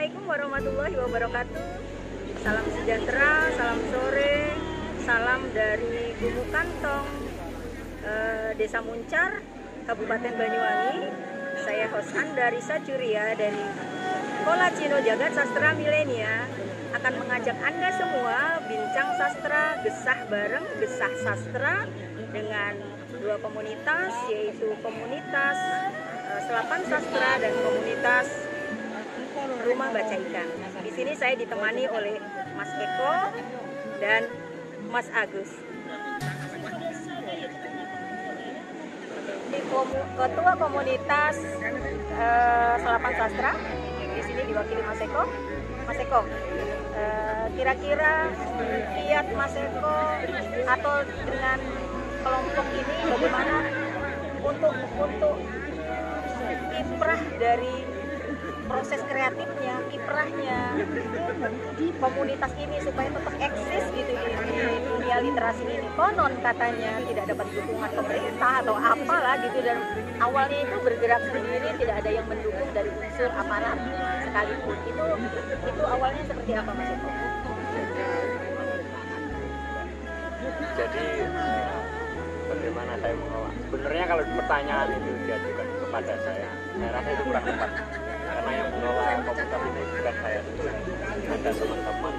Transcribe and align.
Assalamualaikum 0.00 0.32
warahmatullahi 0.32 0.96
wabarakatuh. 0.96 1.64
Salam 2.40 2.66
sejahtera, 2.72 3.52
salam 3.52 3.80
sore, 3.92 4.36
salam 5.04 5.40
dari 5.52 6.16
Gumuk 6.16 6.48
Kantong, 6.48 7.08
eh, 8.08 8.56
Desa 8.56 8.80
Muncar, 8.80 9.44
Kabupaten 9.84 10.32
Banyuwangi. 10.40 11.04
Saya 11.68 11.92
host 11.92 12.16
Anda 12.16 12.48
Risa 12.48 12.80
Curia 12.80 13.36
dari 13.36 13.60
Kola 14.40 14.72
Cino 14.72 15.04
Jagat 15.04 15.36
Sastra 15.36 15.76
Milenia 15.76 16.48
akan 16.96 17.20
mengajak 17.20 17.60
Anda 17.60 17.92
semua 17.92 18.56
bincang 18.72 19.20
sastra, 19.20 19.84
gesah 19.84 20.20
bareng, 20.32 20.64
gesah 20.80 21.12
sastra 21.20 21.84
dengan 22.32 22.72
dua 23.20 23.36
komunitas 23.44 24.16
yaitu 24.32 24.64
komunitas 24.80 25.60
eh, 26.24 26.40
Selapan 26.48 26.88
Sastra 26.88 27.36
dan 27.36 27.52
komunitas 27.60 28.49
Rumah 29.70 29.94
Baca 29.94 30.16
Ikan. 30.18 30.48
Di 30.82 30.90
sini 30.90 31.12
saya 31.14 31.38
ditemani 31.38 31.86
oleh 31.94 32.18
Mas 32.58 32.74
Eko 32.74 33.14
dan 34.02 34.26
Mas 34.90 35.06
Agus. 35.14 35.50
Ketua 40.18 40.52
komunitas 40.58 41.38
eh, 42.18 42.74
Selapan 42.82 43.12
Sastra 43.14 43.52
di 44.10 44.20
sini 44.26 44.42
diwakili 44.50 44.82
Mas 44.82 44.98
Eko. 44.98 45.22
Mas 45.86 45.98
Eko, 46.02 46.20
eh, 46.98 47.44
kira-kira 47.54 48.26
kiat 48.98 49.26
Mas 49.38 49.54
Eko 49.54 49.98
atau 50.66 50.94
dengan 51.06 51.58
kelompok 52.26 52.66
ini 52.74 52.94
bagaimana 53.06 53.56
untuk 54.42 54.74
untuk 54.98 55.36
kiprah 56.74 57.22
dari 57.38 57.89
proses 58.70 59.02
kreatifnya, 59.10 59.74
kiprahnya 59.90 60.60
di 61.74 61.90
komunitas 61.98 62.52
ini 62.54 62.78
supaya 62.78 63.10
tetap 63.10 63.34
eksis 63.42 63.84
gitu 63.90 64.12
di, 64.14 64.30
di 64.30 64.58
dunia 64.86 65.16
literasi 65.26 65.64
ini. 65.66 65.88
Konon 65.98 66.32
katanya 66.38 67.02
tidak 67.02 67.24
dapat 67.34 67.46
dukungan 67.50 67.90
pemerintah 67.98 68.52
atau 68.62 68.74
apalah 68.78 69.34
gitu 69.42 69.58
dan 69.66 69.78
awalnya 70.22 70.58
itu 70.62 70.76
bergerak 70.86 71.22
sendiri 71.34 71.68
tidak 71.82 71.94
ada 71.98 72.10
yang 72.14 72.26
mendukung 72.30 72.70
dari 72.70 72.90
unsur 72.94 73.30
aparat 73.34 73.78
sekalipun. 74.22 74.76
Itu 74.86 75.04
itu 75.66 75.82
awalnya 75.82 76.22
seperti 76.30 76.52
apa 76.54 76.70
Mas 76.70 76.90
jadi 80.80 81.06
bagaimana 82.48 82.92
saya 83.04 83.14
mengelola 83.14 83.50
sebenarnya 83.68 84.04
kalau 84.08 84.22
pertanyaan 84.24 84.88
itu 84.96 85.10
diajukan 85.28 85.66
kepada 85.84 86.14
saya 86.24 86.50
saya 86.50 86.90
rasa 86.94 87.08
itu 87.12 87.22
kurang 87.28 87.44
tepat 87.44 87.70
yang 88.52 88.68
mengelola 88.74 89.04
komunitas 89.26 89.60
ini 89.64 89.82
bukan 89.94 90.14
saya 90.20 90.40
ada 91.30 91.50
teman-teman 91.54 92.14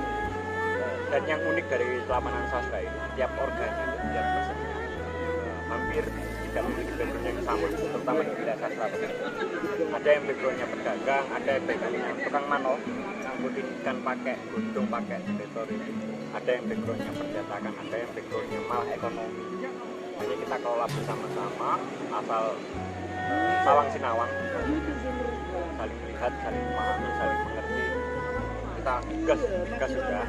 Eh, 0.82 0.98
dan 1.14 1.22
yang 1.30 1.42
unik 1.46 1.66
dari 1.70 1.88
Selamanan 2.08 2.46
Sastra 2.50 2.80
ini 2.82 3.00
tiap 3.14 3.32
organnya 3.38 3.86
tiap 4.02 4.26
peserta 4.34 4.70
eh, 4.72 5.58
hampir 5.70 6.04
tidak 6.52 6.64
memiliki 6.68 6.94
background 7.00 7.28
yang 7.28 7.40
sama 7.48 7.66
terutama 7.72 8.20
di 8.28 8.34
bidang 8.36 8.60
sastra. 8.60 8.86
Ada 9.92 10.10
yang 10.12 10.24
backgroundnya 10.28 10.68
pedagang 10.68 11.26
ada 11.32 11.50
yang 11.56 11.64
backgroundnya 11.64 12.14
tukang 12.28 12.46
manol 12.52 12.78
ngangkutin 13.24 13.68
ikan 13.80 13.98
pakai 14.04 14.36
guntung 14.52 14.88
pakai 14.92 15.20
itu. 15.24 15.64
Ada 16.36 16.50
yang 16.50 16.66
backgroundnya 16.68 17.12
percetakan 17.16 17.74
ada 17.78 17.96
yang 17.96 18.12
backgroundnya 18.12 18.60
malah 18.68 18.88
ekonomi. 18.92 19.44
Jadi 20.22 20.34
kita 20.44 20.56
kelola 20.60 20.86
bersama-sama 20.92 21.72
asal 22.10 22.44
eh, 23.16 23.56
salang 23.64 23.90
sinawang 23.96 24.32
saling 25.52 25.98
melihat 26.06 26.32
saling 26.44 26.64
memahami 26.64 27.10
saling 27.20 27.40
mengerti. 27.46 27.84
Kita 28.80 28.94
gas 29.28 29.42
gas 29.78 29.92
sudah. 29.92 30.26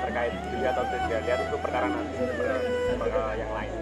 Terkait 0.00 0.34
dilihat 0.50 0.74
atau 0.74 0.96
tidak 1.06 1.20
lihat 1.22 1.38
itu 1.44 1.56
perkara 1.60 1.86
nanti 1.86 2.18
perkara 2.98 3.28
yang 3.38 3.52
lain. 3.54 3.74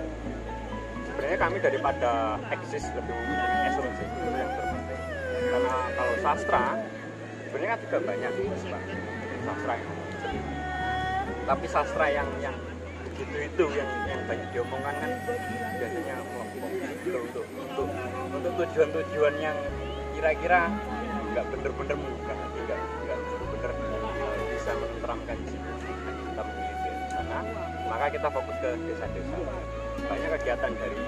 Sebenarnya 1.08 1.38
kami 1.40 1.56
daripada 1.62 2.10
eksis 2.52 2.84
lebih 2.92 3.14
memilih 3.16 3.58
esensi 3.70 4.04
itu 4.04 4.26
yang 4.34 4.50
terpenting 4.52 5.02
karena 5.48 5.74
kalau 5.96 6.14
sastra 6.20 6.64
sebenarnya 7.48 7.70
kan 7.74 7.80
juga 7.86 7.98
banyak 8.04 8.32
sastra 9.46 9.74
yang 9.78 9.96
tapi 11.48 11.66
sastra 11.66 12.06
yang 12.12 12.28
yang 12.44 12.56
begitu 13.08 13.36
itu 13.48 13.64
yang 13.74 13.90
yang 14.06 14.20
banyak 14.28 14.48
diomongkan 14.52 14.94
kan 15.00 15.10
biasanya 15.80 16.14
untuk 16.20 17.46
untuk 17.56 17.86
untuk 18.36 18.52
tujuan-tujuan 18.62 19.34
yang 19.40 19.56
kira-kira 20.18 20.66
nggak 21.30 21.44
bener-bener 21.54 21.96
hati 22.26 22.58
nggak 22.66 22.78
nggak 23.06 23.18
bener-bener 23.54 24.02
bisa 24.50 24.70
menenteramkan 24.74 25.36
jiwa 25.46 25.72
kita 26.26 26.42
memilih 26.42 26.76
di 26.82 27.06
sana 27.14 27.38
maka 27.88 28.06
kita 28.12 28.28
fokus 28.28 28.56
ke 28.60 28.70
desa-desa. 28.84 29.36
Banyak 30.06 30.30
kegiatan 30.38 30.72
dari 30.76 31.00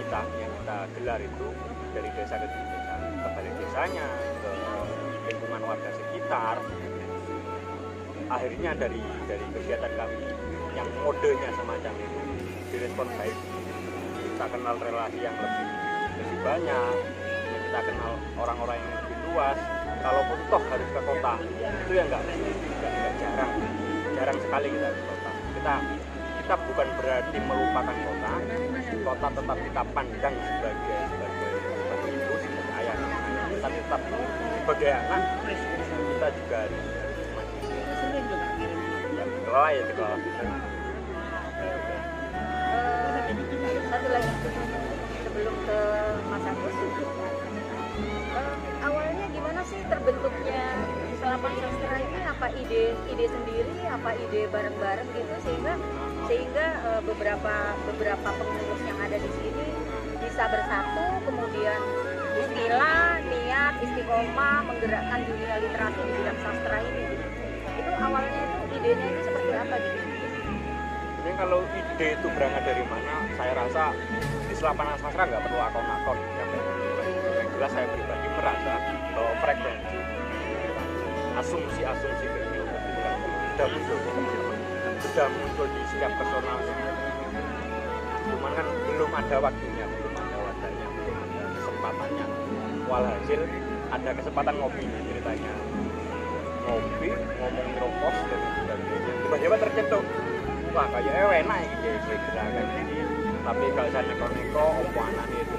kita 0.00 0.20
yang 0.38 0.52
kita 0.62 0.76
gelar 0.96 1.20
itu 1.20 1.46
dari 1.92 2.08
desa 2.14 2.34
ke 2.38 2.46
desa. 2.48 2.94
Ke 3.02 3.28
balik 3.34 3.54
desanya 3.58 4.06
ke 4.40 4.50
lingkungan 5.28 5.62
warga 5.66 5.90
sekitar. 5.90 6.56
Akhirnya 8.30 8.70
dari 8.78 9.02
dari 9.26 9.44
kegiatan 9.52 9.92
kami 9.98 10.22
yang 10.78 10.88
modenya 11.02 11.50
semacam 11.58 11.92
itu 11.98 12.20
direspon 12.72 13.08
baik. 13.18 13.38
Kita 14.22 14.44
kenal 14.48 14.76
relasi 14.80 15.18
yang 15.18 15.36
lebih 15.36 15.68
lebih 16.14 16.38
banyak. 16.46 16.94
ya 16.94 17.33
kita 17.74 17.90
kenal 17.90 18.14
orang-orang 18.38 18.78
yang 18.78 19.02
lebih 19.02 19.18
luas 19.34 19.58
kalaupun 19.98 20.38
toh 20.46 20.62
harus 20.62 20.88
ke 20.94 21.00
kota 21.10 21.32
itu 21.58 21.92
yang 21.98 22.06
nggak 22.06 22.22
jarang 23.18 23.50
jarang 24.14 24.38
sekali 24.38 24.66
kita 24.70 24.88
ke 24.94 25.02
kota. 25.10 25.30
Kita 25.58 25.74
kita 26.38 26.54
bukan 26.70 26.88
berarti 27.02 27.38
melupakan 27.42 27.96
kota 27.98 28.32
kota 28.94 29.26
tetap 29.26 29.58
kita 29.58 29.82
pandang 29.90 30.34
sebagai 30.38 30.98
sebagai 31.82 32.10
ibu 32.14 32.34
sebagai 32.46 32.72
ayah 32.78 32.96
tapi 33.58 33.76
tetap 33.82 34.02
sebagai 34.54 34.90
anak 34.94 35.22
kita 36.14 36.28
juga 36.30 36.58
yang 39.18 39.28
dikelola 39.34 39.68
ya 39.74 39.82
dikelola 39.82 40.16
satu 43.90 44.06
lagi 44.14 44.30
sebelum 45.26 45.54
ke 45.66 45.78
Mas 46.30 46.44
Agus 46.46 47.33
Eh, 48.34 48.56
awalnya 48.82 49.26
gimana 49.30 49.60
sih 49.62 49.78
terbentuknya 49.86 50.64
selapan 51.22 51.52
sastra 51.62 51.96
ini? 52.02 52.20
Apa 52.26 52.46
ide 52.50 52.84
ide 53.14 53.26
sendiri? 53.30 53.76
Apa 53.86 54.10
ide 54.18 54.50
bareng-bareng 54.50 55.08
gitu? 55.14 55.34
Sehingga 55.46 55.74
sehingga 56.26 56.66
eh, 56.82 57.00
beberapa 57.06 57.54
beberapa 57.86 58.28
pengurus 58.34 58.82
yang 58.82 58.98
ada 58.98 59.16
di 59.22 59.30
sini 59.38 59.66
bisa 60.18 60.50
bersatu 60.50 61.06
kemudian 61.30 61.80
Bismillah 62.34 63.22
niat 63.30 63.74
istiqomah 63.78 64.66
menggerakkan 64.66 65.22
dunia 65.22 65.54
literasi 65.62 66.00
di 66.02 66.12
bidang 66.18 66.38
sastra 66.42 66.82
ini. 66.82 67.06
Itu 67.78 67.90
awalnya 67.94 68.42
itu 68.42 68.58
idenya 68.74 69.06
itu 69.14 69.20
seperti 69.30 69.52
apa 69.54 69.74
gitu? 69.78 70.02
Ini 71.22 71.30
kalau 71.38 71.62
ide 71.70 72.08
itu 72.18 72.26
berangkat 72.34 72.62
dari 72.66 72.84
mana 72.90 73.14
saya 73.38 73.52
rasa 73.54 73.94
di 74.50 74.54
selapan 74.58 74.98
sastra 74.98 75.22
nggak 75.30 75.42
perlu 75.46 75.58
akun-akun 75.62 76.18
yang 76.18 76.50
yang 77.38 77.48
jelas 77.54 77.70
saya 77.70 77.86
pribadi 77.94 78.23
merasa 78.34 78.72
bahwa 79.14 79.32
frekuensi. 79.42 79.98
Asumsi-asumsi 81.34 82.26
keilmuan 82.30 82.82
sudah 83.54 83.66
muncul 83.70 83.98
sudah 85.02 85.26
muncul 85.30 85.66
di 85.70 85.82
setiap 85.94 86.12
personalnya 86.18 86.74
cuman 88.24 88.52
kan 88.56 88.66
belum 88.66 89.10
ada 89.14 89.36
waktunya 89.36 89.84
belum 89.84 90.14
ada 90.16 90.36
wadahnya 90.42 90.86
belum 90.90 91.16
ada 91.22 91.42
kesempatannya. 91.54 92.26
Walhasil 92.88 93.40
ada 93.94 94.10
kesempatan 94.16 94.54
ngopi 94.58 94.82
ceritanya. 94.82 95.54
Ngopi 96.64 97.08
ngomong 97.14 97.68
ropos 97.78 98.16
dan 98.26 98.40
sebagainya. 98.58 99.12
Tiba-tiba 99.28 99.56
tercetuk. 99.60 100.04
Wah 100.74 100.86
kayak 100.90 101.46
enak 101.46 101.60
gitu 101.78 101.86
ya 102.10 102.18
gerakan 102.18 102.66
ini 102.82 102.98
tapi 103.44 103.64
kalau 103.76 103.90
saya 103.92 104.08
neko-neko 104.08 104.64
opo 104.80 105.00
anane 105.04 105.36
itu 105.36 105.54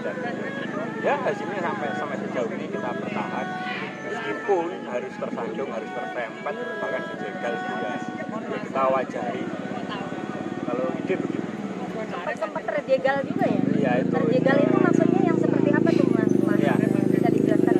dan 0.00 0.16
ya 1.00 1.14
hasilnya 1.20 1.60
sampai 1.60 1.88
sampai 1.96 2.16
sejauh 2.24 2.50
ini 2.56 2.66
kita 2.72 2.90
bertahan 2.92 3.46
meskipun 4.08 4.68
harus 4.88 5.12
tersandung 5.16 5.70
harus 5.72 5.90
terserempet 5.92 6.54
bahkan 6.80 7.02
dijegal 7.14 7.54
juga. 7.56 7.92
Ya 8.50 8.58
kita 8.64 8.82
wajahi. 8.90 9.42
Kalau 10.66 10.86
ide 10.96 11.14
begitu. 11.18 11.48
Sempat 12.10 12.34
sempat 12.36 12.62
terjegal 12.64 13.16
juga 13.22 13.44
ya? 13.46 13.60
Ya 13.78 13.92
itu. 14.02 14.12
Terjegal 14.12 14.56
itu 14.60 14.76
maksudnya 14.80 15.20
yang 15.24 15.38
seperti 15.38 15.70
apa 15.70 15.88
tuh 15.94 16.06
mas? 16.10 16.32
Mas 16.42 16.58
Iya. 16.60 16.74
bisa 17.12 17.28
dijelaskan? 17.30 17.76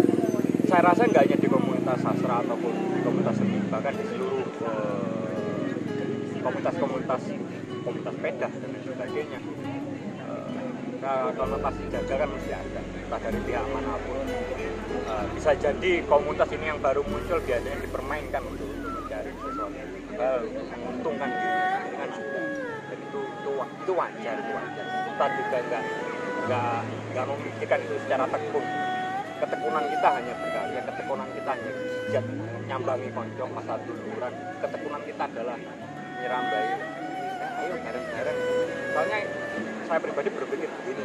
Saya 0.71 0.83
rasa 0.87 1.03
nggak 1.09 1.23
hanya 1.27 1.37
di 1.41 1.49
komunitas 1.51 1.99
sastra 1.99 2.35
ataupun 2.47 2.73
di 2.95 3.01
komunitas 3.03 3.35
seni 3.37 3.59
bahkan 3.69 3.95
di 3.97 4.05
seluruh 4.07 4.47
eh, 4.65 5.65
komunitas-komunitas 6.41 7.23
komunitas 7.81 8.15
sepeda 8.21 8.49
dan 8.53 8.69
lain 8.71 8.85
sebagainya 8.85 9.40
Nah, 11.01 11.33
konotasi 11.33 11.83
jaga 11.89 12.15
kan 12.21 12.29
mesti 12.29 12.53
ada. 12.53 12.81
Entah 12.85 13.21
dari 13.25 13.41
pihak 13.49 13.65
mana 13.73 13.97
pun. 14.05 14.21
Uh, 15.09 15.25
bisa 15.33 15.57
jadi 15.57 16.05
komunitas 16.05 16.53
ini 16.53 16.69
yang 16.69 16.77
baru 16.77 17.01
muncul 17.09 17.41
biasanya 17.41 17.81
dipermainkan 17.81 18.43
untuk, 18.45 18.69
untuk 18.69 18.93
mencari 19.01 19.33
sesuatu 19.33 19.81
hal 20.21 20.45
menguntungkan 20.45 21.29
diri 21.33 21.93
kan 21.97 22.09
ada. 22.13 22.41
Dan 22.93 22.99
itu 23.01 23.21
itu, 23.25 23.51
itu 23.65 23.93
wajar 23.97 24.35
itu 24.45 24.53
wajar. 24.53 24.85
Kita 25.09 25.25
juga 25.41 25.59
nggak 25.65 25.85
nggak 26.45 26.79
nggak 27.17 27.25
memikirkan 27.33 27.79
itu 27.81 27.95
secara 28.05 28.25
tekun. 28.29 28.65
Ketekunan 29.41 29.85
kita 29.89 30.09
hanya 30.21 30.33
berkarya 30.37 30.81
ketekunan 30.85 31.29
kita 31.33 31.51
hanya 31.57 31.73
giat 32.13 32.27
nyambangi 32.69 33.09
konco 33.17 33.45
pasar 33.57 33.79
duluran. 33.89 34.33
Ketekunan 34.61 35.03
kita 35.09 35.23
adalah 35.33 35.57
nyerambai 36.21 36.67
eh, 36.77 37.59
ayo 37.65 37.75
bareng-bareng. 37.89 38.39
Soalnya 38.93 39.19
saya 39.91 39.99
pribadi 39.99 40.31
berpikir 40.31 40.71
begini. 40.71 41.05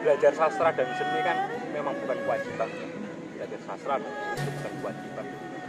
Belajar 0.00 0.32
sastra 0.32 0.72
dan 0.72 0.88
seni 0.96 1.20
kan 1.20 1.36
memang 1.68 1.92
bukan 2.00 2.16
kewajiban. 2.24 2.68
Belajar 3.36 3.60
sastra 3.68 4.00
itu 4.00 4.48
bukan 4.48 4.72
kewajiban. 4.80 5.26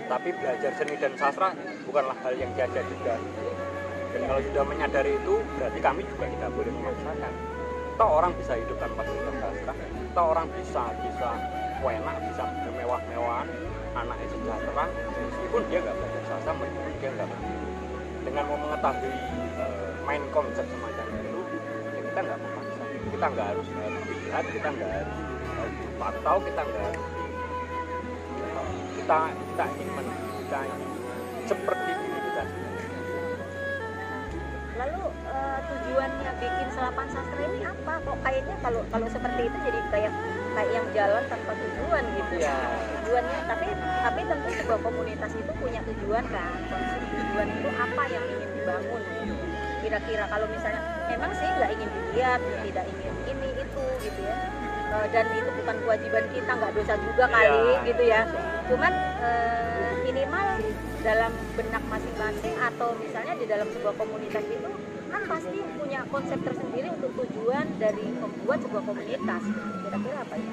Tapi 0.07 0.29
belajar 0.31 0.71
seni 0.79 0.95
dan 0.95 1.13
sastra 1.19 1.51
bukanlah 1.83 2.15
hal 2.23 2.39
yang 2.39 2.55
jaga 2.55 2.79
juga 2.87 3.19
dan 4.11 4.27
kalau 4.27 4.41
sudah 4.43 4.63
menyadari 4.67 5.11
itu 5.15 5.39
berarti 5.55 5.79
kami 5.79 6.01
juga 6.07 6.25
tidak 6.27 6.51
boleh 6.55 6.71
memaksakan. 6.71 7.33
Toh 7.99 8.09
orang 8.11 8.31
bisa 8.39 8.53
hidup 8.55 8.77
tanpa 8.79 9.01
belajar 9.03 9.35
sastra. 9.39 9.73
Toh 10.15 10.25
orang 10.31 10.47
bisa 10.55 10.83
bisa 11.03 11.29
enak 11.83 12.17
bisa 12.31 12.43
bermewah-mewahan 12.63 13.47
anaknya 13.95 14.27
sejahtera. 14.31 14.85
Meskipun 15.19 15.61
dia 15.67 15.79
nggak 15.83 15.95
belajar 15.99 16.23
sastra 16.31 16.51
meskipun 16.55 16.93
dia 16.99 17.09
nggak 17.11 17.29
dengan 18.21 18.43
mau 18.47 18.57
mengetahui 18.59 19.13
uh, 19.57 19.91
main 20.05 20.23
konsep 20.29 20.65
semacam 20.69 21.10
kita 22.11 22.27
nggak 22.27 22.39
memaksa. 22.43 22.83
Kita 23.07 23.25
nggak 23.31 23.47
harus 23.55 23.67
dilihat 23.71 24.45
kita 24.51 24.67
nggak 24.67 24.91
harus 24.91 25.15
dipantau 25.79 26.37
kita 26.43 26.61
nggak 26.67 26.83
harus 26.91 27.05
kita 28.99 29.19
kita 29.31 29.65
ingin 29.79 30.07
kita 30.43 30.59
ingin 30.67 30.89
seperti 31.47 31.91
ini 31.95 32.19
kita. 32.19 32.43
Lalu 34.75 35.03
uh, 35.31 35.59
tujuannya 35.71 36.31
bikin 36.35 36.67
selapan 36.75 37.07
sastra 37.15 37.43
ini 37.47 37.63
apa? 37.63 37.93
Kok 38.03 38.17
kayaknya 38.27 38.55
kalau 38.59 38.81
kalau 38.91 39.07
seperti 39.07 39.41
itu 39.47 39.57
jadi 39.71 39.79
kayak 39.87 40.13
kayak 40.51 40.71
yang 40.75 40.87
jalan 40.91 41.23
tanpa 41.31 41.51
tujuan 41.55 42.03
gitu. 42.11 42.33
Ya. 42.43 42.55
tujuannya 42.99 43.39
tapi 43.47 43.67
tapi 44.03 44.21
tentu 44.27 44.49
sebuah 44.59 44.79
komunitas 44.83 45.31
itu 45.31 45.51
punya 45.63 45.79
tujuan 45.87 46.23
kan? 46.27 46.59
Konsep 46.67 47.01
tujuan 47.07 47.47
itu 47.55 47.69
apa 47.71 48.03
yang 48.11 48.23
ingin 48.27 48.49
dibangun 48.59 49.01
kira-kira. 49.91 50.23
Kalau 50.31 50.47
misalnya 50.47 50.81
memang 51.11 51.31
sih 51.35 51.47
nggak 51.51 51.69
ingin 51.75 51.89
dilihat 51.91 52.39
tidak 52.63 52.85
ingin 52.87 53.13
ini 53.27 53.49
itu 53.59 53.83
gitu 54.07 54.19
ya. 54.23 54.37
E, 54.91 54.97
dan 55.11 55.25
itu 55.35 55.49
bukan 55.59 55.75
kewajiban 55.83 56.23
kita 56.31 56.51
nggak 56.55 56.71
dosa 56.79 56.93
juga 56.95 57.25
iya. 57.27 57.35
kali 57.35 57.59
ya. 57.59 57.79
gitu 57.91 58.03
ya. 58.07 58.21
Cuman 58.71 58.93
e, 59.19 59.31
minimal 60.07 60.47
dalam 61.03 61.31
benak 61.59 61.83
masing-masing 61.91 62.55
atau 62.55 62.89
misalnya 63.03 63.33
di 63.35 63.45
dalam 63.51 63.67
sebuah 63.67 63.93
komunitas 63.99 64.45
itu 64.47 64.69
kan 65.11 65.21
pasti 65.27 65.59
punya 65.75 66.07
konsep 66.07 66.39
tersendiri 66.39 66.87
untuk 66.95 67.11
tujuan 67.27 67.67
dari 67.75 68.05
membuat 68.15 68.63
sebuah 68.63 68.83
komunitas. 68.87 69.43
Kira-kira 69.83 70.17
apa 70.23 70.35
ya? 70.39 70.51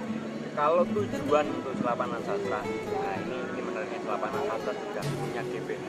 Kalau 0.59 0.83
tujuan 0.91 1.47
untuk 1.55 1.75
selapanan 1.79 2.19
sastra 2.27 2.59
nah 2.67 3.15
ini, 3.23 3.39
ini 3.55 3.61
menariknya 3.63 4.03
selapanan 4.03 4.43
sastra 4.51 4.75
sudah 4.75 5.05
punya 5.07 5.43
GBH 5.47 5.87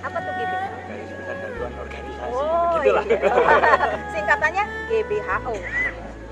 apa 0.00 0.16
tuh 0.18 0.32
GBH? 0.36 0.64
garis 0.88 1.10
besar 1.14 1.36
haluan 1.40 1.72
organisasi 1.76 2.32
oh, 2.34 2.64
begitulah. 2.78 3.04
iya. 3.06 3.18
singkatannya 4.14 4.64
GBHO 4.88 5.54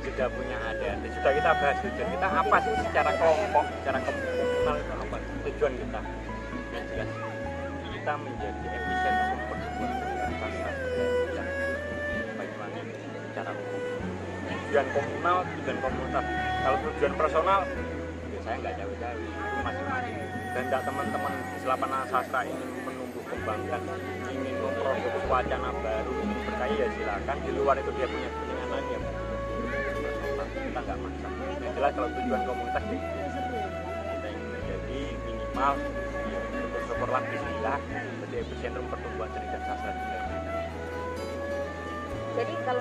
sudah 0.08 0.26
punya 0.32 0.56
ada 0.62 0.90
sudah 1.05 1.32
kita 1.37 1.50
bahas 1.62 1.76
tujuan 1.85 2.08
kita 2.17 2.29
apa 2.29 2.56
sih 2.64 2.75
secara 2.90 3.11
kelompok 3.19 3.64
secara 3.82 3.99
komunal 4.02 4.75
itu 4.79 4.93
apa 4.94 5.17
tujuan 5.46 5.73
kita? 5.76 6.00
Yang 6.75 6.85
jelas 6.93 7.11
kita 7.93 8.12
menjadi 8.19 8.67
efisien 8.73 9.14
tujuan 14.69 14.85
komunal 14.93 15.37
tujuan 15.49 15.76
komunitas. 15.81 16.25
Kalau 16.61 16.79
tujuan 16.85 17.12
personal 17.17 17.61
ya 18.29 18.40
saya 18.44 18.56
nggak 18.61 18.75
jauh-jauh. 18.76 19.25
Masing-masing 19.64 20.17
dan 20.52 20.62
tidak 20.69 20.82
teman-teman 20.85 21.32
di 21.32 21.58
selapan 21.64 21.90
sastra 22.12 22.40
ingin 22.44 22.69
menumbuh 22.85 23.07
kembangkan 23.28 23.80
ingin 24.32 24.56
memproduksi 24.58 25.20
wacana 25.28 25.70
baru. 25.80 26.12
Ingin 26.25 26.40
berkaya 26.48 26.75
ya 26.75 26.88
silakan. 26.96 27.36
Di 27.44 27.50
luar 27.52 27.76
itu 27.78 27.90
dia 27.94 28.06
punya 28.08 28.28
kepentingan 28.32 28.69
lain 28.72 28.86
ya 28.88 29.00
kita 30.48 30.80
nggak 30.84 30.98
maksa. 31.00 31.28
Yang 31.60 31.72
jelas 31.76 31.92
kalau 31.96 32.08
tujuan 32.12 32.42
komunitas 32.44 32.84
ya 32.88 32.98
kita 32.98 34.28
ingin 34.32 34.48
menjadi 34.52 35.00
minimal 35.26 35.72
ya, 36.28 36.40
syukur-syukurlah 36.54 37.22
bismillah 37.28 37.78
menjadi 38.20 38.36
epicentrum 38.44 38.86
pertumbuhan 38.92 39.30
seni 39.32 39.46
dan 39.48 39.62
sastra 39.64 39.90
di 39.92 40.19
jadi 42.38 42.54
kalau 42.62 42.78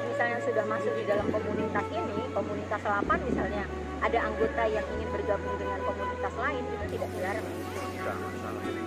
sudah 0.47 0.63
masuk 0.63 0.95
di 0.95 1.03
dalam 1.03 1.27
komunitas 1.27 1.85
ini, 1.91 2.23
komunitas 2.31 2.79
selapan 2.79 3.19
misalnya, 3.27 3.63
ada 3.99 4.19
anggota 4.31 4.63
yang 4.63 4.85
ingin 4.95 5.09
bergabung 5.11 5.55
dengan 5.59 5.79
komunitas 5.83 6.33
lain, 6.39 6.63
itu 6.63 6.85
tidak 6.95 7.09
dilarang. 7.19 7.47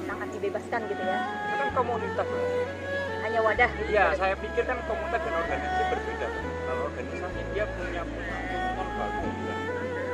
Sangat 0.09 0.29
dibebaskan 0.33 0.81
gitu 0.89 1.03
ya. 1.05 1.19
Itu 1.21 1.55
kan 1.61 1.69
komunitas. 1.77 2.29
Hanya 3.21 3.41
wadah 3.45 3.71
gitu. 3.77 3.93
Iya, 3.93 4.05
saya 4.17 4.35
pikir 4.41 4.65
kan 4.65 4.81
komunitas 4.89 5.21
dan 5.21 5.35
organisasi 5.37 5.83
berbeda. 5.93 6.29
Kalau 6.65 6.83
organisasi 6.89 7.41
dia 7.53 7.65
punya 7.77 8.03
bagus. 8.09 9.37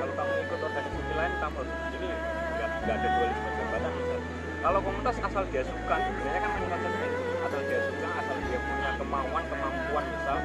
Kalau 0.03 0.13
kamu 0.19 0.33
ikut 0.51 0.61
organisasi 0.67 1.13
lain, 1.15 1.33
kamu 1.39 1.57
harus 1.63 1.75
ini 1.95 2.09
nggak 2.83 2.97
ada 2.99 3.09
dualisme 3.15 3.49
jabatan 3.55 3.93
misalnya. 3.95 4.29
Kalau 4.67 4.79
komunitas 4.83 5.17
asal 5.23 5.43
dia 5.55 5.63
suka, 5.63 5.95
sebenarnya 5.95 6.41
kan 6.43 6.51
konsepnya 6.59 7.09
asal 7.47 7.61
dia 7.71 7.81
suka, 7.87 8.09
asal 8.19 8.37
dia 8.51 8.59
punya 8.59 8.91
kemauan 8.99 9.45
kemampuan 9.47 10.05
misal 10.11 10.39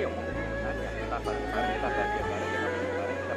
ya 0.00 0.08
mau 0.08 0.24
kita 0.24 1.16
bareng 1.20 1.46
bareng 1.52 1.72
kita 1.76 1.88
bahagia 1.92 2.22
bareng 2.24 2.48
kita 2.48 2.58
bareng 2.64 2.88
bareng 2.96 3.18
kita 3.20 3.34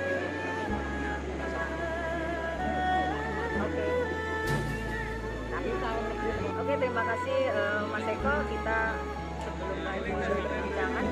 Oke, 6.64 6.80
terima 6.80 7.04
kasih 7.04 7.40
uh, 7.52 7.84
Mas 7.92 8.08
Eko. 8.08 8.34
Kita 8.48 8.80
sebelum 9.44 9.80
lanjut 9.84 10.16
perbincangan 10.16 11.06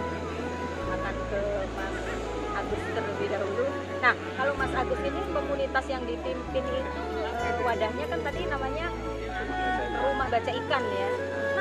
akan 0.95 1.15
ke 1.27 1.41
Mas 1.75 1.95
Agus 2.55 2.81
terlebih 2.95 3.27
dahulu. 3.35 3.67
Nah, 3.99 4.15
kalau 4.39 4.53
Mas 4.55 4.71
Agus 4.71 5.01
ini 5.03 5.21
komunitas 5.35 5.85
yang 5.91 6.03
dipimpin 6.07 6.63
itu 6.63 7.03
uh, 7.19 7.59
wadahnya 7.67 8.05
kan 8.07 8.19
tadi 8.23 8.41
namanya 8.47 8.87
Rumah 9.99 10.27
Baca 10.31 10.51
Ikan 10.55 10.83
ya 10.87 11.09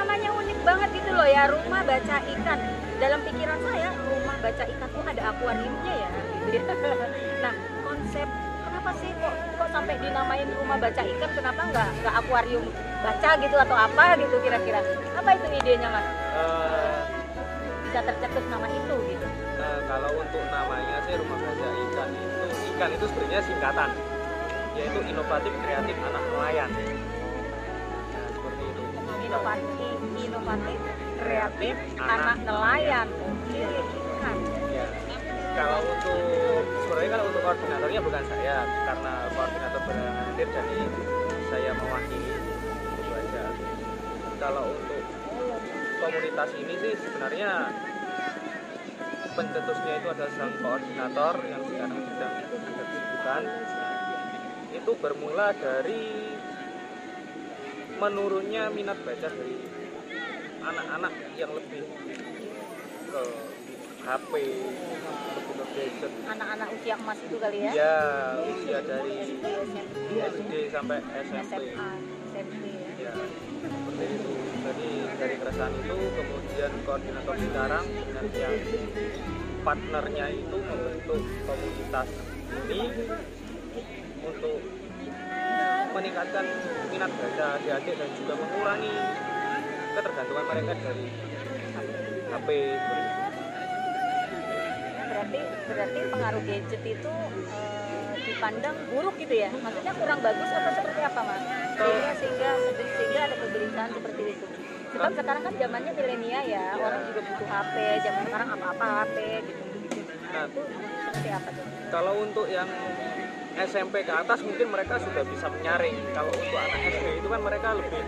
namanya 0.00 0.32
unik 0.32 0.58
banget 0.64 0.88
gitu 0.96 1.10
loh 1.12 1.28
ya 1.28 1.44
rumah 1.44 1.84
baca 1.84 2.16
ikan 2.24 2.58
dalam 3.00 3.20
pikiran 3.24 3.58
saya 3.64 3.88
rumah 3.96 4.36
baca 4.44 4.64
ikan 4.68 4.88
tuh 4.92 5.02
ada 5.08 5.22
akuariumnya 5.32 5.94
ya. 5.96 6.08
Gitu 6.52 6.72
nah 7.44 7.54
konsep 7.80 8.28
kenapa 8.68 8.90
sih 9.00 9.10
kok 9.16 9.34
kok 9.56 9.68
sampai 9.72 9.94
dinamain 10.04 10.48
rumah 10.60 10.76
baca 10.76 11.02
ikan 11.02 11.30
kenapa 11.32 11.60
nggak 11.72 11.88
nggak 12.04 12.14
akuarium 12.20 12.64
baca 13.00 13.30
gitu 13.40 13.56
atau 13.56 13.76
apa 13.76 14.04
gitu 14.20 14.36
kira-kira? 14.44 14.80
Apa 15.16 15.28
itu 15.32 15.46
idenya 15.48 15.88
mas? 15.88 16.06
Uh, 16.36 17.00
bisa 17.88 18.04
tercetus 18.04 18.44
nama 18.52 18.68
itu 18.68 18.94
gitu. 19.16 19.26
uh, 19.58 19.80
kalau 19.88 20.10
untuk 20.20 20.44
namanya 20.52 21.00
sih 21.08 21.16
rumah 21.16 21.40
baca 21.40 21.66
ikan 21.66 22.08
itu 22.12 22.44
ikan 22.76 22.90
itu 22.92 23.04
sebenarnya 23.08 23.40
singkatan 23.48 23.90
yaitu 24.76 25.00
inovatif 25.08 25.52
kreatif 25.64 25.96
anak 26.04 26.24
nelayan. 26.36 26.70
Inovatif 29.24 29.96
inovatif 30.20 30.80
kreatif 31.20 31.76
anak 32.00 32.38
nelayan. 32.48 33.08
Ikan 33.52 34.36
ya. 34.72 34.86
kalau 35.52 35.78
untuk 35.84 36.64
sebenarnya 36.84 37.10
kalau 37.12 37.24
untuk 37.28 37.42
koordinatornya 37.44 38.00
bukan 38.00 38.24
saya 38.24 38.56
karena 38.88 39.12
koordinator 39.36 39.80
berhadir 39.84 40.48
jadi 40.48 40.80
saya 41.52 41.70
mewakili. 41.76 42.32
Itu 42.96 43.12
aja. 43.12 43.44
Kalau 44.40 44.64
untuk 44.72 45.02
komunitas 46.00 46.50
ini 46.56 46.74
sih 46.80 46.94
sebenarnya 46.96 47.50
pencetusnya 49.36 49.92
itu 50.00 50.08
adalah 50.08 50.32
sang 50.32 50.52
koordinator 50.64 51.34
yang 51.44 51.62
sekarang 51.68 52.00
sedang 52.08 52.32
ada 52.40 52.82
kesibukan. 52.88 53.42
Itu 54.70 54.92
bermula 54.96 55.52
dari 55.60 56.04
menurunnya 58.00 58.72
minat 58.72 58.96
baca 59.04 59.28
dari 59.28 59.69
anak-anak 60.60 61.12
yang 61.36 61.50
lebih 61.56 61.82
ke 63.10 63.22
HP 64.00 64.32
lebih 65.40 65.66
gadget 65.76 66.12
anak-anak 66.28 66.68
usia 66.72 66.94
emas 66.96 67.18
itu 67.20 67.36
kali 67.36 67.58
ya? 67.68 67.72
Ya 67.76 67.96
usia 68.44 68.78
dari 68.84 69.16
SD 70.16 70.52
sampai 70.72 70.98
SMP 71.24 71.34
SMA 71.48 71.90
SMP 72.32 72.64
ya. 73.00 73.12
Seperti 73.60 74.04
itu. 74.08 74.32
Jadi 74.60 74.88
dari 75.16 75.34
keresahan 75.40 75.72
itu 75.72 75.96
kemudian 76.16 76.40
kemudian 76.60 76.84
koordinator 76.84 77.36
sekarang 77.40 77.84
dengan 77.88 78.26
yang 78.36 78.56
partnernya 79.64 80.26
itu 80.28 80.56
membentuk 80.60 81.20
komunitas 81.48 82.08
ini 82.68 82.80
untuk 84.20 84.58
meningkatkan 85.96 86.44
minat 86.92 87.10
baca 87.16 87.44
adik-adik 87.56 87.94
dan 87.96 88.10
juga 88.12 88.34
mengurangi 88.36 88.92
ketergantungan 90.00 90.44
mereka 90.48 90.72
dari 90.80 91.06
HP 92.30 92.48
berarti 95.10 95.40
berarti 95.68 95.98
pengaruh 96.08 96.42
gadget 96.48 96.82
itu 96.88 97.12
eh, 97.52 98.12
dipandang 98.24 98.76
buruk 98.88 99.14
gitu 99.20 99.34
ya? 99.36 99.50
Maksudnya 99.52 99.92
kurang 99.92 100.18
bagus 100.24 100.48
atau 100.48 100.72
seperti 100.72 101.00
apa 101.04 101.20
mas? 101.20 101.42
Sehingga 101.76 102.10
sehingga 102.16 102.50
sehingga 102.96 103.20
ada 103.28 103.36
kegelisahan 103.36 103.90
seperti 103.92 104.22
itu. 104.32 104.46
Sebab 104.90 105.10
sekarang 105.14 105.42
kan 105.44 105.54
zamannya 105.60 105.92
milenial 105.92 106.44
ya 106.48 106.64
orang 106.80 107.02
juga 107.12 107.20
butuh 107.20 107.48
HP 107.52 107.74
zaman 108.00 108.22
sekarang 108.24 108.48
apa-apa 108.56 108.86
HP 109.04 109.16
gitu 109.44 109.62
gitu. 110.00 110.12
Nah. 110.32 110.46
itu 110.48 110.62
seperti 111.04 111.28
apa 111.28 111.48
tuh? 111.52 111.64
kalau 111.90 112.14
untuk 112.22 112.46
yang 112.46 112.70
SMP 113.58 114.06
ke 114.06 114.14
atas 114.14 114.40
mungkin 114.46 114.70
mereka 114.70 114.96
sudah 115.02 115.26
bisa 115.26 115.50
menyaring. 115.50 115.98
Kalau 116.14 116.30
untuk 116.32 116.54
anak 116.54 116.80
SD 116.86 117.06
itu 117.18 117.28
kan 117.28 117.40
mereka 117.42 117.68
lebih 117.76 118.00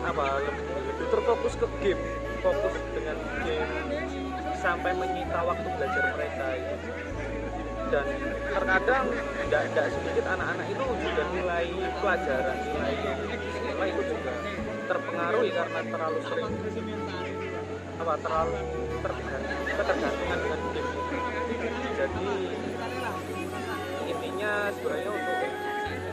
apa 0.00 0.24
lebih, 0.40 0.64
terfokus 1.12 1.54
ke 1.60 1.66
game 1.84 2.02
fokus 2.40 2.74
dengan 2.96 3.16
game 3.44 3.72
sampai 4.60 4.92
menyita 4.96 5.38
waktu 5.44 5.68
belajar 5.76 6.04
mereka 6.16 6.46
itu. 6.56 6.76
Dan 7.90 8.06
terkadang 8.54 9.04
tidak 9.48 9.62
tidak 9.72 9.86
sedikit 9.92 10.24
anak-anak 10.30 10.66
itu 10.70 10.84
juga 11.04 11.22
nilai 11.34 11.66
pelajaran 11.98 12.56
nilai 12.70 12.94
sekolah 13.50 13.86
itu 13.88 14.02
juga 14.14 14.32
terpengaruhi 14.86 15.50
karena 15.50 15.80
terlalu 15.88 16.18
sering 16.28 16.50
apa 18.00 18.14
terlalu 18.24 18.56
tergantung 19.00 19.60
ketergantungan 19.68 20.38
dengan 20.38 20.60
game. 20.72 20.90
Jadi 22.00 22.28
intinya 24.08 24.52
sebenarnya 24.72 25.10
untuk 25.12 25.38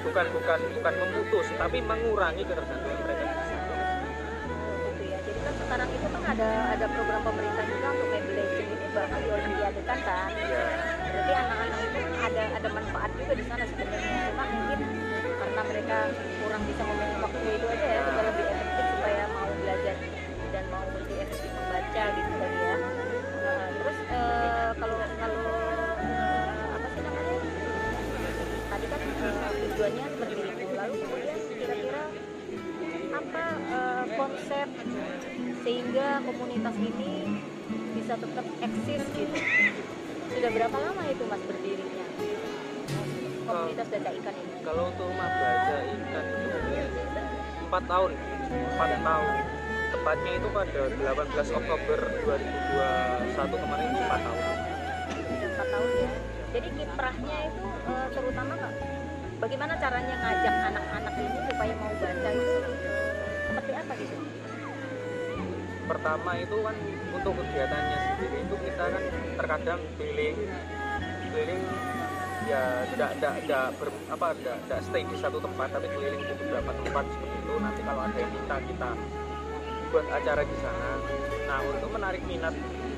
bukan 0.08 0.26
bukan 0.34 0.60
bukan 0.80 0.94
memutus 1.04 1.48
tapi 1.60 1.78
mengurangi 1.84 2.44
ketergantungan 2.48 2.97
ada 6.38 6.78
ada 6.78 6.86
program 6.94 7.26
pemerintah 7.26 7.66
juga 7.66 7.98
untuk 7.98 8.14
Legends 8.14 8.62
ini 8.62 8.86
bahkan 8.94 9.20
diolimpiadekan 9.26 10.00
kan? 10.06 10.30
Ya 10.38 10.62
berarti 11.10 11.34
anak-anak 11.34 11.80
itu 11.82 11.98
kan 11.98 12.14
ada 12.30 12.44
ada 12.62 12.70
manfaat 12.78 13.10
juga 13.18 13.34
di 13.34 13.44
sana 13.50 13.66
sebenarnya. 13.66 14.18
Cuma 14.30 14.46
mungkin 14.46 14.80
karena 15.18 15.62
mereka 15.66 15.98
kurang 16.46 16.62
bisa 16.70 16.82
memanage 16.86 17.18
waktu 17.26 17.48
itu 17.58 17.66
aja 17.66 17.88
ya 17.90 18.00
supaya 18.06 18.24
lebih 18.30 18.46
efektif 18.54 18.86
supaya 18.86 19.24
mau 19.34 19.50
belajar 19.50 19.96
dan 20.54 20.64
mau 20.70 20.86
lebih 20.94 21.16
efektif 21.26 21.52
membaca 21.58 22.04
gitu 22.06 22.27
sehingga 35.68 36.24
komunitas 36.24 36.80
ini 36.80 37.44
bisa 37.92 38.16
tetap 38.16 38.46
eksis 38.64 39.04
gitu. 39.12 39.36
Sudah 40.32 40.50
berapa 40.56 40.78
lama 40.80 41.04
itu 41.12 41.24
mas 41.28 41.44
berdirinya? 41.44 42.08
Komunitas 43.44 43.88
baca 43.92 44.12
ikan 44.16 44.36
ini? 44.40 44.56
kalau 44.64 44.84
untuk 44.88 45.12
rumah 45.12 45.28
baca 45.28 45.76
ikan 45.92 46.26
itu 46.40 46.58
empat 47.68 47.84
tahun. 47.84 48.12
Empat 48.48 48.90
tahun. 49.04 49.34
Tepatnya 49.92 50.32
itu 50.40 50.48
pada 50.56 50.82
18 50.88 51.60
Oktober 51.60 52.00
2021 53.36 53.64
kemarin 53.68 53.88
itu 53.92 54.02
empat 54.08 54.22
tahun. 54.24 54.40
Empat 55.52 55.68
tahun 55.68 55.90
ya. 56.00 56.10
Jadi 56.56 56.68
kiprahnya 56.80 57.38
itu 57.44 57.64
eh, 57.92 58.08
terutama 58.16 58.52
nggak 58.56 58.74
bagaimana 59.44 59.74
caranya 59.76 60.16
ngajak 60.16 60.56
anak-anak 60.72 61.14
ini 61.20 61.40
supaya 61.52 61.74
mau 61.76 61.92
baca 61.92 62.30
itu 62.32 62.56
seperti 63.52 63.72
apa 63.76 63.94
gitu 64.00 64.37
pertama 65.88 66.32
itu 66.36 66.58
kan 66.62 66.76
untuk 67.16 67.34
kegiatannya 67.40 67.98
sendiri 68.12 68.38
itu 68.44 68.56
kita 68.68 68.86
kan 68.92 69.04
terkadang 69.40 69.80
keliling. 69.96 70.38
Keliling 71.32 71.62
ya 72.48 72.64
tidak 72.96 73.10
tidak 73.20 73.34
tidak 73.44 73.66
ber, 73.76 73.90
apa 74.08 74.28
tidak 74.40 74.58
tidak 74.68 74.80
stay 74.88 75.04
di 75.04 75.18
satu 75.20 75.38
tempat 75.44 75.68
tapi 75.72 75.88
keliling 75.92 76.22
di 76.24 76.34
beberapa 76.36 76.72
tempat 76.84 77.04
seperti 77.08 77.36
itu. 77.40 77.54
Nanti 77.60 77.82
kalau 77.88 78.02
ada 78.04 78.18
yang 78.20 78.32
minta 78.32 78.56
kita 78.62 78.90
buat 79.88 80.06
acara 80.12 80.42
di 80.44 80.58
sana. 80.60 80.92
Nah 81.48 81.60
untuk 81.64 81.90
menarik 81.96 82.22
minat 82.28 82.56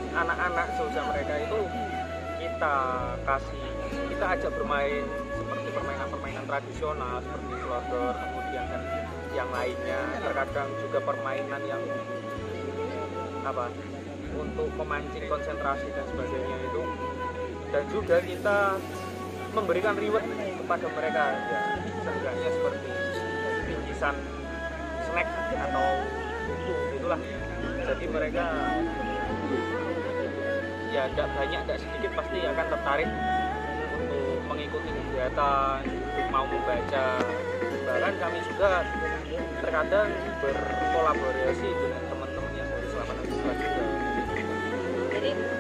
anak-anak 0.10 0.68
seusia 0.74 1.04
mereka 1.06 1.34
itu 1.38 1.60
kita 2.42 2.76
kasih 3.24 3.64
kita 4.10 4.26
ajak 4.36 4.52
bermain 4.58 5.06
seperti 5.38 5.70
permainan-permainan 5.72 6.44
tradisional 6.50 7.16
seperti 7.22 7.54
slodor 7.62 8.14
kemudian 8.18 8.66
kan 8.70 8.82
yang 9.38 9.50
lainnya. 9.54 10.02
Terkadang 10.26 10.70
juga 10.82 11.00
permainan 11.06 11.62
yang 11.70 11.82
apa 13.44 13.72
untuk 14.36 14.68
memancing 14.78 15.26
konsentrasi 15.28 15.88
dan 15.94 16.06
sebagainya 16.10 16.58
itu. 16.70 16.82
Dan 17.70 17.84
juga 17.94 18.18
kita 18.22 18.58
memberikan 19.54 19.94
reward 19.98 20.26
kepada 20.30 20.86
mereka 20.94 21.24
ya. 21.50 21.62
Seenggaknya 22.06 22.50
seperti 22.54 22.90
bingkisan 23.70 24.16
snack 25.10 25.28
atau 25.54 25.88
buku 26.50 26.74
itulah. 26.98 27.22
Jadi 27.90 28.06
mereka 28.10 28.46
ya 30.90 31.06
tidak 31.14 31.30
banyak 31.38 31.62
tidak 31.66 31.80
sedikit 31.82 32.12
pasti 32.18 32.40
akan 32.42 32.66
tertarik 32.74 33.10
untuk 34.02 34.40
mengikuti 34.50 34.90
kegiatan 34.90 35.82
mau 36.34 36.46
membaca. 36.46 37.08
Bahkan 37.90 38.14
kami 38.22 38.40
juga 38.46 38.86
terkadang 39.62 40.10
berkolaborasi 40.42 41.70
dengan 41.70 42.02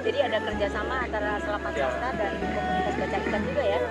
jadi 0.03 0.19
ada 0.31 0.37
kerjasama 0.43 0.95
antara 1.07 1.39
Selapan 1.43 1.71
Ya. 1.75 1.87
Sastra 1.87 2.09
dan 2.15 2.31
komunitas 2.39 2.95
baca 2.99 3.17
ikan 3.23 3.41
juga 3.45 3.63
ya? 3.63 3.81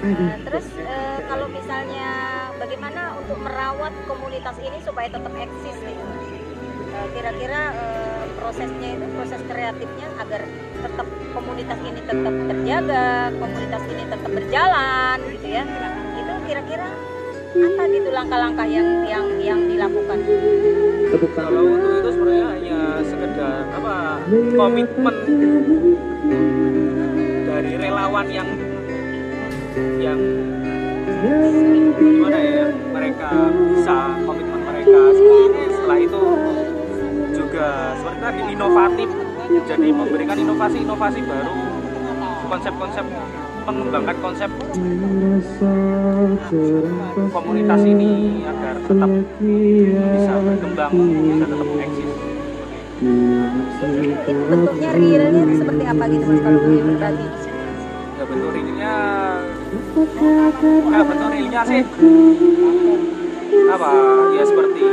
Eh, 0.00 0.36
terus 0.48 0.66
eh, 0.80 1.18
kalau 1.28 1.46
misalnya 1.52 2.08
bagaimana 2.56 3.14
untuk 3.20 3.38
merawat 3.42 3.92
komunitas 4.08 4.56
ini 4.62 4.78
supaya 4.80 5.08
tetap 5.12 5.32
eksis 5.32 5.78
gitu 5.84 6.04
Eh, 6.90 7.06
kira-kira 7.14 7.70
eh, 7.70 8.24
prosesnya 8.34 8.88
itu 8.98 9.06
proses 9.14 9.40
kreatifnya 9.46 10.08
agar 10.18 10.42
tetap 10.82 11.06
komunitas 11.30 11.78
ini 11.86 12.00
tetap 12.02 12.34
terjaga 12.50 13.30
komunitas 13.38 13.82
ini 13.86 14.02
tetap 14.10 14.30
berjalan 14.34 15.18
gitu 15.30 15.46
ya? 15.48 15.64
Itu 16.18 16.32
kira-kira 16.50 16.88
apa 17.50 17.82
gitu 17.90 18.08
langkah-langkah 18.14 18.66
yang 18.66 18.88
yang 19.06 19.26
yang 19.38 19.60
dilakukan 19.70 20.18
kalau 21.10 21.62
untuk 21.66 21.90
itu 21.98 22.10
sebenarnya 22.14 22.46
hanya 22.54 22.80
sekedar 23.02 23.66
apa 23.74 23.94
komitmen 24.54 25.16
dari 27.50 27.72
relawan 27.74 28.26
yang 28.30 28.48
yang 29.98 30.20
gimana 31.98 32.38
ya 32.38 32.66
mereka 32.94 33.30
bisa 33.74 33.98
komitmen 34.22 34.60
mereka. 34.62 35.00
Setelah 35.74 35.98
itu 35.98 36.22
juga 37.34 37.68
seperti 37.98 38.18
tadi 38.22 38.42
inovatif 38.54 39.08
jadi 39.66 39.88
memberikan 39.90 40.36
inovasi-inovasi 40.38 41.20
baru 41.26 41.54
konsep-konsep 42.46 43.06
mengembangkan 43.66 44.16
konsep 44.22 44.50
komunitas 47.30 47.80
ini 47.84 48.42
agar 48.44 48.74
tetap 48.80 49.10
bisa 49.38 50.32
berkembang 50.40 50.92
bisa 50.96 51.44
tetap 51.46 51.68
eksis. 51.80 52.10
Bentuknya 54.50 54.90
realnya 54.92 55.42
seperti 55.56 55.84
apa 55.88 56.04
gitu 56.12 56.24
mas 56.28 56.40
kalau 56.44 56.58
boleh 56.60 56.82
berbagi? 56.84 57.28
Ya 58.20 58.24
bentuk 58.28 58.50
realnya. 58.52 58.94
Ya 60.90 61.02
bentuk 61.04 61.28
realnya 61.32 61.60
sih. 61.64 61.82
Apa? 63.70 63.90
Ya 64.36 64.44
seperti 64.44 64.84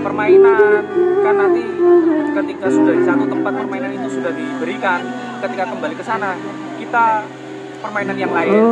permainan. 0.00 0.82
Kan 1.18 1.34
nanti 1.36 1.62
ketika 2.38 2.66
sudah 2.72 2.94
di 2.96 3.04
satu 3.04 3.24
tempat 3.28 3.52
permainan 3.52 3.90
itu 3.92 4.08
sudah 4.16 4.32
diberikan 4.32 5.00
ketika 5.44 5.64
kembali 5.68 5.94
ke 5.98 6.04
sana 6.06 6.32
kita 6.88 7.20
permainan 7.84 8.16
yang 8.16 8.32
lain. 8.32 8.64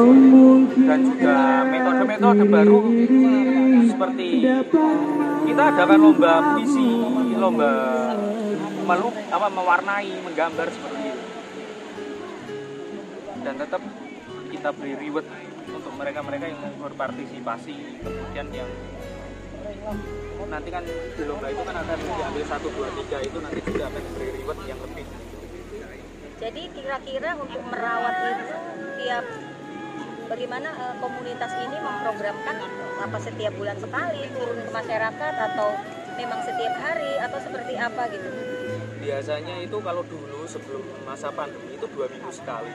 Dan 0.72 0.98
juga 1.04 1.36
metode-metode 1.68 2.44
baru 2.48 2.80
seperti 3.92 4.28
kita 5.44 5.62
adakan 5.68 5.98
lomba 6.00 6.32
puisi 6.56 6.88
lomba 7.36 7.70
meluk 8.88 9.16
apa 9.28 9.46
mewarnai 9.52 10.10
menggambar 10.24 10.68
seperti 10.72 11.02
itu. 11.12 11.22
Dan 13.44 13.54
tetap 13.60 13.84
kita 14.48 14.68
beri 14.72 14.94
reward 14.96 15.28
untuk 15.76 15.92
mereka-mereka 16.00 16.44
yang 16.48 16.60
berpartisipasi. 16.80 18.00
Kemudian 18.00 18.48
yang 18.48 18.70
nanti 20.48 20.72
kan 20.72 20.82
lomba 21.20 21.52
itu 21.52 21.62
kan 21.68 21.76
akan 21.84 21.98
diambil 22.00 22.44
satu 22.48 22.68
dua 22.72 22.88
tiga 22.96 23.18
itu 23.20 23.38
nanti 23.44 23.60
juga 23.60 23.92
akan 23.92 24.00
diberi 24.08 24.28
reward 24.40 24.60
yang 24.64 24.80
lebih 24.80 25.04
Jadi 26.36 26.62
kira-kira 26.76 27.32
untuk 27.40 27.62
merawat 27.64 28.14
itu 28.36 28.56
tiap 29.00 29.24
bagaimana 30.28 30.68
eh, 30.68 30.94
komunitas 31.00 31.52
ini 31.64 31.78
memprogramkan 31.80 32.56
apa 33.00 33.18
setiap 33.22 33.52
bulan 33.56 33.78
sekali 33.78 34.26
turun 34.34 34.58
ke 34.64 34.70
masyarakat 34.72 35.34
atau 35.52 35.68
memang 36.16 36.40
setiap 36.42 36.74
hari 36.80 37.12
atau 37.20 37.38
seperti 37.40 37.74
apa 37.76 38.08
gitu? 38.10 38.28
biasanya 39.06 39.62
itu 39.62 39.78
kalau 39.86 40.02
dulu 40.02 40.42
sebelum 40.50 40.82
masa 41.06 41.30
pandemi 41.30 41.78
itu 41.78 41.86
dua 41.94 42.10
minggu 42.10 42.26
sekali 42.34 42.72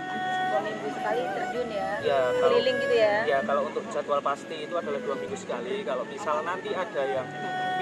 Dua 0.52 0.60
minggu 0.64 0.88
sekali 0.92 1.22
terjun 1.28 1.68
ya, 1.72 1.92
ya 2.04 2.22
kalau 2.40 2.56
keliling 2.56 2.78
gitu 2.80 2.96
ya? 2.96 3.16
ya 3.28 3.40
kalau 3.44 3.62
untuk 3.68 3.84
jadwal 3.92 4.22
pasti 4.24 4.56
itu 4.64 4.76
adalah 4.80 5.00
dua 5.04 5.16
minggu 5.20 5.36
sekali 5.36 5.84
kalau 5.84 6.08
misal 6.08 6.40
nanti 6.48 6.72
ada 6.72 7.04
yang 7.04 7.28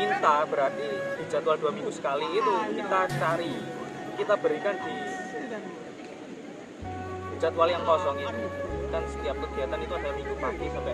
minta 0.01 0.49
berarti 0.49 0.89
di 1.21 1.23
jadwal 1.29 1.61
dua 1.61 1.71
minggu 1.73 1.93
sekali 1.93 2.25
itu 2.25 2.53
kita 2.73 3.01
cari 3.21 3.53
kita 4.17 4.33
berikan 4.41 4.75
di 4.81 4.97
jadwal 7.39 7.69
yang 7.71 7.83
kosong 7.87 8.19
itu 8.19 8.45
kan 8.91 9.03
setiap 9.07 9.35
kegiatan 9.47 9.79
itu 9.79 9.93
ada 9.95 10.09
minggu 10.11 10.35
pagi 10.37 10.67
sampai 10.69 10.93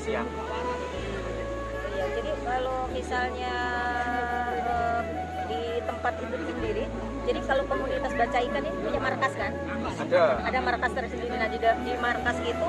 siang 0.00 0.28
Iya, 1.92 2.06
jadi 2.18 2.32
kalau 2.42 2.78
misalnya 2.90 3.54
eh, 4.56 5.00
di 5.46 5.62
tempat 5.84 6.14
itu 6.18 6.36
sendiri, 6.50 6.84
jadi 7.28 7.40
kalau 7.46 7.62
komunitas 7.68 8.12
baca 8.16 8.38
ikan 8.42 8.62
ini 8.64 8.78
punya 8.80 8.98
markas 8.98 9.32
kan? 9.38 9.52
ada 10.02 10.22
Ada 10.42 10.58
markas 10.64 10.90
tersendiri. 10.96 11.36
Nah 11.36 11.46
di, 11.52 11.58
di 11.62 11.92
markas 12.00 12.36
itu 12.42 12.68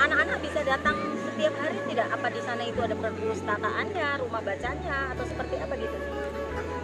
anak-anak 0.00 0.38
bisa 0.40 0.60
datang 0.64 0.96
setiap 1.28 1.54
hari 1.60 1.78
tidak? 1.92 2.08
Apa 2.08 2.26
di 2.32 2.40
sana 2.40 2.62
itu 2.64 2.80
ada 2.80 2.96
perpustakaannya, 2.96 4.08
rumah 4.22 4.40
bacanya, 4.40 4.96
atau 5.12 5.24
seperti 5.28 5.54
apa 5.60 5.74
gitu? 5.76 5.98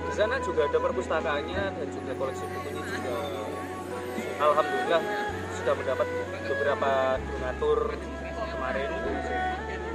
di 0.06 0.12
sana 0.14 0.38
juga 0.38 0.70
ada 0.70 0.78
perpustakaannya 0.78 1.62
dan 1.76 1.88
juga 1.90 2.12
koleksi 2.14 2.44
bukunya 2.46 2.82
juga 2.88 3.14
alhamdulillah 4.38 5.02
sudah 5.66 5.82
mendapat 5.82 6.06
beberapa 6.46 6.90
donatur 7.26 7.98
kemarin 8.38 8.90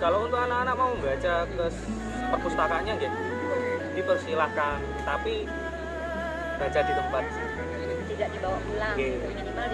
kalau 0.04 0.28
untuk 0.28 0.44
anak-anak 0.44 0.76
mau 0.76 0.92
membaca 1.00 1.48
ke 1.48 1.66
perpustakaannya 2.28 2.94
gitu 3.00 3.20
dipersilahkan 3.96 4.84
tapi 5.08 5.48
baca 6.60 6.80
di 6.84 6.92
tempat 6.92 7.24
Tidak 8.12 8.30
dibawa 8.36 8.60
pulang, 8.68 8.96
Oke. 9.00 9.08
gitu. 9.16 9.28
minimal 9.32 9.72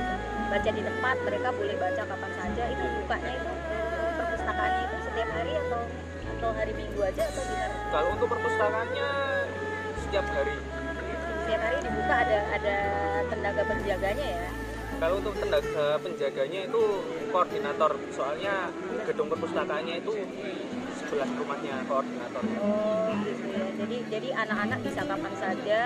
baca 0.53 0.69
di 0.69 0.81
tempat. 0.85 1.15
Mereka 1.25 1.47
boleh 1.57 1.75
baca 1.81 2.01
kapan 2.05 2.31
saja. 2.37 2.63
Itu 2.69 2.85
bukanya 3.01 3.31
itu 3.33 3.51
perpustakaannya 4.21 4.81
itu 4.85 4.95
setiap 5.01 5.29
hari 5.33 5.53
atau 5.65 5.81
atau 6.37 6.49
hari 6.53 6.73
Minggu 6.77 7.01
aja 7.01 7.23
atau 7.25 7.41
gimana? 7.41 7.75
kalau 7.89 8.09
untuk 8.13 8.27
perpustakaannya 8.29 9.09
setiap 10.05 10.25
hari 10.29 10.55
Setiap 11.41 11.61
hari 11.65 11.77
dibuka 11.81 12.15
ada 12.21 12.37
ada 12.53 12.75
tenaga 13.33 13.61
penjaganya 13.65 14.27
ya. 14.37 14.49
Kalau 14.97 15.15
untuk 15.21 15.35
tenaga 15.37 16.01
penjaganya 16.01 16.59
itu 16.65 16.83
koordinator 17.29 17.91
soalnya 18.09 18.73
gedung 19.05 19.29
perpustakaannya 19.29 19.95
itu 20.01 20.13
sebelah 20.97 21.29
rumahnya 21.37 21.75
koordinator 21.85 22.43
Oh. 22.57 23.13
Jadi 23.77 23.97
jadi 24.09 24.29
anak-anak 24.33 24.79
bisa 24.81 25.01
kapan 25.05 25.33
saja 25.37 25.79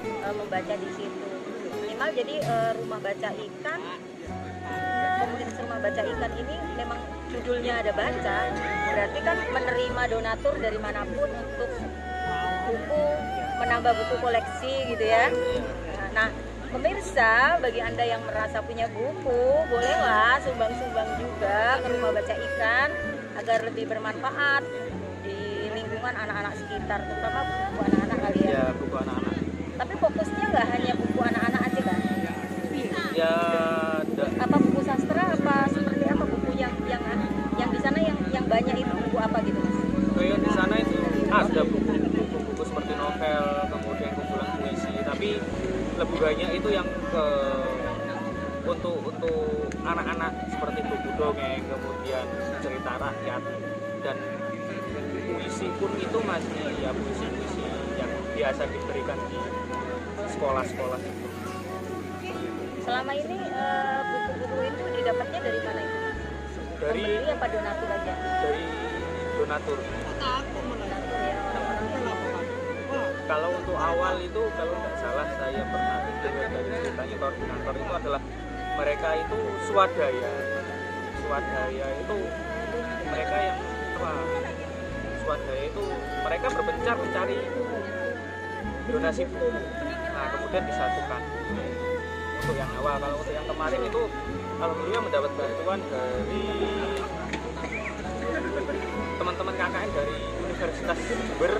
eh, 0.00 0.34
membaca 0.34 0.74
di 0.74 0.90
situ. 0.96 1.26
Minimal 1.84 2.08
jadi 2.16 2.34
eh, 2.40 2.70
rumah 2.80 2.98
baca 3.04 3.30
ikan 3.30 3.80
komunitas 5.20 5.56
rumah 5.60 5.78
baca 5.80 6.02
ikan 6.04 6.32
ini 6.36 6.56
memang 6.76 7.00
judulnya 7.32 7.72
ada 7.84 7.92
baca 7.92 8.38
berarti 8.92 9.18
kan 9.24 9.36
menerima 9.52 10.02
donatur 10.10 10.54
dari 10.60 10.78
mana 10.80 11.02
pun 11.08 11.28
untuk 11.28 11.70
buku 12.68 13.04
menambah 13.60 13.92
buku 13.92 14.14
koleksi 14.20 14.72
gitu 14.94 15.04
ya 15.04 15.28
nah 16.14 16.28
pemirsa 16.74 17.54
bagi 17.62 17.78
anda 17.78 18.02
yang 18.02 18.18
merasa 18.26 18.58
punya 18.58 18.90
buku 18.90 19.42
bolehlah 19.70 20.42
sumbang-sumbang 20.42 21.06
juga 21.22 21.78
ke 21.78 21.86
rumah 21.86 22.10
baca 22.10 22.34
ikan 22.34 22.88
agar 23.38 23.58
lebih 23.62 23.84
bermanfaat 23.86 24.62
di 25.22 25.38
lingkungan 25.70 26.14
anak-anak 26.18 26.58
sekitar 26.58 26.98
terutama 27.06 27.40
buku 27.46 27.78
anak-anak 27.78 28.18
kali 28.26 28.38
ya. 28.42 28.50
Ya 28.50 28.64
buku 28.74 28.94
anak-anak. 28.98 29.34
Tapi 29.74 29.94
fokusnya 30.02 30.44
nggak 30.50 30.66
hanya 30.74 30.92
buku 30.98 31.20
anak-anak 31.22 31.60
aja 31.62 31.80
kan 31.86 32.00
ya 33.14 33.34
da- 34.18 34.34
apa 34.42 34.56
buku 34.58 34.80
sastra 34.82 35.24
apa 35.30 35.56
seperti 35.70 36.04
apa 36.10 36.24
buku 36.26 36.50
yang 36.58 36.74
yang 36.90 37.02
yang 37.54 37.70
di 37.70 37.78
sana 37.78 37.98
yang 38.02 38.18
yang 38.34 38.46
banyak 38.50 38.74
itu 38.74 38.92
buku 39.06 39.18
apa 39.22 39.38
gitu 39.46 39.58
mas? 39.62 39.76
Di 40.18 40.50
sana 40.50 40.74
itu 40.82 40.98
ada 41.30 41.62
buku-buku 41.62 42.62
seperti 42.66 42.92
novel 42.98 43.44
kemudian 43.70 44.10
kumpulan 44.18 44.48
puisi 44.58 44.92
tapi 45.06 45.30
lebih 45.94 46.18
banyak 46.18 46.50
itu 46.58 46.68
yang 46.74 46.88
ke 47.10 47.26
untuk 48.64 48.96
untuk 49.04 49.68
anak-anak 49.84 50.32
seperti 50.48 50.80
buku 50.88 51.10
dongeng 51.20 51.62
kemudian 51.68 52.26
cerita 52.64 52.92
rakyat 52.96 53.42
dan 54.02 54.16
puisi 55.28 55.68
pun 55.76 55.92
itu 56.00 56.18
masih 56.24 56.64
ya 56.80 56.90
puisi-puisi 56.96 57.62
yang 58.00 58.10
biasa 58.34 58.62
diberikan 58.66 59.18
di 59.28 59.38
sekolah-sekolah 60.34 61.00
selama 62.84 63.12
ini 63.16 63.36
eh, 63.48 64.00
buku-buku 64.04 64.58
itu 64.68 64.84
didapatnya 65.00 65.40
dari 65.40 65.60
mana 65.62 65.80
itu 65.84 65.98
dari 66.84 67.04
pembeli 67.04 67.32
apa 67.32 67.46
donatur 67.48 67.88
aja? 67.88 68.12
Dari 68.44 68.64
donatur 69.40 69.78
kalau 73.24 73.50
untuk 73.56 73.76
awal 73.76 74.20
itu 74.20 74.42
kalau 74.56 74.74
nggak 74.76 74.96
salah 75.00 75.28
saya 75.40 75.62
pernah 75.64 75.98
dengar 76.20 76.48
dari 76.52 76.68
ceritanya 76.84 77.16
koordinator 77.16 77.74
itu 77.76 77.92
adalah 77.92 78.22
mereka 78.74 79.08
itu 79.16 79.38
swadaya. 79.68 80.32
Swadaya 81.24 81.86
itu 82.04 82.18
mereka 83.08 83.36
yang 83.40 83.58
apa? 83.96 84.12
Swadaya 85.24 85.62
itu 85.72 85.84
mereka 86.20 86.46
berpencar 86.52 86.96
mencari 87.00 87.38
donasi 88.92 89.22
buku. 89.24 89.48
Nah 90.12 90.26
kemudian 90.36 90.64
disatukan. 90.68 91.22
Untuk 92.44 92.56
yang 92.60 92.72
awal 92.76 93.00
kalau 93.00 93.16
untuk 93.24 93.32
yang 93.32 93.46
kemarin 93.48 93.80
itu 93.88 94.02
alhamdulillah 94.60 95.00
mendapat 95.00 95.30
bantuan 95.32 95.80
dari 95.88 96.42
teman-teman 99.16 99.54
KKN 99.56 99.90
dari 99.96 100.16
Universitas 100.44 100.98
Jember 101.08 101.52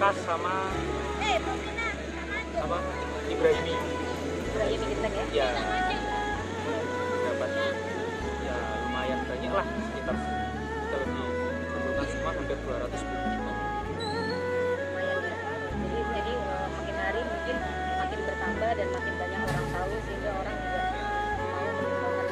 Winkas 0.00 0.16
sama 0.24 0.64
apa? 2.56 2.78
Ibrahimi. 3.28 3.76
Ibrahim 4.48 4.80
Genteng 4.80 5.12
ya? 5.28 5.28
Ya 5.28 5.48
dapat 7.28 7.50
ya 8.40 8.56
lumayan 8.80 9.20
banyak 9.28 9.52
lah 9.52 9.66
sekitar 9.68 10.16
kalau 10.88 11.04
dikumpulkan 11.04 12.06
semua 12.16 12.32
hampir 12.32 12.56
200 12.64 12.80
buku 12.96 13.28
lumayan 13.28 15.20
jadi 15.84 15.98
jadi 16.16 16.32
eh, 16.32 16.66
makin 16.80 16.96
hari 16.96 17.20
mungkin 17.20 17.56
makin 18.00 18.20
bertambah 18.24 18.70
dan 18.80 18.88
makin 18.96 19.14
banyak 19.20 19.40
orang 19.52 19.66
tahu 19.68 19.92
sehingga 20.08 20.30
orang 20.32 20.56
juga 20.64 20.80
menyumbangkan 21.76 22.26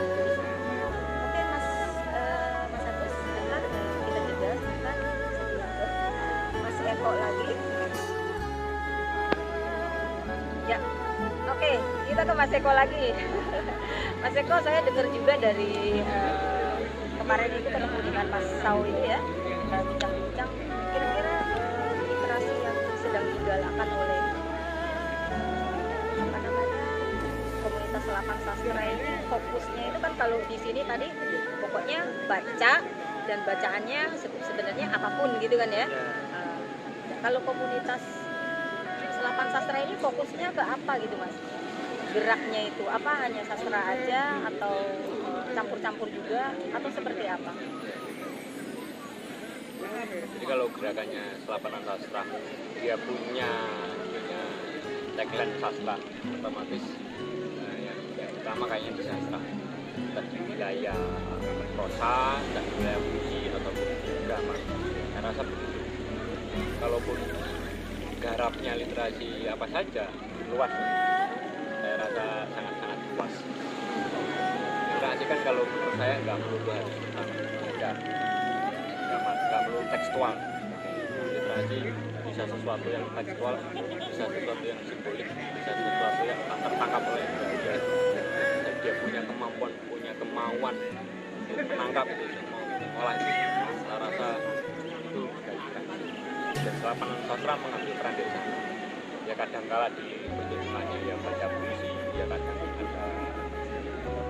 ya. 10.68 10.78
Oke 11.48 11.72
kita 12.09 12.22
ke 12.24 12.33
mas 12.37 12.52
Eko 12.52 12.70
lagi. 12.70 13.07
Mas 14.22 14.35
Eko 14.35 14.57
saya 14.61 14.83
dengar 14.83 15.07
juga 15.14 15.35
dari 15.38 16.02
eh, 16.02 16.76
kemarin 17.22 17.50
itu 17.54 17.68
ketemu 17.70 17.98
dengan 18.02 18.26
Mas 18.35 18.46
Sau 18.62 18.83
itu 18.83 19.02
ya. 19.07 19.18
Eh, 19.70 19.83
bincang-bincang 19.87 20.50
kira-kira 20.90 21.35
eh, 21.54 21.92
literasi 22.11 22.54
yang 22.59 22.76
sedang 22.98 23.24
digalakan 23.31 23.88
oleh 23.94 24.20
eh, 25.31 26.18
apa 26.18 26.37
namanya 26.42 26.83
komunitas 27.62 28.04
lapan 28.11 28.38
sastra 28.42 28.83
ini 28.83 29.12
fokusnya 29.31 29.83
itu 29.94 29.98
kan 30.02 30.12
kalau 30.18 30.38
di 30.42 30.57
sini 30.59 30.81
tadi 30.83 31.09
pokoknya 31.62 31.98
baca 32.26 32.72
dan 33.28 33.38
bacaannya 33.46 34.00
se- 34.18 34.42
sebenarnya 34.42 34.87
apa 34.90 35.09
pun 35.14 35.31
gitu 35.38 35.54
kan 35.54 35.70
ya. 35.70 35.87
Eh, 35.87 36.59
kalau 37.22 37.38
komunitas 37.46 38.02
selapan 39.48 39.64
sastra 39.64 39.78
ini 39.80 39.96
fokusnya 39.96 40.48
ke 40.52 40.61
apa 40.61 40.92
gitu 41.00 41.16
mas? 41.16 41.32
Geraknya 42.12 42.61
itu 42.68 42.84
apa? 42.84 43.12
Hanya 43.24 43.42
sastra 43.48 43.80
aja 43.80 44.44
atau 44.44 44.76
eh, 45.24 45.44
campur-campur 45.56 46.08
juga? 46.12 46.52
Atau 46.76 46.90
seperti 46.92 47.24
apa? 47.24 47.52
Jadi 50.37 50.44
kalau 50.44 50.68
gerakannya 50.68 51.24
Selapanan 51.48 51.80
Sastra 51.88 52.22
dia 52.76 52.94
punya 53.00 53.50
punya 54.12 54.42
tagline 55.16 55.54
sastra 55.56 55.96
otomatis 56.28 56.84
eh, 57.64 57.78
yang, 57.88 57.98
yang 58.20 58.30
utama 58.37 58.64
kayaknya 58.68 58.92
di 59.00 59.02
sastra. 59.08 59.40
Di 60.18 60.38
wilayah 60.44 61.00
prosa 61.72 62.37
dan 62.52 62.64
wilayah 62.76 63.00
puisi 63.00 63.48
atau 63.48 63.72
drama 64.28 64.54
saya 65.16 65.20
rasa 65.24 65.40
begitu. 65.40 65.80
Kalaupun 66.84 67.16
garapnya 68.18 68.74
literasi 68.74 69.46
apa 69.46 69.66
saja 69.70 70.11
luas. 70.50 70.72
Saya 71.78 71.94
rasa 72.02 72.24
sangat-sangat 72.50 72.98
luas. 73.14 73.35
Literasi 74.90 75.22
kan 75.31 75.38
kalau 75.46 75.62
menurut 75.62 75.94
saya 75.94 76.14
nggak 76.26 76.37
melulu 76.42 76.70
harus 76.74 76.94
tentang 76.98 77.28
nggak 79.48 79.61
melulu 79.70 79.87
tekstual. 79.94 80.35
Literasi 81.31 81.78
bisa 82.26 82.44
sesuatu 82.44 82.87
yang 82.90 83.04
tekstual 83.14 83.54
bisa 83.98 84.24
sesuatu 84.26 84.64
yang 84.66 84.81
simbolik 84.85 85.28
bisa 85.31 85.72
sesuatu 85.74 86.22
yang 86.26 86.40
tertangkap 86.46 87.02
oleh 87.09 87.24
indra 87.24 87.76
dan 88.62 88.74
dia 88.83 88.92
punya 89.00 89.20
kemampuan 89.26 89.72
punya 89.88 90.12
kemauan 90.18 90.74
untuk 91.48 91.66
menangkap 91.66 92.07
itu 92.11 92.24
semua 92.35 92.61
olah 92.98 93.14
itu. 93.16 93.33
Saya 93.88 93.96
rasa 94.04 94.28
dan 96.79 96.95
selapangan 96.95 97.19
sastra 97.27 97.55
mengambil 97.59 97.95
peran 97.99 98.14
dari 98.14 98.31
sana. 98.31 98.55
Ya 99.27 99.35
kadang 99.35 99.67
kala 99.67 99.91
di 99.99 100.07
pertunjukannya 100.31 100.99
ya 101.11 101.14
baca 101.19 101.47
puisi 101.59 101.91
ya 102.14 102.25
kadang 102.31 102.59
ada 102.62 103.07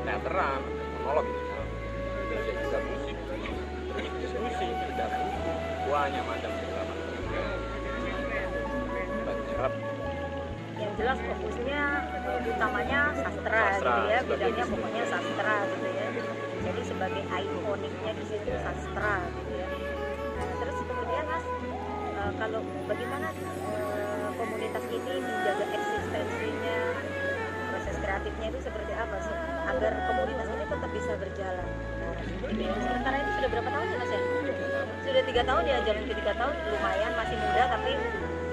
teateran 0.01 0.61
monolog 0.97 1.27
misalnya 1.29 1.77
ya 2.33 2.53
juga 2.57 2.79
musik. 2.89 3.17
Terus 3.29 4.09
diskusi 4.17 4.67
juga 4.81 5.05
banyak 5.93 6.25
macam 6.25 6.53
Bajarap 9.29 9.73
yang 10.79 10.93
jelas 10.97 11.19
fokusnya 11.21 11.83
utamanya 12.49 13.01
sastra, 13.13 13.61
Sastra, 13.77 13.93
gitu 13.93 14.09
ya 14.09 14.19
bidangnya 14.25 14.65
pokoknya 14.73 15.05
sastra 15.05 15.55
gitu 15.69 15.89
ya. 15.91 16.07
Jadi 16.65 16.81
sebagai 16.81 17.23
ikoniknya 17.29 18.13
di 18.17 18.25
situ 18.25 18.51
sastra 18.57 19.15
gitu 19.37 19.53
ya. 19.53 19.69
Nah, 20.39 20.49
terus 20.65 20.79
kemudian 20.87 21.25
mas 21.29 21.58
kalau 22.39 22.63
bagaimana 22.87 23.35
eh, 23.35 24.31
komunitas 24.39 24.85
ini 24.95 25.13
menjaga 25.19 25.65
eksistensinya 25.75 26.79
proses 27.75 27.97
kreatifnya 27.99 28.47
itu 28.55 28.61
seperti 28.63 28.93
apa 28.95 29.17
sih? 29.27 29.35
Agar 29.67 29.93
komunitas 30.07 30.47
ini 30.47 30.65
tetap 30.71 30.91
bisa 30.95 31.13
berjalan. 31.19 31.67
Sementara 32.79 33.17
ini 33.19 33.31
sudah 33.43 33.49
berapa 33.51 33.69
tahun 33.75 33.87
ya 33.91 33.97
mas 33.99 34.11
ya? 34.15 34.21
Sudah 35.03 35.23
tiga 35.27 35.43
tahun 35.43 35.63
ya 35.67 35.77
jalan 35.83 36.03
ke 36.07 36.15
tiga 36.15 36.33
tahun. 36.39 36.55
Lumayan 36.71 37.13
masih 37.19 37.37
muda 37.43 37.63
tapi 37.75 37.93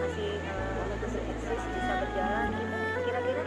masih 0.01 0.29
eh, 0.41 0.95
masih 1.05 1.21
eksis 1.29 1.61
bisa 1.77 1.93
berjalan. 2.01 2.49
Kira-kira 3.05 3.41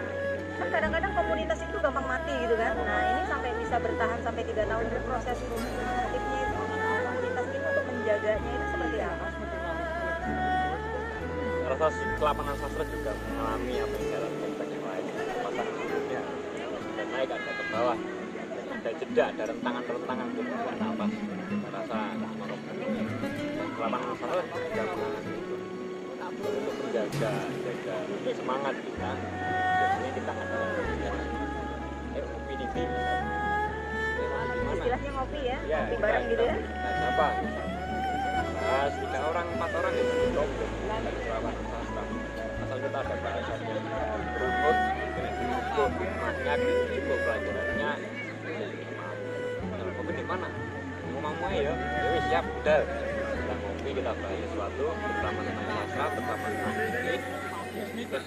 kan 0.58 0.68
kadang-kadang 0.70 1.12
komunitas 1.18 1.58
itu 1.66 1.76
gampang 1.82 2.06
mati 2.06 2.32
gitu 2.46 2.54
kan? 2.54 2.78
Nah 2.78 3.00
ini 3.10 3.22
sampai 3.26 3.50
bisa 3.58 3.76
bertahan 3.82 4.18
sampai 4.22 4.42
tiga 4.46 4.62
tahun 4.70 4.86
proses 5.02 5.38
kreatifnya 5.42 6.40
itu 6.46 6.52
komunitas 6.54 7.46
ini 7.50 7.58
untuk 7.66 7.84
menjaganya 7.90 8.50
itu 8.54 8.66
seperti 8.70 8.98
apa 9.02 9.27
rasa 11.78 12.02
kelapanan 12.18 12.54
sastra 12.58 12.84
juga 12.90 13.14
mengalami 13.14 13.74
apa 13.78 13.94
yang 13.94 14.06
dialami 14.10 14.50
banyak 14.58 14.80
lain 14.82 15.04
pasangan 15.38 15.74
hidupnya 15.78 16.20
dan 16.98 17.06
naik 17.14 17.30
ada 17.30 17.50
ke 17.54 17.64
bawah. 17.70 17.98
Ada 18.68 18.90
jeda 18.98 19.24
ada 19.30 19.42
rentangan-rentangan 19.48 20.26
untuk 20.28 20.44
membuat 20.44 20.76
nafas 20.78 21.10
saya 21.14 21.70
rasa 21.70 21.98
menurut 22.18 22.60
kelapanan 23.78 24.06
sastra 24.18 24.42
juga 24.42 24.82
mengalami 24.90 25.32
itu. 25.38 25.56
Untuk 26.28 26.74
menjaga 26.82 27.32
jaga 27.62 27.96
semangat 28.34 28.74
kita 28.78 29.10
biasanya 29.78 30.10
kita 30.12 30.32
adalah 30.34 30.70
eh 32.18 32.24
opini 32.26 32.64
misalnya 32.66 32.98
eh 34.18 34.74
istilahnya 34.74 35.10
ngopi 35.14 35.40
ya, 35.40 35.58
ya 35.62 35.78
ngopi 35.78 35.94
kita- 35.94 36.02
bareng 36.02 36.24
gitu 36.28 36.44
ya. 36.44 36.54
kita 36.58 36.90
siapa 36.98 37.26
bahas 38.58 38.92
tiga 38.98 39.20
orang 39.24 39.46
empat 39.56 39.70
orang 39.72 39.92
ya 39.94 40.04
cukup 40.04 40.48
kita 42.78 42.98
ada 43.02 43.14
bahasanya 43.18 43.74
runut 44.38 44.78
cukup. 45.34 45.90
Banyak 45.98 46.58
cukup. 46.62 47.18
Pelajarannya. 47.26 47.90
Kalau 49.74 50.12
di 50.14 50.24
mana? 50.24 50.48
Mau 51.18 51.50
ya. 51.50 51.74
Ya 51.74 52.20
siap. 52.30 52.44
Udah. 52.62 52.80
Kita 53.38 53.54
ngopi 53.58 53.90
kita 53.94 54.12
bahas 54.14 54.38
sesuatu 54.46 54.84
bersama 54.94 55.40
tentang 55.42 55.66
sastra 55.72 56.04
bersama 56.14 56.46
tentang 56.52 56.74
ini 57.78 58.02
terus 58.10 58.26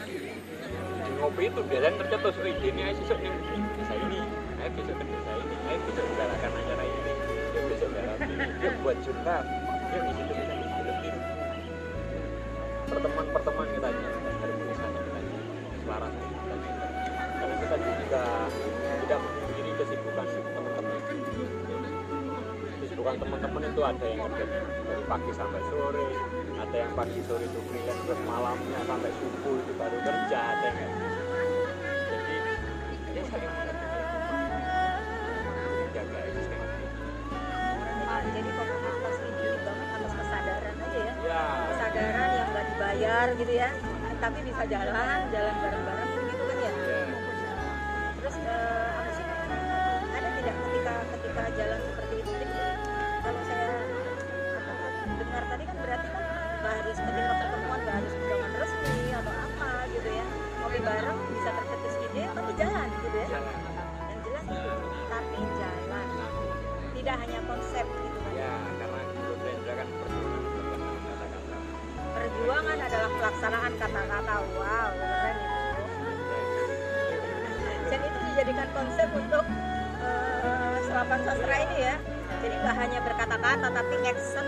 di 1.02 1.12
ngopi 1.20 1.44
itu 1.52 1.62
biasanya 1.68 1.98
tercetus 2.02 2.36
ide 2.42 2.68
ini 2.72 2.82
ayo 2.88 2.94
besok 3.00 3.20
nih. 3.20 3.34
Desa 3.80 3.96
ini. 3.96 4.20
Ayo 4.60 4.70
besok 4.76 4.96
ke 5.00 5.04
desa 5.06 5.32
ini. 5.38 5.56
Ayo 5.70 5.78
besok 5.86 6.06
galakan 6.18 6.52
acara 6.60 6.84
ini. 6.84 7.12
Yuk 7.52 7.64
besok 7.72 7.90
galak 7.94 8.20
ini. 8.26 8.68
Buat 8.82 8.98
jurnal 9.06 9.44
yuk 9.92 10.04
di 10.08 10.14
situ 10.16 10.34
bisa 10.34 10.54
ini 10.56 10.72
pertemuan-pertemuan 12.92 13.68
kita 13.72 13.88
aja 13.88 14.21
kita 15.91 16.08
aja 16.08 17.12
karena 17.41 17.56
kita 17.60 17.75
juga 17.75 18.23
tidak 19.04 19.19
menghindari 19.19 19.71
kesibukan 19.75 20.25
teman-teman. 20.56 20.99
Kesibukan 22.80 23.15
teman-teman 23.19 23.62
itu 23.67 23.82
ada 23.84 24.06
yang 24.08 24.21
kerja 24.32 24.45
dari 24.88 25.04
pagi 25.10 25.32
sampai 25.36 25.62
sore 25.67 26.08
ada 26.62 26.75
yang 26.77 26.93
pagi 26.95 27.19
sore 27.25 27.43
itu 27.43 27.60
freelance 27.67 28.01
terus 28.06 28.21
malamnya 28.23 28.80
sampai 28.86 29.12
subuh 29.19 29.54
itu 29.58 29.73
baru 29.75 29.97
kerja 29.99 30.39
ada 30.39 30.67
yang 30.69 30.77
gitu. 30.77 31.08
jadi 32.12 32.36
ya 33.12 33.23
saling 33.27 33.51
menjaga 35.91 36.17
eksistensi 36.32 36.86
Ah, 38.12 38.19
jadi 38.27 38.49
komunitas 38.51 39.17
ini 39.23 39.47
atas 39.65 40.13
kesadaran 40.19 40.75
aja 40.84 40.99
ya. 40.99 41.13
Ya 41.23 41.43
kesadaran 41.71 42.30
yang 42.36 42.47
nggak 42.51 42.65
dibayar 42.69 43.27
gitu 43.39 43.54
ya 43.56 43.90
tapi 44.22 44.38
bisa 44.46 44.64
jalan 44.70 45.20
jalan 45.34 45.56
bareng-bareng 45.66 46.10
gitu 46.30 46.44
kan 46.46 46.58
ya? 46.62 46.72
Ya 46.78 47.02
terus 48.22 48.36
eh, 48.38 48.90
apa 48.94 49.10
sih 49.18 49.26
ada 50.14 50.30
tidak 50.38 50.56
ketika 50.62 50.96
ketika 51.10 51.44
jalan 51.58 51.80
seperti 51.82 52.16
itu? 52.22 52.30
Jadi, 52.30 52.46
kalau 53.26 53.42
saya 53.50 53.70
dengar 55.18 55.44
tadi 55.50 55.64
kan 55.66 55.78
berarti 55.82 56.08
kan 56.14 56.24
nggak 56.62 56.74
harus 56.86 56.98
ketika 57.02 57.32
pertemuan 57.34 57.80
nggak 57.82 57.96
harus 57.98 58.14
undangan 58.14 58.52
resmi 58.62 59.00
atau 59.10 59.34
apa 59.34 59.70
gitu 59.90 60.10
ya. 60.14 60.26
Ngopi 60.62 60.80
bareng 60.86 61.20
bisa 61.34 61.50
tercetus 61.58 61.96
ide 62.06 62.24
tapi 62.30 62.52
jalan 62.62 62.88
gitu 63.02 63.18
ya. 63.18 63.30
Yang 64.06 64.20
jelas 64.22 64.46
itu 64.54 64.74
tapi 65.10 65.38
jalan. 65.58 66.08
Tidak 66.94 67.16
hanya 67.26 67.40
konsep 67.50 67.86
perjuangan 72.52 72.84
adalah 72.84 73.12
pelaksanaan 73.16 73.74
kata-kata 73.80 74.36
wow 74.60 74.92
keren 74.92 75.38
itu. 75.40 76.64
Dan 77.88 78.00
itu 78.04 78.18
dijadikan 78.28 78.68
konsep 78.76 79.08
untuk 79.16 79.46
eh, 80.04 80.76
selapan 80.84 81.20
sastra 81.24 81.56
ini 81.64 81.78
ya. 81.80 81.96
Jadi 82.44 82.56
nggak 82.60 82.76
hanya 82.76 83.00
berkata-kata 83.08 83.72
tapi 83.72 83.96
action 84.04 84.48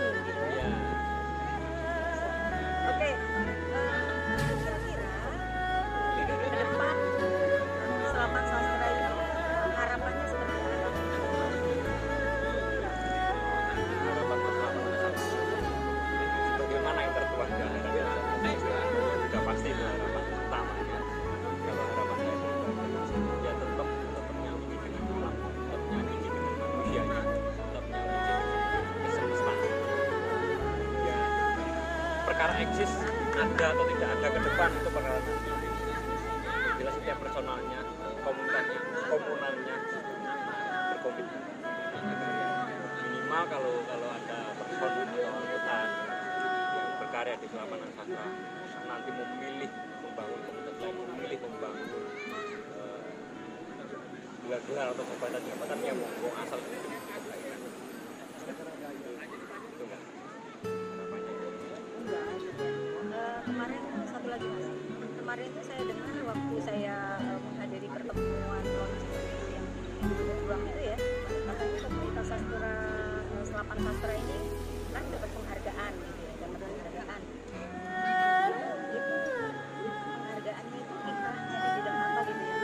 atau 33.74 33.90
tidak 33.90 34.08
ada 34.14 34.28
ke 34.30 34.40
depan 34.46 34.70
itu 34.70 34.88
perkara 34.94 35.18
nanti 35.18 35.32
jelas 36.78 36.94
setiap 36.94 37.18
personalnya 37.18 37.80
komunitasnya 38.22 38.80
komunalnya 39.10 39.76
berkomitmen. 40.94 41.42
Minimal 43.02 43.42
kalau 43.50 43.74
kalau 43.90 44.08
ada 44.14 44.38
person 44.54 45.06
atau 45.10 45.26
anggota 45.26 45.78
yang 46.78 46.88
berkarya 47.02 47.34
di 47.42 47.46
selapanan 47.50 47.90
sastra 47.98 48.26
nanti 48.86 49.10
memilih 49.10 49.70
membangun 50.06 50.40
komunitas 50.46 50.76
lain 50.78 50.94
memilih 50.94 51.38
membangun 51.42 51.88
eh, 52.78 53.00
gelar-gelar 54.46 54.86
atau 54.94 55.02
jabatan-jabatan 55.02 55.78
yang 55.82 55.98
monggo 55.98 56.30
asal 56.46 56.62
kemarin 65.34 65.50
itu 65.50 65.66
saya 65.66 65.82
dengar 65.82 66.14
waktu 66.30 66.56
saya 66.62 66.94
eh, 67.18 67.38
menghadiri 67.42 67.88
pertemuan 67.90 68.62
launching 68.70 69.26
yang 69.50 69.66
di 69.98 70.14
itu 70.14 70.82
ya 70.86 70.96
katanya 71.26 71.78
komunitas 71.90 72.26
sastra 72.30 72.74
eh, 73.18 73.42
selapan 73.42 73.78
sastra 73.82 74.14
ini 74.14 74.38
kan 74.94 75.02
dapat 75.10 75.30
penghargaan 75.34 75.92
gitu 75.98 76.20
ya 76.22 76.34
dapat 76.38 76.58
penghargaan. 76.62 77.20
Itu 78.94 79.14
penghargaannya 80.06 80.78
itu 80.78 80.94
kita 81.02 81.30
di 81.34 81.56
tidak 81.82 81.94
apa 81.98 82.20
gitu 82.30 82.44
ya? 82.46 82.58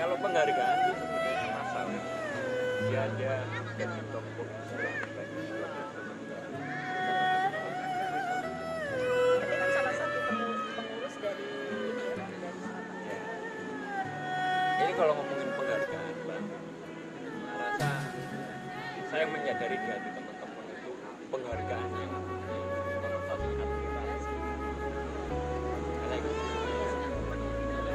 Kalau 0.00 0.16
penghargaan 0.16 0.75
kalau 14.96 15.12
ngomongin 15.12 15.52
penghargaan, 15.60 16.14
saya 16.24 16.40
rasa 17.52 17.90
saya 19.12 19.24
menyadari 19.28 19.76
di 19.76 19.88
hati 19.92 20.08
teman-teman 20.08 20.64
itu 20.72 20.90
penghargaan 21.28 21.88
yang 22.00 22.12
konotasi 23.04 23.48
itu 23.52 23.66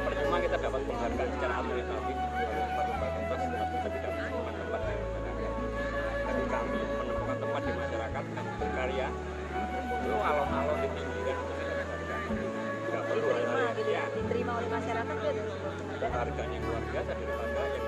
percuma 0.06 0.36
kita 0.46 0.56
dapat 0.62 0.80
penghargaan 0.86 1.30
secara 1.34 1.54
administratif 1.58 2.16
kami 6.52 6.78
menemukan 7.02 7.36
tempat 7.42 7.62
di 7.66 7.72
masyarakat 7.82 8.24
kami 8.30 8.50
berkarya 8.62 9.08
itu 10.02 10.16
alon-alon 10.22 10.78
di 10.78 10.88
pinggiran 10.94 11.34
itu. 11.34 11.54
Tidak 12.02 12.20
perlu 12.30 12.61
Diterima 13.12 13.52
hal-hal 13.52 13.76
gitu, 13.76 13.90
yang 13.92 14.08
ya, 14.08 14.16
diterima 14.16 14.52
oleh 14.56 14.68
masyarakat 14.72 15.16
ya 15.16 15.30
dari 15.32 15.40
penghargaan. 15.52 16.12
harganya 16.12 16.56
yang 16.56 16.64
luar 16.64 16.84
biasa 16.92 17.10
daripada 17.12 17.62
yang 17.72 17.86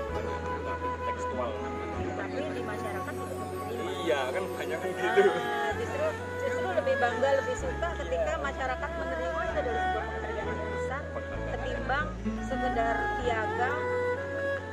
tekstual. 1.05 1.49
Tapi 2.15 2.39
di 2.55 2.61
masyarakat 2.61 3.13
juga 3.15 3.35
diterima. 3.35 3.89
iya 4.05 4.21
kan 4.29 4.43
banyak 4.45 4.79
kan 4.79 4.89
gitu. 4.93 5.21
Ah, 5.33 5.69
justru 5.75 6.05
justru 6.45 6.67
lebih 6.69 6.95
bangga 7.01 7.29
lebih 7.41 7.55
suka 7.57 7.87
ketika 8.05 8.33
masyarakat 8.37 8.89
menerima 9.01 9.41
itu 9.45 9.57
adalah 9.65 9.81
sebuah 9.81 10.05
penghargaan 10.05 10.45
yang 10.45 10.71
besar 10.77 11.01
ketimbang 11.55 12.07
sekedar 12.45 12.95
piagam 13.23 13.77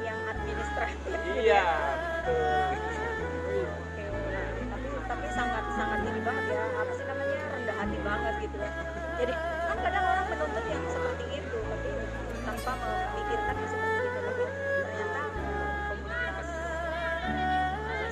yang 0.05 0.19
administratif 0.29 1.17
gitu 1.17 1.41
iya 1.41 1.65
ya. 1.65 1.65
Oke, 3.73 4.05
tapi 4.73 4.87
tapi 5.09 5.27
sangat 5.33 5.65
sangat 5.75 6.01
ini 6.07 6.21
banget 6.23 6.45
ya. 6.53 6.63
Apa 6.77 6.93
sih 6.95 7.05
namanya? 7.09 7.37
Rendah 7.53 7.77
hati 7.77 7.99
banget 8.05 8.35
gitu 8.47 8.57
ya. 8.61 8.71
Jadi 9.21 9.35
tanpa 12.63 12.95
memikirkan 13.11 13.57
seperti 13.67 14.03
itu 14.07 14.19
tapi 14.23 14.45
ternyata 14.87 15.21
komunitas 15.91 16.49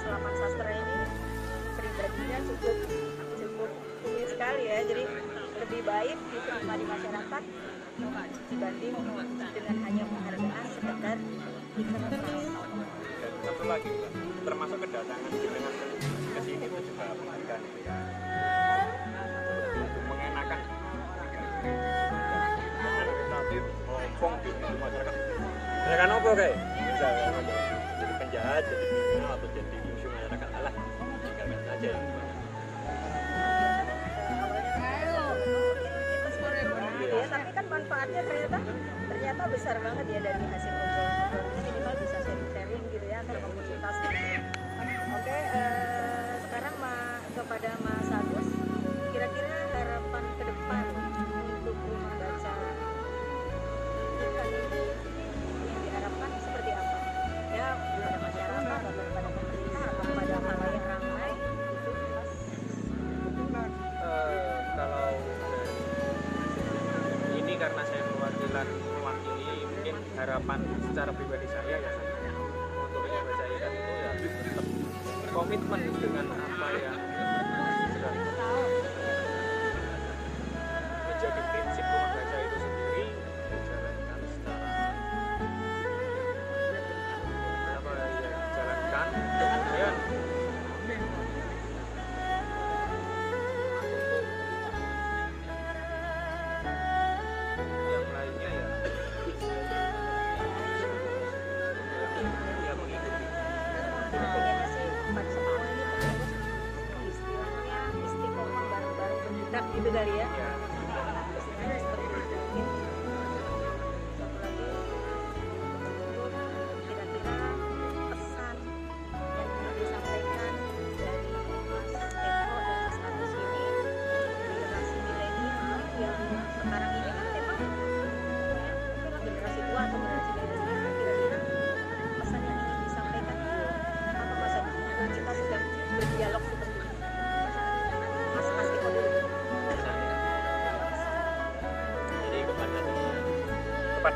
selamat 0.02 0.34
sastra 0.42 0.70
ini 0.74 0.98
pribadinya 1.78 2.38
cukup 2.50 2.76
cukup 3.38 3.70
tinggi 4.02 4.24
sekali 4.26 4.62
ya. 4.66 4.78
Jadi 4.90 5.04
lebih 5.60 5.80
baik 5.86 6.18
diterima 6.34 6.74
di 6.74 6.84
masyarakat 6.88 7.42
dibanding 8.50 8.94
dengan 9.54 9.76
hanya 9.86 10.04
penghargaan 10.08 10.66
sekedar 10.74 11.18
dan 12.10 12.22
satu 13.40 13.64
lagi 13.70 13.92
termasuk 14.42 14.78
kedatangan 14.82 15.30
jenengan 15.30 15.74
ke 16.10 16.40
sini 16.42 16.64
itu 16.66 16.78
juga 16.90 17.04
penghargaan 17.14 17.60
untuk 17.60 18.09
mereka 26.00 26.16
nopo 26.16 26.32
kayak 26.32 26.56
bisa 26.80 27.08
jadi 28.00 28.12
penjahat 28.16 28.64
jadi 28.64 28.84
pimpinan 28.88 29.36
atau 29.36 29.48
jadi 29.52 29.76
musuh 29.84 30.08
masyarakat 30.08 30.48
alah 30.56 30.72
tinggalkan 31.20 31.60
saja 31.68 31.88
yang 31.92 32.04
ya 37.04 37.26
tapi 37.28 37.50
kan 37.52 37.64
manfaatnya 37.68 38.20
ternyata 38.24 38.58
ternyata 39.12 39.42
besar 39.52 39.76
banget 39.84 40.06
ya 40.08 40.20
dari 40.24 40.44
hasil 40.48 40.69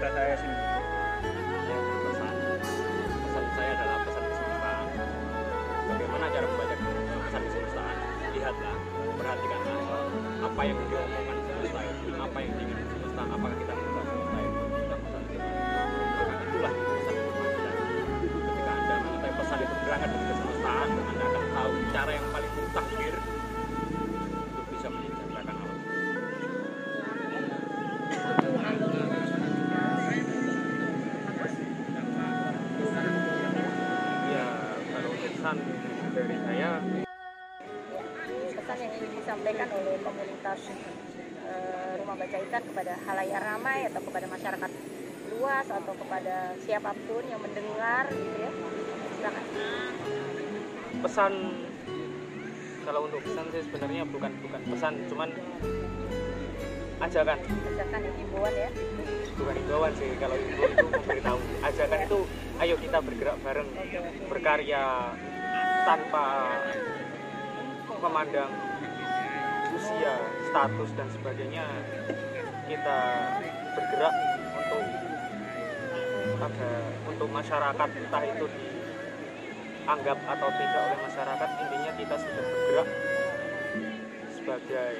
kepada 0.05 0.21
saya 0.21 0.44
disampaikan 39.45 39.77
oleh 39.77 40.01
komunitas 40.01 40.61
eh, 41.45 41.93
rumah 42.01 42.17
baca 42.17 42.37
ikan 42.49 42.63
kepada 42.65 42.97
halayak 43.05 43.41
ramai 43.45 43.85
atau 43.93 44.01
kepada 44.01 44.25
masyarakat 44.33 44.71
luas 45.37 45.67
atau 45.69 45.93
kepada 46.01 46.57
siapa 46.65 46.97
pun 47.05 47.21
yang 47.29 47.45
mendengar 47.45 48.09
gitu 48.09 48.37
ya. 48.41 48.51
Silakan. 49.21 49.45
Pesan 51.05 51.33
kalau 52.89 53.01
untuk 53.05 53.21
pesan 53.21 53.45
sih 53.53 53.63
sebenarnya 53.69 54.09
bukan 54.09 54.33
bukan 54.41 54.61
pesan 54.65 54.93
cuman 55.13 55.29
ajakan. 57.05 57.39
Ajakan 57.45 58.01
ya 58.01 58.13
himbauan 58.17 58.55
ya. 58.57 58.71
Bukan 59.37 59.55
himbauan 59.61 59.93
sih 60.01 60.09
kalau 60.17 60.37
himbauan 60.41 60.73
itu 60.73 60.87
memberitahu. 60.89 61.39
Ajakan 61.61 62.01
itu 62.01 62.19
ayo 62.65 62.75
kita 62.81 62.99
bergerak 63.05 63.37
bareng 63.45 63.69
berkarya 64.25 64.85
tanpa 65.85 66.25
memandang 68.01 68.53
usia 70.05 70.21
status 70.53 70.91
dan 71.01 71.09
sebagainya 71.17 71.65
kita 72.69 73.01
bergerak 73.73 74.15
untuk 74.53 74.85
pada 76.37 76.73
untuk 77.09 77.29
masyarakat 77.33 77.89
entah 77.89 78.25
itu 78.29 78.45
dianggap 78.53 80.19
atau 80.29 80.49
tidak 80.61 80.81
oleh 80.85 80.99
masyarakat 81.09 81.49
intinya 81.57 81.93
kita 81.97 82.15
sudah 82.21 82.45
bergerak 82.45 82.89
sebagai 84.29 84.93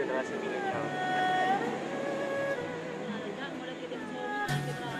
generasi 0.00 0.32
milenial. 0.40 0.84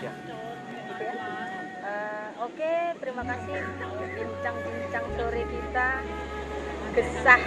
Ya. 0.05 0.13
Eh, 1.81 2.27
Oke, 2.45 2.73
terima 3.01 3.23
kasih. 3.25 3.57
Bincang-bincang 4.13 5.05
sore 5.17 5.43
kita. 5.49 5.89
Gesah 6.93 7.41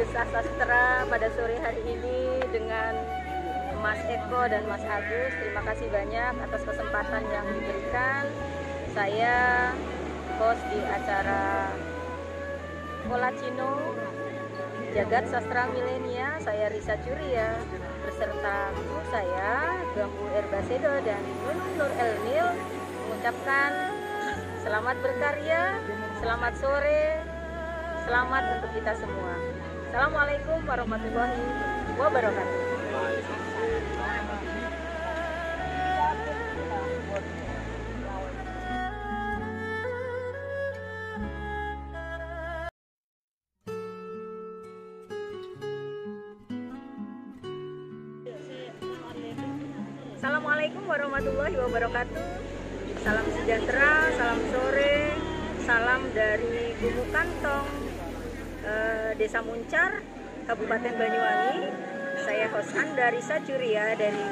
gesah 0.00 0.26
sastra 0.30 1.04
pada 1.06 1.28
sore 1.36 1.56
hari 1.60 1.82
ini 1.84 2.42
dengan 2.50 2.94
Mas 3.80 4.00
Eko 4.06 4.48
dan 4.48 4.64
Mas 4.68 4.84
Agus. 4.84 5.32
Terima 5.40 5.62
kasih 5.64 5.88
banyak 5.88 6.34
atas 6.44 6.62
kesempatan 6.68 7.22
yang 7.32 7.46
diberikan. 7.48 8.24
Saya 8.92 9.36
host 10.40 10.62
di 10.72 10.80
acara 10.82 11.72
Kolacino 13.06 13.94
Jagat 14.90 15.30
Sastra 15.30 15.70
Milenia, 15.70 16.34
saya 16.42 16.66
Risa 16.66 16.98
Curia 17.06 17.54
beserta 18.02 18.74
guru 18.74 19.02
saya 19.14 19.78
Gambu 19.94 20.26
Erbasedo 20.34 20.94
dan 21.06 21.22
Nunung 21.46 21.72
Nur 21.78 21.92
Elnil 21.94 22.48
mengucapkan 23.06 23.70
selamat 24.66 24.96
berkarya, 24.98 25.78
selamat 26.18 26.52
sore, 26.58 27.22
selamat 28.04 28.42
untuk 28.60 28.70
kita 28.76 28.92
semua. 28.96 29.34
Assalamualaikum 29.90 30.58
warahmatullahi 30.64 31.42
wabarakatuh. 31.98 32.58
Assalamualaikum 50.20 50.84
warahmatullahi 50.84 51.56
wabarakatuh. 51.56 52.24
Salam 53.00 53.26
sejahtera, 53.32 54.12
salam 54.20 54.40
sore, 54.52 55.16
salam 55.64 56.00
dari 56.12 56.76
Gumuk 56.76 57.08
Kantong, 57.08 57.89
eh, 58.64 59.10
Desa 59.16 59.40
Muncar, 59.44 60.00
Kabupaten 60.48 60.94
Banyuwangi. 60.96 61.58
Saya 62.20 62.52
host 62.52 62.76
Anda 62.76 63.08
Risa 63.10 63.40
Curia 63.42 63.96
dari 63.96 64.24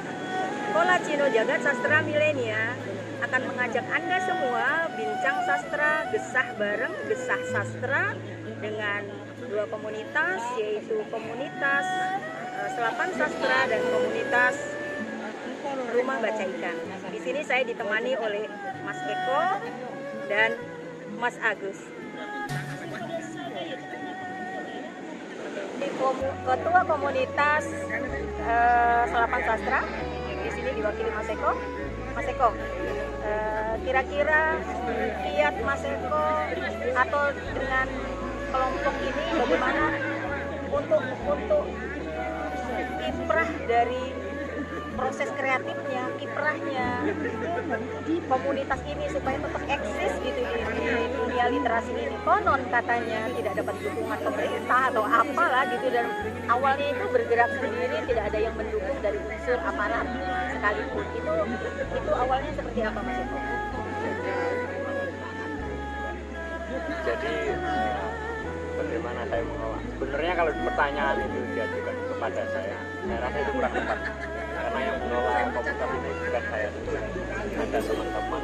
Kolacino 0.77 1.27
Jagat 1.33 1.65
Sastra 1.65 2.05
Milenia 2.05 2.77
akan 3.25 3.43
mengajak 3.49 3.87
Anda 3.89 4.19
semua 4.23 4.93
bincang 4.95 5.43
sastra, 5.49 6.07
gesah 6.13 6.49
bareng, 6.61 6.95
gesah 7.09 7.43
sastra 7.51 8.13
dengan 8.61 9.03
dua 9.49 9.65
komunitas 9.73 10.45
yaitu 10.61 11.01
komunitas 11.09 11.87
eh, 12.61 12.69
Selapan 12.77 13.09
Sastra 13.17 13.59
dan 13.67 13.83
komunitas 13.89 14.55
Rumah 15.89 16.17
Baca 16.21 16.45
Ikan. 16.45 16.77
Di 17.11 17.19
sini 17.25 17.41
saya 17.43 17.65
ditemani 17.65 18.13
oleh 18.21 18.45
Mas 18.85 19.01
Eko 19.09 19.45
dan 20.29 20.55
Mas 21.17 21.37
Agus. 21.41 21.98
Ketua 25.99 26.87
komunitas 26.87 27.67
eh, 28.39 29.03
Selapan 29.11 29.43
Sastra 29.43 29.83
di 30.39 30.51
sini 30.55 30.71
diwakili 30.79 31.11
Mas 31.11 31.27
Eko. 31.27 31.53
Mas 32.15 32.27
Eko, 32.31 32.55
eh, 33.27 33.73
kira-kira 33.83 34.63
kiat 35.27 35.55
Mas 35.67 35.83
Eko 35.83 36.27
atau 36.95 37.25
dengan 37.51 37.87
kelompok 38.47 38.95
ini 39.03 39.25
bagaimana 39.43 39.85
untuk 40.71 41.03
untuk 41.27 41.65
kiprah 43.03 43.51
dari 43.67 44.18
proses 44.99 45.31
kreatifnya, 45.39 46.11
kiprahnya 46.19 47.07
di 48.03 48.19
komunitas 48.27 48.81
ini 48.83 49.07
supaya 49.15 49.39
tetap 49.39 49.63
eksis 49.71 50.13
gitu 50.27 50.41
di, 50.43 50.59
di 50.59 50.87
dunia 51.15 51.45
literasi 51.55 51.93
ini. 51.95 52.17
Konon 52.27 52.67
katanya 52.67 53.31
tidak 53.31 53.55
dapat 53.63 53.75
dukungan 53.79 54.19
pemerintah 54.27 54.81
atau 54.91 55.05
apalah 55.07 55.63
gitu 55.71 55.87
dan 55.95 56.07
awalnya 56.51 56.91
itu 56.91 57.05
bergerak 57.15 57.51
sendiri 57.63 57.97
tidak 58.11 58.25
ada 58.35 58.39
yang 58.43 58.55
mendukung 58.59 58.99
dari 58.99 59.19
unsur 59.23 59.59
aparat 59.63 60.07
sekalipun. 60.51 61.07
Itu 61.15 61.33
itu 61.95 62.11
awalnya 62.11 62.51
seperti 62.59 62.81
apa 62.83 62.99
Mas 63.07 63.19
Eko? 63.23 63.39
jadi 67.09 67.35
bagaimana 68.77 69.21
saya 69.33 69.43
mengelola 69.49 69.79
sebenarnya 69.81 70.33
kalau 70.37 70.53
pertanyaan 70.53 71.17
itu 71.25 71.39
diajukan 71.57 71.97
kepada 72.13 72.43
saya 72.53 72.79
saya 73.09 73.19
rasa 73.25 73.39
itu 73.41 73.51
kurang 73.57 73.73
tepat 73.73 73.99
karena 74.69 74.85
yang 74.85 75.01
mengelola 75.01 75.33
komunitas 75.49 75.89
ini 75.97 76.11
bukan 76.13 76.45
saya 76.53 76.69
ada 77.57 77.79
teman-teman. 77.81 78.43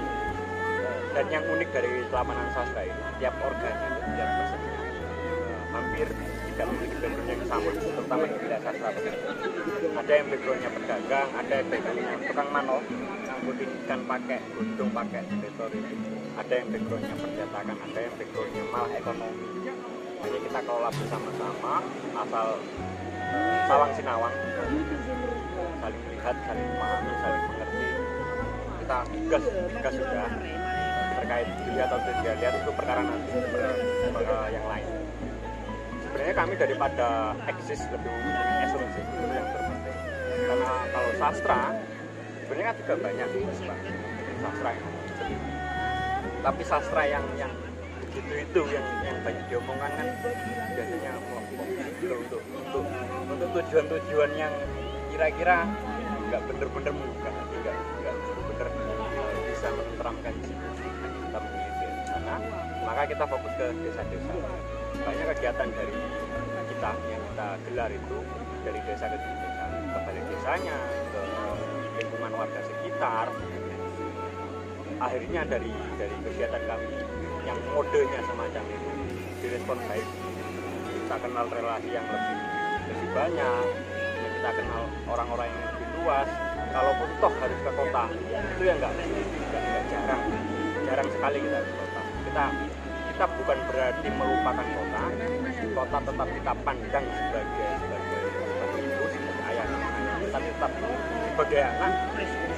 Dan 1.13 1.27
yang 1.29 1.45
unik 1.45 1.69
dari 1.69 1.93
Selamanan 2.09 2.49
Sastra 2.57 2.81
ini 2.81 3.03
tiap 3.21 3.35
organnya 3.45 3.87
itu 3.93 4.09
tiap 4.17 4.31
personnya 4.41 4.73
eh, 4.73 5.61
hampir 5.69 6.09
tidak 6.49 6.67
memiliki 6.73 6.97
background 6.97 7.29
yang 7.29 7.43
sama 7.45 7.69
terutama 7.77 8.25
di 8.25 8.37
bidang 8.41 8.63
sastra. 8.65 8.91
Ada 10.01 10.13
yang 10.17 10.27
backgroundnya 10.33 10.71
pedagang 10.73 11.29
ada 11.29 11.55
yang 11.61 11.69
backgroundnya 11.69 12.17
tukang 12.25 12.49
manol 12.49 12.81
ngangkutin 13.29 13.71
ikan 13.85 14.01
pakai 14.09 14.39
gunung 14.57 14.91
pakai 14.97 15.23
itu 15.29 15.67
ada 16.41 16.53
yang 16.57 16.69
backgroundnya 16.73 17.15
percetakan 17.21 17.77
ada 17.85 17.99
yang 18.01 18.15
backgroundnya 18.17 18.63
malah 18.73 18.91
ekonomi. 18.97 19.47
Jadi 20.25 20.37
kita 20.41 20.61
kelola 20.65 20.89
bersama-sama 20.89 21.75
asal 22.17 22.49
salang 23.69 23.93
sinawang. 23.97 24.35
Saling 25.81 25.99
melihat 26.07 26.37
saling 26.49 26.67
memahami 26.73 27.13
saling 27.21 27.43
mengerti. 27.51 27.87
Kita 28.85 28.99
gas 29.31 29.45
gas 29.81 29.95
sudah. 29.95 30.31
Terkait 31.15 31.49
dilihat 31.65 31.89
atau 31.89 32.13
tidak 32.21 32.37
lihat 32.37 32.55
itu 32.61 32.71
perkara 32.77 33.01
nanti 33.01 33.33
perkara 34.13 34.45
yang 34.53 34.67
lain. 34.69 34.89
Sebenarnya 36.05 36.35
kami 36.37 36.55
daripada 36.61 37.09
eksis 37.49 37.81
lebih 37.89 38.11
memiliki 38.13 38.55
esensi 38.69 39.01
itu 39.01 39.25
yang 39.33 39.49
terpenting. 39.49 39.99
Karena 40.45 40.71
kalau 40.93 41.11
sastra 41.17 41.61
sebenarnya 42.45 42.67
kan 42.71 42.77
juga 42.77 42.95
banyak 43.01 43.29
sastra 44.45 44.71
yang 44.77 44.95
tapi 46.45 46.61
sastra 46.61 47.03
yang 47.09 47.25
yang 47.41 47.53
begitu 48.15 48.47
itu 48.47 48.61
yang 48.71 48.87
yang 49.03 49.19
banyak 49.27 49.45
diomongkan 49.51 49.91
kan. 49.91 50.07
Biasanya 50.79 51.11
kelompok 51.19 51.67
gitu 51.99 52.15
untuk 52.15 52.43
untuk 52.55 52.85
untuk 53.27 53.49
tujuan-tujuan 53.59 54.31
yang 54.39 54.55
kira-kira 55.11 55.67
nggak 56.31 56.41
bener-bener 56.47 56.93
membuka 56.95 57.31
hati 57.31 57.55
nggak 57.59 57.75
nggak 57.75 58.15
bener-bener 58.23 58.69
bisa 59.51 59.67
menenteramkan 59.75 60.35
jiwa 60.47 60.71
kita 60.79 61.39
di 61.43 62.07
sana 62.07 62.35
maka 62.87 63.03
kita 63.11 63.25
fokus 63.27 63.53
ke 63.59 63.67
desa-desa. 63.83 64.35
Banyak 64.95 65.27
kegiatan 65.35 65.69
dari 65.75 65.99
kita 66.71 66.91
yang 67.11 67.23
kita 67.35 67.49
gelar 67.67 67.91
itu 67.91 68.19
dari 68.63 68.81
desa 68.87 69.05
ke 69.11 69.19
desa 69.19 69.67
ke 69.91 69.99
balik 70.07 70.25
desanya 70.31 70.77
ke 71.11 71.23
lingkungan 71.99 72.33
warga 72.39 72.61
sekitar. 72.63 73.27
Akhirnya 75.03 75.43
dari 75.51 75.75
dari 75.99 76.17
kegiatan 76.23 76.63
kami 76.71 76.95
yang 77.45 77.59
modenya 77.77 78.21
semacam 78.25 78.65
itu 78.69 78.91
direspon 79.45 79.79
baik. 79.89 80.09
Kita 81.05 81.17
kenal 81.21 81.47
relasi 81.53 81.91
yang 81.93 82.07
lebih 82.09 82.37
lebih 82.85 83.09
banyak 83.17 83.65
ya 84.25 84.29
kita 84.41 84.51
kenal 84.61 84.83
orang-orang 85.09 85.49
yang 85.49 85.65
lebih 85.73 85.89
luas. 86.01 86.29
Kalaupun 86.75 87.09
toh 87.23 87.33
harus 87.39 87.61
ke 87.63 87.71
kota 87.71 88.05
itu 88.35 88.63
yang 88.67 88.77
nggak 88.81 88.93
jarang. 89.93 90.23
Jarang 90.85 91.09
sekali 91.13 91.39
kita 91.45 91.59
ke 91.61 91.73
kota. 91.77 92.01
Kita 92.25 92.45
kita 93.15 93.25
bukan 93.31 93.59
berarti 93.71 94.09
melupakan 94.11 94.67
kota 94.67 95.05
kota 95.75 95.97
tetap 96.07 96.29
kita 96.31 96.53
pandang 96.63 97.05
sebagai 97.15 97.71
sebagai 97.83 98.81
ibu 98.83 99.05
sebagai 99.11 99.43
ayah 99.51 99.67
tapi 100.31 100.49
tetap 100.51 100.73
sebagai 101.35 101.61
anak. 101.63 101.93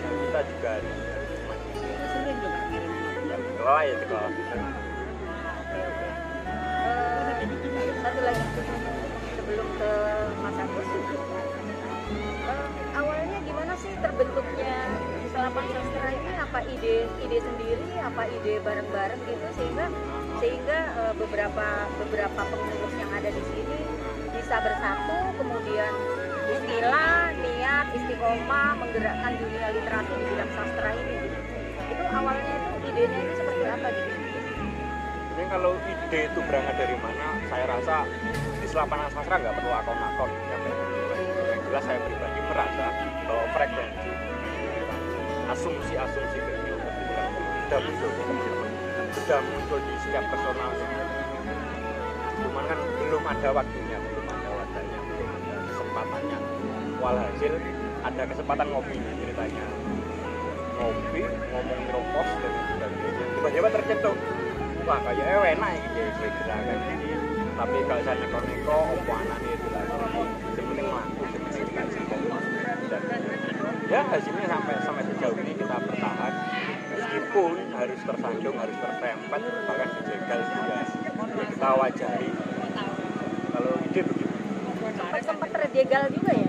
Kita 0.07 0.41
juga 0.53 0.69
harus 0.77 1.16
yang 3.67 3.99
dikelola 3.99 4.31
ya 4.31 4.87
satu 8.07 8.23
lagi. 8.23 8.45
Sebelum 9.35 9.67
ke 9.83 9.93
Mas 10.39 10.59
Agus. 10.63 10.89
Eh, 12.47 12.69
awalnya 12.95 13.39
gimana 13.43 13.75
sih 13.75 13.91
terbentuknya 13.99 14.79
selapan 15.35 15.65
sastra 15.75 16.09
ini? 16.15 16.33
Apa 16.39 16.59
ide 16.71 17.11
ide 17.27 17.39
sendiri? 17.43 17.91
Apa 17.99 18.31
ide 18.31 18.63
bareng-bareng 18.63 19.21
gitu? 19.27 19.47
Sehingga 19.59 19.91
sehingga 20.39 20.79
eh, 21.03 21.13
beberapa 21.19 21.67
beberapa 22.07 22.41
pengurus 22.47 22.95
yang 22.95 23.11
ada 23.11 23.31
di 23.35 23.43
sini 23.51 23.79
bisa 24.39 24.63
bersatu 24.63 25.19
kemudian 25.43 25.91
Bismillah 26.47 27.35
niat 27.43 27.87
istiqomah 27.91 28.79
menggerakkan 28.79 29.35
dunia 29.35 29.67
literasi 29.75 30.13
di 30.15 30.25
bidang 30.31 30.51
sastra 30.55 30.95
ini. 30.95 31.19
Itu 31.91 32.05
awalnya 32.07 32.55
itu 32.55 32.75
idenya 32.87 33.21
itu 33.27 33.46
Kalau 35.47 35.73
ide 35.87 36.21
itu 36.27 36.41
berangkat 36.43 36.75
dari 36.75 36.97
mana, 36.99 37.39
saya 37.47 37.65
rasa 37.71 38.03
di 38.59 38.67
selapanan 38.67 39.07
sastra 39.15 39.39
nggak 39.39 39.55
perlu 39.55 39.71
akun-akun. 39.71 40.31
Yang 40.51 40.63
yang 41.47 41.61
jelas 41.71 41.83
saya 41.87 41.99
pribadi 42.03 42.41
merasa 42.51 42.87
bahwa 43.27 43.45
frekuensi 43.55 44.11
asumsi-asumsi 45.47 46.39
kecil 46.43 46.77
sudah 47.67 47.79
muncul 47.83 48.11
sudah 49.15 49.41
muncul 49.43 49.79
di 49.83 49.95
setiap 50.03 50.25
personal. 50.31 50.71
Cuman 52.37 52.65
kan 52.69 52.79
belum 52.79 53.25
ada 53.27 53.49
waktunya, 53.55 53.99
belum 54.03 54.27
ada 54.27 54.49
wadahnya, 54.51 54.99
belum 55.03 55.29
ada 55.31 55.55
kesempatannya. 55.67 56.39
Walhasil 56.99 57.53
ada 58.03 58.23
kesempatan 58.27 58.67
ngopi 58.71 58.97
ceritanya. 58.99 59.67
Ngopi, 60.77 61.23
ngomong 61.27 61.81
ropos 61.91 62.29
dan 62.45 62.53
sebagainya. 62.77 63.25
Tiba-tiba 63.41 63.69
tercetuk 63.73 64.17
wah 64.87 65.03
kayaknya 65.03 65.59
enak 65.59 65.73
gitu 65.83 65.99
ya 65.99 66.11
kayak 66.15 66.33
gerakan 66.47 66.79
ini. 66.95 67.11
Tapi 67.59 67.77
kalau 67.91 68.03
saya 68.07 68.17
neko-neko 68.23 68.79
opo 68.95 69.13
anaknya 69.19 69.51
itu 69.59 69.69
lagi 69.75 69.91
yang 70.55 70.67
penting 70.71 70.87
laku 70.87 71.23
yang 71.27 71.43
penting 71.51 72.05
kompas 72.07 72.45
dan 72.87 73.03
ya 73.91 74.01
hasilnya 74.07 74.47
sampai 74.47 74.75
sampai 74.87 75.03
sejauh 75.11 75.37
ini 75.43 75.53
kita 75.59 75.77
bertahan. 75.83 76.33
Meskipun 76.97 77.53
harus 77.75 78.01
tersanjung 78.07 78.57
harus 78.57 78.77
terserempet 78.79 79.43
bahkan 79.67 79.89
dijegal 79.99 80.41
juga. 80.55 80.79
Ya 81.03 81.45
kita 81.51 81.69
wajari. 81.75 82.31
Kalau 83.51 83.75
ide 83.91 84.01
begitu. 84.07 84.35
Sempat 85.27 85.49
terjegal 85.51 86.03
juga 86.15 86.31
ya 86.31 86.46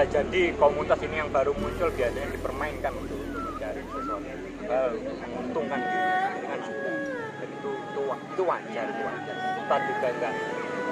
bisa 0.00 0.24
jadi 0.24 0.56
komunitas 0.56 0.96
ini 1.04 1.20
yang 1.20 1.28
baru 1.28 1.52
muncul 1.60 1.92
biasanya 1.92 2.32
dipermainkan 2.32 2.88
untuk, 2.96 3.20
mencari 3.20 3.84
sesuatu 3.84 4.24
yang 4.24 5.04
menguntungkan 5.28 5.76
sendiri 5.76 6.16
kan 6.24 6.32
ada 6.56 6.56
dan 7.36 7.48
itu 7.52 7.68
itu, 7.68 8.00
itu 8.16 8.42
wajar 8.48 8.86
itu 8.88 9.02
wajar. 9.04 9.36
Kita 9.60 9.76
juga 9.84 10.08
nggak 10.08 10.34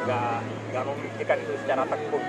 nggak 0.05 0.37
nggak 0.45 0.85
memikirkan 0.93 1.37
itu 1.41 1.53
secara 1.65 1.83
tekun. 1.89 2.21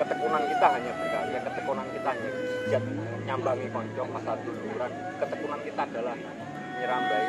Ketekunan 0.00 0.42
kita 0.48 0.66
hanya 0.80 0.92
berkarya 0.96 1.38
ketekunan 1.44 1.86
kita 1.92 2.08
hanya 2.08 2.30
bijak 2.40 2.82
nyambangi 3.28 3.68
konco 3.68 4.02
masa 4.08 4.32
duluran 4.40 4.92
ketekunan 5.20 5.60
kita 5.60 5.82
adalah 5.92 6.16
nyerambai 6.80 7.24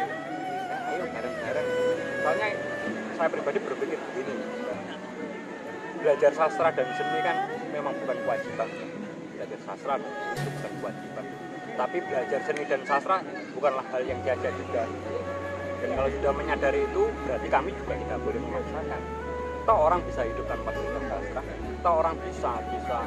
ayo 0.88 1.04
bareng-bareng. 1.04 1.68
Soalnya 2.24 2.48
saya 3.20 3.28
pribadi 3.28 3.60
berpikir 3.60 4.00
begini 4.00 4.34
belajar 6.00 6.32
sastra 6.32 6.72
dan 6.72 6.88
seni 6.96 7.20
kan 7.20 7.59
memang 7.80 7.96
bukan 8.04 8.18
kewajiban. 8.28 8.70
Belajar 9.40 9.60
sastra 9.64 9.96
seni 9.96 10.36
itu 10.36 10.50
bukan 10.60 10.74
kewajiban. 10.84 11.26
Tapi 11.80 11.98
belajar 12.04 12.40
seni 12.44 12.64
dan 12.68 12.82
sastra 12.84 13.18
bukanlah 13.56 13.86
hal 13.96 14.02
yang 14.04 14.20
diajak 14.20 14.52
juga. 14.52 14.84
Dan 15.80 15.90
kalau 15.96 16.10
sudah 16.12 16.32
menyadari 16.36 16.84
itu 16.84 17.04
berarti 17.24 17.48
kami 17.48 17.72
juga 17.72 17.94
tidak 17.96 18.20
boleh 18.20 18.42
memaksakan 18.44 19.02
toh 19.70 19.86
orang 19.86 20.02
bisa 20.02 20.26
hidup 20.26 20.46
tanpa 20.50 20.74
belajar 20.74 21.04
sastra. 21.08 21.42
Toh 21.86 21.94
orang 22.04 22.16
bisa 22.26 22.52
bisa 22.74 22.98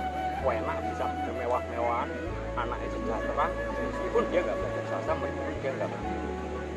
enak 0.42 0.78
bisa 0.90 1.04
bermewah-mewahan 1.26 2.08
anaknya 2.54 2.88
sejahtera. 2.94 3.46
Meskipun 3.76 4.22
dia 4.32 4.40
nggak 4.40 4.56
belajar 4.62 4.84
sastra 4.88 5.14
meskipun 5.20 5.54
dia 5.60 5.70
nggak 5.76 5.90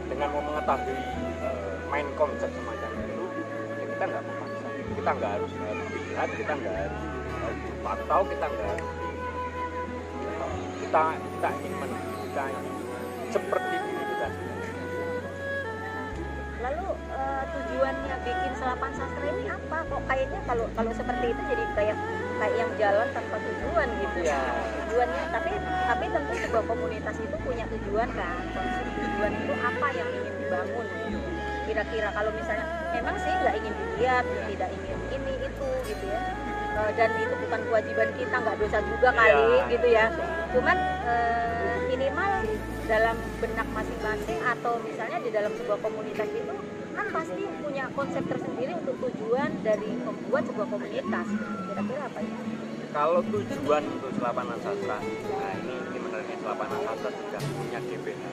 dengan 0.06 0.28
mau 0.34 0.42
mengetahui 0.42 0.98
eh, 1.42 1.76
main 1.90 2.08
konsep 2.20 2.50
semacam 2.50 2.92
itu 2.98 3.26
ya 3.80 3.86
kita 3.94 4.04
nggak 4.10 4.24
memaksa. 4.26 4.68
Kita 5.00 5.10
nggak 5.16 5.32
harus 5.40 5.52
harus 5.54 5.86
dilihat 5.94 6.30
kita 6.34 6.54
nggak 6.58 6.76
harus 6.76 7.02
dipantau 7.54 8.22
kita 8.26 8.46
nggak 8.50 8.78
kita 10.82 11.04
kita 11.18 11.50
ingin 11.62 11.74
men- 11.82 12.04
kita 12.26 12.44
ingin 12.50 12.74
seperti 13.34 13.76
ini 13.76 14.04
kita 14.16 14.28
lalu 16.66 16.88
eh, 17.14 17.44
tujuannya 17.52 18.16
bikin 18.26 18.52
selapan 18.58 18.92
sastra 18.98 19.26
ini 19.30 19.46
apa? 19.54 19.78
Kok 19.86 20.02
kayaknya 20.10 20.40
kalau 20.50 20.66
kalau 20.74 20.92
seperti 20.98 21.26
itu 21.30 21.42
jadi 21.46 21.64
kayak 21.78 21.98
kayak 22.42 22.56
yang 22.58 22.72
jalan 22.82 23.08
tanpa 23.14 23.38
tujuan 23.38 23.88
gitu. 24.02 24.18
Ya 24.26 24.40
tujuannya 24.82 25.24
tapi 25.30 25.52
tapi 25.62 26.06
tentu 26.10 26.34
sebuah 26.42 26.64
komunitas 26.66 27.16
itu 27.22 27.36
punya 27.46 27.66
tujuan 27.70 28.10
kan? 28.18 28.44
Tujuan 28.98 29.32
itu 29.36 29.54
apa 29.62 29.88
yang 29.94 30.10
ingin 30.10 30.34
dibangun? 30.42 30.88
Kira-kira 31.66 32.10
kalau 32.14 32.32
misalnya 32.34 32.66
memang 32.94 33.16
sih 33.20 33.34
nggak 33.36 33.56
ingin 33.62 33.74
dilihat 33.74 34.26
tidak 34.48 34.70
ingin 34.74 34.98
ini 35.12 35.34
itu 35.44 35.68
gitu 35.86 36.06
ya 36.08 36.22
Eh, 36.76 36.92
dan 36.94 37.10
itu 37.16 37.36
bukan 37.40 37.60
kewajiban 37.66 38.08
kita 38.14 38.36
nggak 38.36 38.58
dosa 38.60 38.80
juga 38.84 39.10
kali 39.10 39.32
Iya. 39.32 39.64
gitu 39.72 39.88
ya 39.88 40.06
cuman 40.52 40.78
eh, 41.08 41.76
minimal 41.88 42.32
dalam 42.86 43.16
benak 43.40 43.68
masing-masing 43.72 44.40
atau 44.44 44.74
misalnya 44.84 45.18
di 45.24 45.32
dalam 45.32 45.56
sebuah 45.56 45.80
komunitas 45.80 46.28
itu 46.30 46.54
kan 46.92 47.06
pasti 47.10 47.42
punya 47.60 47.88
konsep 47.92 48.24
tersendiri 48.26 48.76
untuk 48.76 48.96
tujuan 49.02 49.56
dari 49.62 49.88
membuat 49.96 50.44
sebuah 50.46 50.68
komunitas 50.68 51.28
kira-kira 51.66 52.02
apa 52.06 52.20
ya 52.20 52.38
kalau 52.92 53.20
tujuan 53.24 53.84
untuk 53.90 54.12
selapanan 54.14 54.60
sastra 54.60 54.98
nah 55.00 55.52
ini 55.56 55.76
ini 55.80 55.98
menariknya 55.98 56.38
selapanan 56.40 56.80
sastra 56.84 57.10
sudah 57.10 57.42
punya 57.42 57.80
GBH 57.82 58.24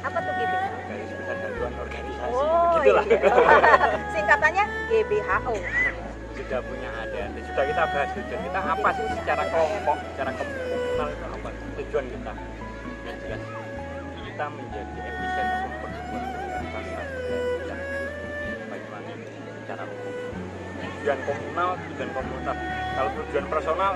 apa 0.00 0.18
tuh 0.18 0.32
gitu 0.34 0.56
garis 0.88 1.10
besar 1.12 1.36
haluan 1.36 1.74
organisasi 1.76 2.32
Oh, 2.32 2.64
begitulah 2.72 3.04
iya. 3.04 3.20
singkatannya 4.16 4.64
GBHO. 4.88 5.54
Sudah 6.40 6.60
punya 6.64 6.88
ADRT 7.04 7.36
sudah 7.52 7.64
kita 7.68 7.82
bahas 7.92 8.10
tujuan 8.16 8.40
kita 8.48 8.60
apa 8.64 8.88
sih 8.96 9.06
secara 9.20 9.42
kelompok 9.52 9.96
secara 10.14 10.30
komunal 10.34 11.08
itu 11.12 11.24
apa? 11.28 11.48
Tujuan 11.80 12.04
kita. 12.08 12.32
Yang 13.04 13.16
jelas 13.24 13.42
kita 14.20 14.44
menjadi 14.48 14.98
epicentrum 15.04 15.72
pertumbuhan 15.80 16.24
pendidikan 16.32 16.84
sastra 16.90 17.04
yang 17.68 17.80
Banyuwangi 18.68 19.14
secara 19.64 19.82
umum 19.84 20.14
tujuan 20.80 21.18
komunal 21.24 21.70
tujuan 21.76 22.10
komunitas 22.12 22.58
kalau 22.96 23.10
tujuan 23.20 23.46
personal 23.48 23.92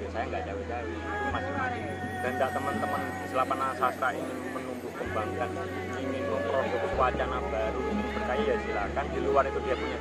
ya 0.00 0.08
saya 0.12 0.24
nggak 0.32 0.42
jauh-jauh. 0.48 0.92
Itu 0.96 1.28
masing-masing. 1.32 1.84
Dan 2.16 2.30
tidak 2.40 2.50
teman-teman 2.56 3.00
di 3.04 3.26
selapan 3.30 3.58
sastra 3.76 4.08
ingin 4.16 4.38
menumbuh 4.50 4.92
kembangkan 4.96 5.50
ingin 6.00 6.24
memproduksi 6.24 6.96
wacana 6.96 7.38
baru. 7.52 7.80
Berkaya 8.16 8.44
ya 8.48 8.56
silakan. 8.64 9.04
Di 9.12 9.20
luar 9.20 9.44
itu 9.44 9.58
dia 9.64 9.76
punya 9.76 9.98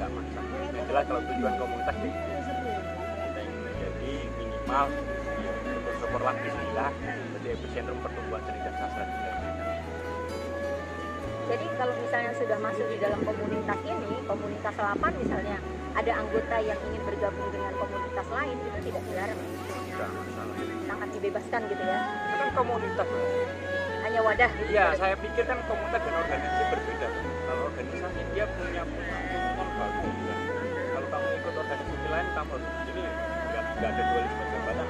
nggak 0.00 0.16
maksa 0.16 0.40
yang 0.72 0.86
jelas 0.88 1.04
kalau 1.04 1.20
tujuan 1.28 1.54
komunitas 1.60 1.96
ya 2.00 2.08
itu. 2.08 2.32
kita 3.20 3.40
ingin 3.44 3.60
menjadi 3.68 4.12
minimal 4.40 4.84
ya, 5.44 5.52
syukur-syukurlah 5.60 6.34
bismillah 6.40 6.90
jadi 7.36 7.48
epicentrum 7.52 7.98
pertumbuhan 8.00 8.42
seni 8.48 8.60
dan 8.64 8.74
sastra 8.80 9.04
di 9.04 9.16
Jadi 11.50 11.66
kalau 11.76 11.94
misalnya 11.98 12.32
sudah 12.38 12.58
masuk 12.62 12.86
di 12.86 12.96
dalam 13.02 13.20
komunitas 13.26 13.78
ini, 13.82 14.12
komunitas 14.22 14.70
selapan 14.70 15.12
misalnya, 15.18 15.58
ada 15.98 16.12
anggota 16.22 16.56
yang 16.62 16.78
ingin 16.86 17.02
bergabung 17.02 17.48
dengan 17.50 17.74
komunitas 17.74 18.26
lain, 18.30 18.54
itu 18.54 18.78
tidak 18.86 19.02
dilarang. 19.10 19.40
nggak 19.90 20.10
masalah 20.14 20.56
Sangat 20.86 21.08
dibebaskan 21.10 21.60
gitu 21.66 21.82
ya. 21.82 21.98
itu 22.06 22.34
kan 22.38 22.50
komunitas 22.54 23.08
Hanya 24.06 24.20
wadah 24.22 24.50
gitu. 24.62 24.70
Iya, 24.70 24.86
saya 24.94 25.14
pikir 25.18 25.44
kan 25.44 25.58
komunitas 25.66 26.00
dan 26.06 26.14
organisasi 26.22 26.62
berbeda. 26.70 27.08
Kalau 27.18 27.62
organisasi 27.66 28.20
dia 28.30 28.46
punya 28.54 28.82
Kalau 29.80 31.08
kamu 31.08 31.26
ikut 31.40 31.54
organisasi 31.56 32.06
lain, 32.12 32.26
kamu 32.36 32.50
harus 32.52 32.68
ini 32.92 33.04
nggak 33.80 33.90
ada 33.96 34.02
dualisme 34.12 34.44
jabatan. 34.52 34.86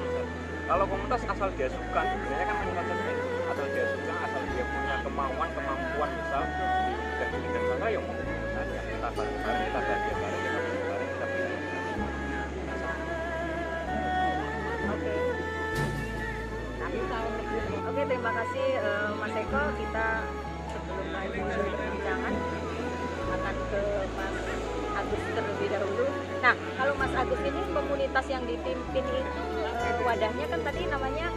Kalau 0.67 0.83
komunitas 0.87 1.23
asal 1.31 1.49
dia 1.55 1.67
suka, 1.71 2.01
sebenarnya 2.03 2.45
kan 2.47 2.55
konsepnya 2.59 3.11
itu 3.15 3.27
asal 3.51 3.65
dia 3.71 3.85
suka, 3.87 4.13
asal 4.23 4.41
dia 4.51 4.63
punya 4.67 4.95
kemauan, 5.03 5.49
kemampuan 5.55 6.09
misal 6.15 6.43
bidang 6.43 7.31
ini 7.31 7.47
dan 7.55 7.63
sana 7.69 7.87
ya 7.87 7.99
mau 8.01 8.15
saja 8.51 8.79
kita 8.81 9.09
bareng-bareng, 9.15 9.63
kita 9.63 9.79
bahagia 9.79 10.15
bareng, 10.19 10.41
kita 10.41 10.59
bareng 10.59 10.83
bareng, 10.91 11.09
kita 11.11 11.25
bisa. 11.31 12.91
Oke. 14.91 15.13
Oke, 17.91 18.01
terima 18.07 18.31
kasih 18.31 18.67
eh, 18.75 19.09
Mas 19.19 19.35
Eko. 19.39 19.63
Kita 19.79 20.07
sebelum 20.71 21.07
lanjut 21.15 21.47
perbincangan 21.47 22.33
akan 23.31 23.55
ke 23.71 23.81
Mas 24.19 24.60
Agus 25.11 25.27
terlebih 25.35 25.67
dahulu. 25.75 26.07
Nah, 26.39 26.55
kalau 26.79 26.95
Mas 26.95 27.11
Agus 27.11 27.41
ini 27.43 27.59
komunitas 27.75 28.25
yang 28.31 28.47
dipimpin 28.47 29.03
itu 29.03 29.43
eh, 29.59 29.99
wadahnya 30.07 30.45
kan 30.47 30.59
tadi 30.63 30.87
namanya 30.87 31.27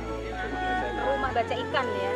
rumah 1.02 1.30
baca 1.34 1.54
ikan 1.58 1.86
ya. 1.98 2.12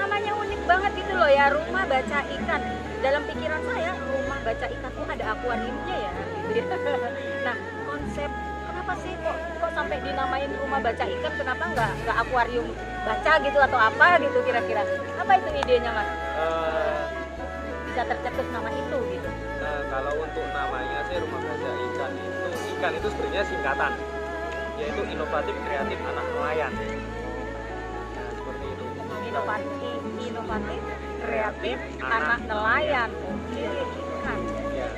Namanya 0.00 0.32
unik 0.40 0.60
banget 0.64 0.92
gitu 0.96 1.12
loh 1.12 1.28
ya 1.28 1.52
rumah 1.52 1.84
baca 1.84 2.18
ikan. 2.32 2.60
Dalam 3.04 3.22
pikiran 3.28 3.60
saya 3.60 3.92
rumah 3.92 4.40
baca 4.40 4.66
ikan 4.72 4.90
tuh 4.96 5.04
ada 5.04 5.24
akuariumnya 5.36 5.96
ya. 6.00 6.12
Gitu 6.48 6.76
nah 7.44 7.56
konsep 7.84 8.30
kenapa 8.72 8.92
sih 9.04 9.12
kok 9.20 9.36
kok 9.36 9.72
sampai 9.76 10.00
dinamain 10.00 10.48
rumah 10.64 10.80
baca 10.80 11.04
ikan? 11.04 11.32
Kenapa 11.36 11.64
nggak 11.76 11.92
nggak 12.08 12.16
akuarium 12.24 12.72
baca 13.04 13.32
gitu 13.44 13.58
atau 13.60 13.76
apa 13.76 14.16
gitu 14.16 14.38
kira-kira? 14.48 14.80
Apa 15.20 15.36
itu 15.36 15.60
idenya 15.60 15.92
mas? 15.92 16.08
Eh, 16.40 17.04
bisa 17.92 18.00
tercetus 18.08 18.48
nama 18.48 18.72
itu 18.72 18.96
gitu 19.12 19.21
kalau 19.92 20.12
untuk 20.24 20.46
namanya 20.56 21.04
sih 21.04 21.20
rumah 21.20 21.36
baca 21.36 21.68
ikan 21.68 22.12
itu 22.16 22.48
ikan 22.80 22.92
itu 22.96 23.06
sebenarnya 23.12 23.42
singkatan 23.44 23.92
yaitu 24.80 25.02
inovatif 25.04 25.54
kreatif 25.68 25.98
anak 26.00 26.26
nelayan. 26.32 26.72
Nah, 26.72 28.28
seperti 28.32 28.66
itu. 28.72 28.84
inovatif 29.28 30.00
inovatif 30.16 30.80
kreatif 31.20 31.78
anak 32.00 32.40
nelayan 32.48 33.10
oke 33.20 33.64
ikan 33.84 34.40
Ya. 34.72 34.88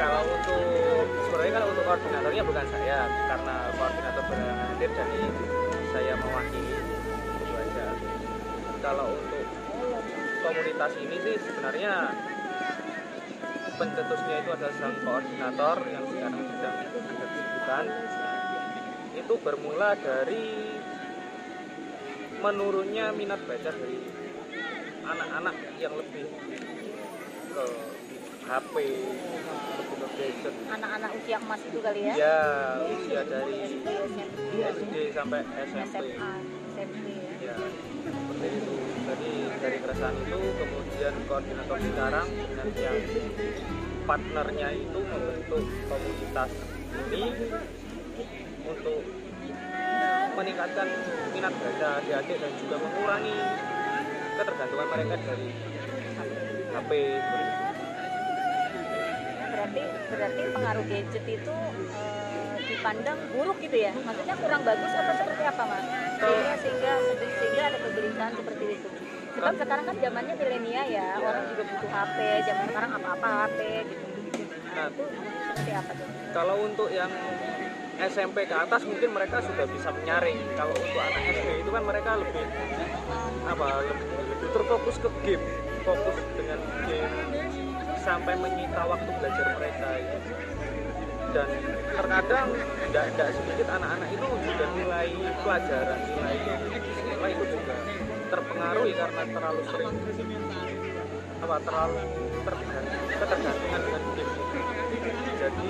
Kalau 0.00 0.24
untuk 0.24 1.04
sebenarnya 1.28 1.52
kalau 1.52 1.66
untuk 1.68 1.84
koordinatornya 1.84 2.42
bukan 2.48 2.66
saya 2.72 2.98
karena 3.28 3.56
koordinator 3.76 4.24
berhalangan 4.24 4.66
hadir 4.72 4.90
jadi 4.96 5.22
saya 5.92 6.12
mewakili 6.16 6.72
itu 6.72 7.54
aja. 7.60 7.86
Kalau 8.80 9.06
untuk 9.12 9.44
komunitas 10.40 10.92
ini 10.96 11.16
sih 11.20 11.36
sebenarnya 11.44 11.92
pencetusnya 13.70 14.36
itu 14.42 14.50
adalah 14.52 14.74
sang 14.76 14.96
koordinator 15.02 15.78
yang 15.86 16.04
sekarang 16.10 16.42
sedang 16.50 16.76
ada 16.82 17.24
kesibukan 17.26 17.84
itu 19.12 19.34
bermula 19.38 19.90
dari 19.96 20.46
menurunnya 22.42 23.14
minat 23.14 23.40
baca 23.46 23.70
dari 23.70 23.98
anak-anak 25.02 25.56
yang 25.78 25.94
lebih 25.94 26.26
ke 27.52 27.64
HP, 28.42 28.74
ke 29.78 30.06
gadget. 30.18 30.54
anak-anak 30.66 31.10
usia 31.14 31.38
emas 31.38 31.60
itu 31.62 31.78
kali 31.78 32.00
ya 32.10 32.14
Ya, 32.18 32.40
usia 32.90 33.22
dari 33.22 33.58
SD 34.52 34.94
sampai 35.14 35.40
SMP. 35.70 35.86
SMA, 35.94 36.32
SMP 36.74 37.21
Jadi 39.12 39.44
dari 39.60 39.76
keresahan 39.76 40.16
itu 40.24 40.40
kemudian 40.56 41.14
koordinator 41.28 41.76
sekarang 41.84 42.28
dengan 42.32 42.68
yang 42.80 42.98
partnernya 44.08 44.68
itu 44.72 45.00
membentuk 45.04 45.62
komunitas 45.84 46.50
ini 47.12 47.28
untuk 48.64 49.00
meningkatkan 50.32 50.88
minat 51.36 51.52
baca 51.60 51.88
adik-adik 52.00 52.36
dan 52.40 52.52
juga 52.56 52.76
mengurangi 52.80 53.36
ketergantungan 54.40 54.88
mereka 54.88 55.14
dari 55.28 55.48
HP 56.72 56.90
berarti 59.52 59.82
berarti 60.08 60.42
pengaruh 60.56 60.84
gadget 60.88 61.24
itu 61.28 61.52
eh, 61.92 62.21
dipandang 62.82 63.18
buruk 63.30 63.62
gitu 63.62 63.78
ya? 63.78 63.94
Maksudnya 63.94 64.34
kurang 64.42 64.66
bagus 64.66 64.90
atau 64.90 65.14
seperti 65.14 65.42
apa 65.46 65.62
mas? 65.70 65.86
Sehingga 66.18 66.52
sehingga 66.58 66.92
sehingga 67.38 67.62
ada 67.70 67.78
kegelisahan 67.78 68.34
seperti 68.34 68.64
itu. 68.74 68.88
Sebab 69.38 69.54
sekarang 69.54 69.84
kan 69.86 69.96
zamannya 70.02 70.34
milenial 70.34 70.86
ya 70.90 71.08
orang 71.22 71.44
juga 71.54 71.62
butuh 71.62 71.90
HP 71.94 72.18
zaman 72.42 72.64
sekarang 72.74 72.90
apa-apa 72.98 73.28
HP 73.46 73.58
gitu 73.86 74.04
gitu. 74.34 74.42
Nah, 74.74 74.86
itu 74.90 75.04
seperti 75.46 75.70
apa 75.78 75.90
tuh? 75.94 76.06
Kalau 76.34 76.56
untuk 76.58 76.88
yang 76.90 77.12
SMP 78.02 78.50
ke 78.50 78.56
atas 78.58 78.82
mungkin 78.82 79.10
mereka 79.14 79.36
sudah 79.46 79.66
bisa 79.70 79.88
menyaring. 79.94 80.42
Kalau 80.58 80.74
untuk 80.74 80.98
anak 80.98 81.22
SD 81.38 81.48
itu 81.62 81.70
kan 81.70 81.82
mereka 81.86 82.10
lebih 82.18 82.44
apa 83.46 83.66
lebih, 83.86 84.06
lebih 84.10 84.48
terfokus 84.50 84.96
ke 84.98 85.08
game, 85.22 85.44
fokus 85.86 86.18
dengan 86.34 86.58
game 86.90 87.14
sampai 88.02 88.34
menyita 88.34 88.82
waktu 88.90 89.10
belajar 89.22 89.46
mereka 89.54 89.88
itu. 90.02 90.18
Dan 91.32 91.48
terkadang 91.96 92.52
tidak 92.92 93.04
tidak 93.16 93.28
sedikit 93.32 93.68
anak-anak 93.72 94.08
itu 94.12 94.26
juga 94.44 94.64
nilai 94.76 95.08
pelajaran, 95.40 95.98
nilai 96.12 96.36
sekolah 96.92 97.28
itu 97.32 97.44
juga 97.56 97.74
terpengaruhi 98.28 98.92
karena 98.92 99.22
terlalu 99.32 99.60
sering 99.72 99.96
apa 101.40 101.56
terlalu 101.64 102.00
tergantung 102.44 103.04
ketergantungan 103.16 103.80
dengan 103.80 104.02
game. 104.12 104.32
Jadi 105.40 105.68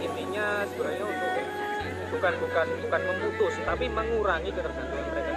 intinya 0.00 0.46
sebenarnya 0.64 1.04
untuk 1.04 1.32
bukan 2.08 2.32
bukan 2.40 2.66
bukan 2.88 3.00
memutus 3.04 3.54
tapi 3.68 3.84
mengurangi 3.92 4.48
ketergantungan 4.48 5.06
mereka. 5.12 5.32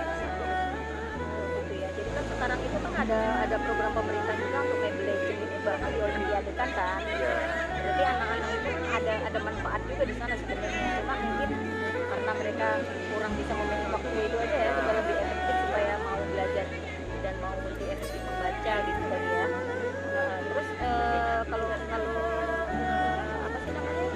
Kan 2.16 2.24
sekarang 2.32 2.60
itu 2.64 2.78
kan 2.80 2.94
ada 2.96 3.20
ada 3.44 3.56
program 3.60 3.92
pemerintah 3.92 4.36
juga 4.40 4.58
untuk 4.64 4.80
Mobile 4.80 5.04
Legends 5.04 5.36
ini 5.36 5.58
bahkan 5.68 5.90
diolimpiadekan 5.92 6.70
kan? 6.72 7.02
Ya 7.12 7.67
berarti 7.98 8.14
anak-anak 8.14 8.50
itu 8.54 8.72
ada 8.94 9.14
ada 9.26 9.40
manfaat 9.42 9.82
juga 9.90 10.04
di 10.06 10.16
sana 10.22 10.36
sebenarnya. 10.38 10.90
Cuma 11.02 11.16
mungkin 11.18 11.50
karena 11.98 12.32
mereka 12.38 12.68
kurang 13.10 13.34
bisa 13.34 13.52
memanage 13.58 13.90
waktu 13.90 14.18
itu 14.22 14.38
aja 14.38 14.58
ya 14.62 14.70
supaya 14.78 14.94
lebih 15.02 15.16
efektif 15.18 15.56
supaya 15.66 15.94
mau 16.06 16.20
belajar 16.30 16.66
dan 17.26 17.36
mau 17.42 17.54
lebih 17.58 17.88
efektif 17.90 18.22
membaca 18.22 18.74
gitu 18.86 19.02
tadi 19.02 19.30
ya. 19.34 19.46
Nah, 20.14 20.38
terus 20.46 20.70
eh, 20.78 21.40
kalau 21.50 21.66
kalau 21.74 22.14
eh, 22.70 23.46
apa 23.50 23.58
sih 23.66 23.72
namanya? 23.74 24.08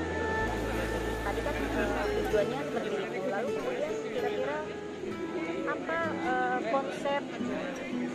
Tadi 1.25 1.39
kan 1.41 1.55
eh, 1.57 2.05
tujuannya 2.21 2.59
seperti 2.61 2.95
itu 3.01 3.19
lalu 3.33 3.49
kemudian 3.57 3.93
kira-kira 4.13 4.57
apa 5.65 5.99
konsep 6.69 7.23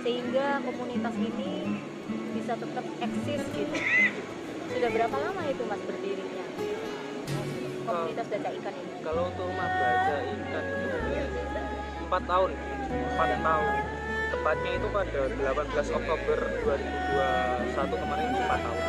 sehingga 0.07 0.47
komunitas 0.63 1.15
ini 1.19 1.55
bisa 2.39 2.55
tetap 2.55 2.87
eksis 3.03 3.43
gitu 3.51 4.36
sudah 4.71 4.91
berapa 4.91 5.17
lama 5.17 5.43
itu 5.47 5.63
mas 5.67 5.83
berdirinya? 5.87 6.45
Komunitas 7.87 8.27
baca 8.27 8.51
ikan 8.51 8.75
ini? 8.75 8.95
Kalau 9.07 9.23
untuk 9.31 9.45
rumah 9.47 9.69
baca 9.71 10.17
ikan 10.27 10.65
itu 10.67 10.87
empat 12.07 12.23
tahun. 12.27 12.51
Empat 12.87 13.31
tahun. 13.43 13.73
Tepatnya 14.27 14.71
itu 14.75 14.87
pada 14.91 15.21
18 15.31 15.99
Oktober 16.03 16.39
2021 16.67 18.03
kemarin 18.03 18.27
itu 18.27 18.41
empat 18.43 18.61
tahun. 18.63 18.83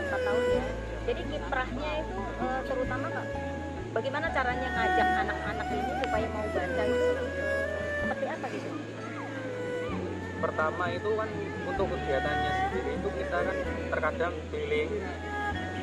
Empat 0.00 0.20
tahun 0.24 0.42
ya. 0.48 0.64
Jadi 1.00 1.22
kiprahnya 1.32 1.90
itu 2.04 2.18
eh, 2.20 2.60
terutama 2.68 3.06
bagaimana 3.90 4.26
caranya 4.30 4.68
ngajak 4.68 5.08
anak-anak 5.26 5.68
ini 5.72 5.92
supaya 6.04 6.26
mau 6.30 6.46
baca 6.52 6.82
itu 6.86 7.29
pertama 10.40 10.84
itu 10.90 11.10
kan 11.14 11.28
untuk 11.68 11.86
kegiatannya 11.92 12.50
sendiri 12.64 12.90
itu 12.96 13.08
kita 13.20 13.38
kan 13.44 13.56
terkadang 13.92 14.34
keliling 14.48 14.90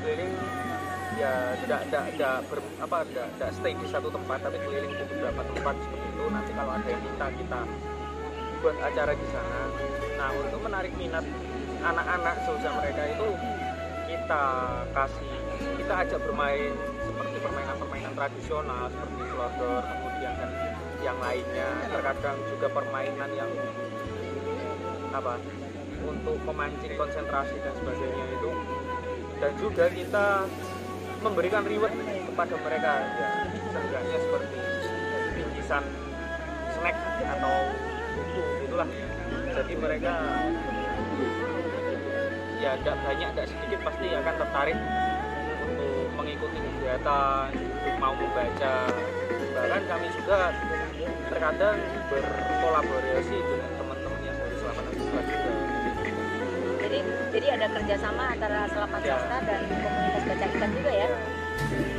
keliling 0.02 0.34
ya 1.18 1.34
tidak 1.66 1.80
tidak 1.90 2.04
tidak 2.14 2.36
ber, 2.50 2.60
apa 2.82 2.98
tidak 3.10 3.28
tidak 3.38 3.52
stay 3.58 3.74
di 3.74 3.88
satu 3.90 4.10
tempat 4.14 4.38
tapi 4.42 4.58
keliling 4.62 4.94
di 4.94 5.04
beberapa 5.10 5.42
tempat 5.54 5.76
seperti 5.82 6.08
itu. 6.14 6.24
Nanti 6.30 6.52
kalau 6.54 6.72
ada 6.78 6.88
yang 6.88 7.02
minta 7.02 7.28
kita 7.34 7.60
buat 8.62 8.78
acara 8.82 9.12
di 9.14 9.28
sana. 9.30 9.62
Nah 10.18 10.30
untuk 10.34 10.60
menarik 10.62 10.94
minat 10.98 11.26
anak-anak 11.82 12.36
seusia 12.46 12.72
mereka 12.74 13.02
itu 13.06 13.28
kita 14.08 14.44
kasih 14.94 15.32
kita 15.78 15.94
ajak 16.06 16.20
bermain 16.26 16.74
seperti 17.06 17.38
permainan-permainan 17.44 18.14
tradisional 18.18 18.84
seperti 18.90 19.22
slodor 19.34 19.82
kemudian 19.86 20.34
kan 20.38 20.52
yang 21.02 21.18
lainnya. 21.22 21.70
Terkadang 21.90 22.38
juga 22.50 22.68
permainan 22.74 23.30
yang 23.34 23.52
apa 25.18 25.34
untuk 26.06 26.38
memancing 26.46 26.94
konsentrasi 26.94 27.58
dan 27.66 27.74
sebagainya 27.82 28.26
itu. 28.38 28.52
Dan 29.38 29.52
juga 29.58 29.86
kita 29.90 30.26
memberikan 31.26 31.66
reward 31.66 31.94
kepada 32.30 32.56
mereka 32.62 32.92
ya. 33.18 33.30
Seenggaknya 33.74 34.18
seperti 34.22 34.58
bingkisan 35.38 35.84
snack 36.78 36.98
atau 37.26 37.56
buku 38.14 38.44
itulah. 38.70 38.90
Jadi 39.58 39.74
mereka 39.78 40.14
ya 42.58 42.72
tidak 42.82 42.98
banyak 43.06 43.30
tidak 43.34 43.48
sedikit 43.50 43.80
pasti 43.86 44.08
akan 44.14 44.36
tertarik 44.42 44.78
untuk 45.66 46.08
mengikuti 46.18 46.58
kegiatan 46.62 47.50
mau 47.98 48.14
membaca. 48.14 48.76
Bahkan 49.58 49.82
kami 49.90 50.08
juga 50.14 50.54
terkadang 51.34 51.78
berkolaborasi 52.10 53.38
dengan 53.38 53.77
jadi 57.38 57.54
ada 57.54 57.68
kerjasama 57.70 58.34
antara 58.34 58.66
Selamat 58.74 59.02
Ya. 59.06 59.14
Sastra 59.14 59.38
dan 59.46 59.62
komunitas 59.70 60.24
baca 60.26 60.46
ikan 60.58 60.70
juga 60.74 60.92
ya? 60.92 61.10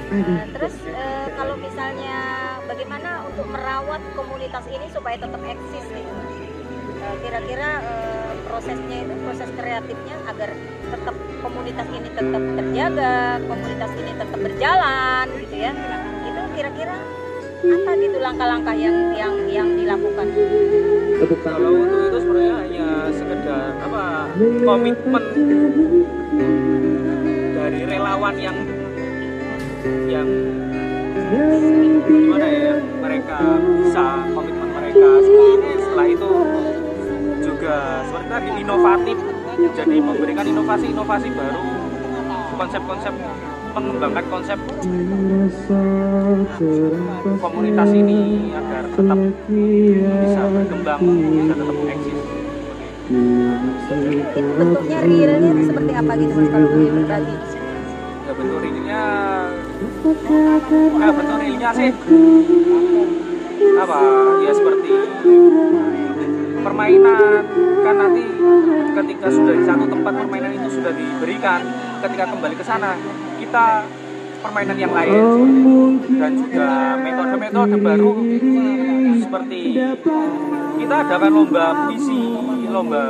Eh, 0.09 0.45
terus 0.51 0.75
eh, 0.91 1.27
kalau 1.39 1.55
misalnya 1.55 2.19
bagaimana 2.67 3.23
untuk 3.23 3.47
merawat 3.47 4.03
komunitas 4.19 4.65
ini 4.67 4.87
supaya 4.91 5.15
tetap 5.15 5.39
eksis 5.39 5.87
gitu 5.95 6.13
Eh, 6.99 7.17
kira-kira 7.23 7.79
eh, 7.79 8.33
prosesnya 8.51 9.07
itu 9.07 9.15
proses 9.23 9.49
kreatifnya 9.55 10.17
agar 10.27 10.51
tetap 10.91 11.15
komunitas 11.39 11.87
ini 11.95 12.09
tetap 12.11 12.43
terjaga 12.59 13.39
komunitas 13.47 13.93
ini 13.95 14.13
tetap 14.19 14.39
berjalan 14.43 15.27
gitu 15.39 15.57
ya 15.63 15.73
apa 17.59 17.91
gitu 17.99 18.19
langkah-langkah 18.23 18.75
yang 18.79 18.97
yang 19.19 19.35
yang 19.51 19.69
dilakukan? 19.75 20.27
Kalau 21.43 21.71
untuk 21.75 22.01
itu 22.07 22.19
sebenarnya 22.23 22.55
hanya 22.63 22.89
sekedar 23.11 23.75
apa 23.83 24.03
komitmen 24.63 25.25
dari 27.59 27.81
relawan 27.83 28.35
yang 28.39 28.57
yang 30.07 30.29
gimana 32.07 32.47
ya 32.47 32.75
mereka 33.03 33.39
bisa 33.59 34.07
komitmen 34.31 34.69
mereka. 34.71 35.09
Setelah 35.83 36.07
itu 36.07 36.31
juga 37.43 37.77
tadi 38.07 38.51
inovatif 38.63 39.19
jadi 39.75 39.97
memberikan 39.99 40.47
inovasi-inovasi 40.47 41.29
baru 41.35 41.63
konsep-konsep 42.55 43.15
mengembangkan 43.75 44.25
konsep 44.31 44.59
komunitas 47.39 47.91
ini 47.93 48.51
agar 48.55 48.85
tetap 48.89 49.19
bisa 49.49 50.43
berkembang 50.49 51.01
bisa 51.03 51.55
tetap 51.55 51.77
eksis. 51.89 52.21
Bentuknya 54.37 54.99
realnya 55.01 55.51
seperti 55.65 55.93
apa 55.97 56.13
gitu 56.21 56.33
mas 56.37 56.49
kalau 56.53 56.69
boleh 56.69 56.91
berbagi? 56.93 57.37
Ya 58.29 58.33
bentuk 58.37 58.59
realnya 58.61 59.03
ya 60.99 61.11
bentuk 61.13 61.37
realnya 61.41 61.71
sih. 61.73 61.91
Apa? 63.79 63.99
Ya 64.45 64.53
seperti 64.53 64.93
permainan. 66.61 67.43
Kan 67.79 67.95
nanti 67.97 68.23
ketika 68.99 69.27
sudah 69.33 69.55
di 69.57 69.65
satu 69.65 69.85
tempat 69.89 70.13
permainan 70.13 70.53
itu 70.53 70.69
sudah 70.77 70.93
diberikan 70.93 71.61
ketika 72.05 72.25
kembali 72.29 72.55
ke 72.59 72.65
sana 72.67 72.93
kita 73.49 73.81
permainan 74.45 74.77
yang 74.77 74.93
lain. 74.93 75.25
Dan 76.21 76.33
juga 76.37 76.69
metode-metode 77.01 77.77
baru 77.81 78.13
seperti 79.25 79.61
kita 80.79 80.95
adakan 81.01 81.33
lomba 81.33 81.65
puisi 81.89 82.21
lomba 82.69 83.05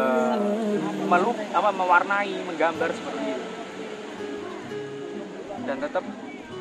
meluk 1.11 1.39
apa 1.51 1.71
mewarnai 1.75 2.39
menggambar 2.47 2.91
seperti 2.95 3.25
itu. 3.35 3.45
Dan 5.67 5.77
tetap 5.83 6.07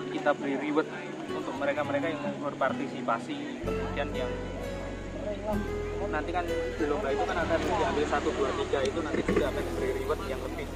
kita 0.09 0.33
beri 0.33 0.55
reward 0.57 0.89
untuk 1.37 1.53
mereka-mereka 1.61 2.07
yang 2.09 2.21
berpartisipasi. 2.41 3.61
Kemudian 3.61 4.09
yang 4.17 4.31
nanti 6.07 6.31
kan 6.33 6.45
lomba 6.81 7.13
itu 7.13 7.23
kan 7.29 7.37
akan 7.45 7.59
diambil 7.61 8.05
satu 8.09 8.29
dua 8.33 8.49
tiga 8.57 8.79
itu 8.81 8.99
nanti 9.05 9.21
juga 9.21 9.45
akan 9.53 9.63
diberi 9.69 9.91
reward 10.01 10.21
yang 10.25 10.41
lebih 10.41 10.66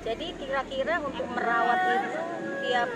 jadi 0.00 0.26
kira-kira 0.32 0.94
untuk 1.00 1.26
merawat 1.28 1.80
itu 2.00 2.20
tiap 2.64 2.88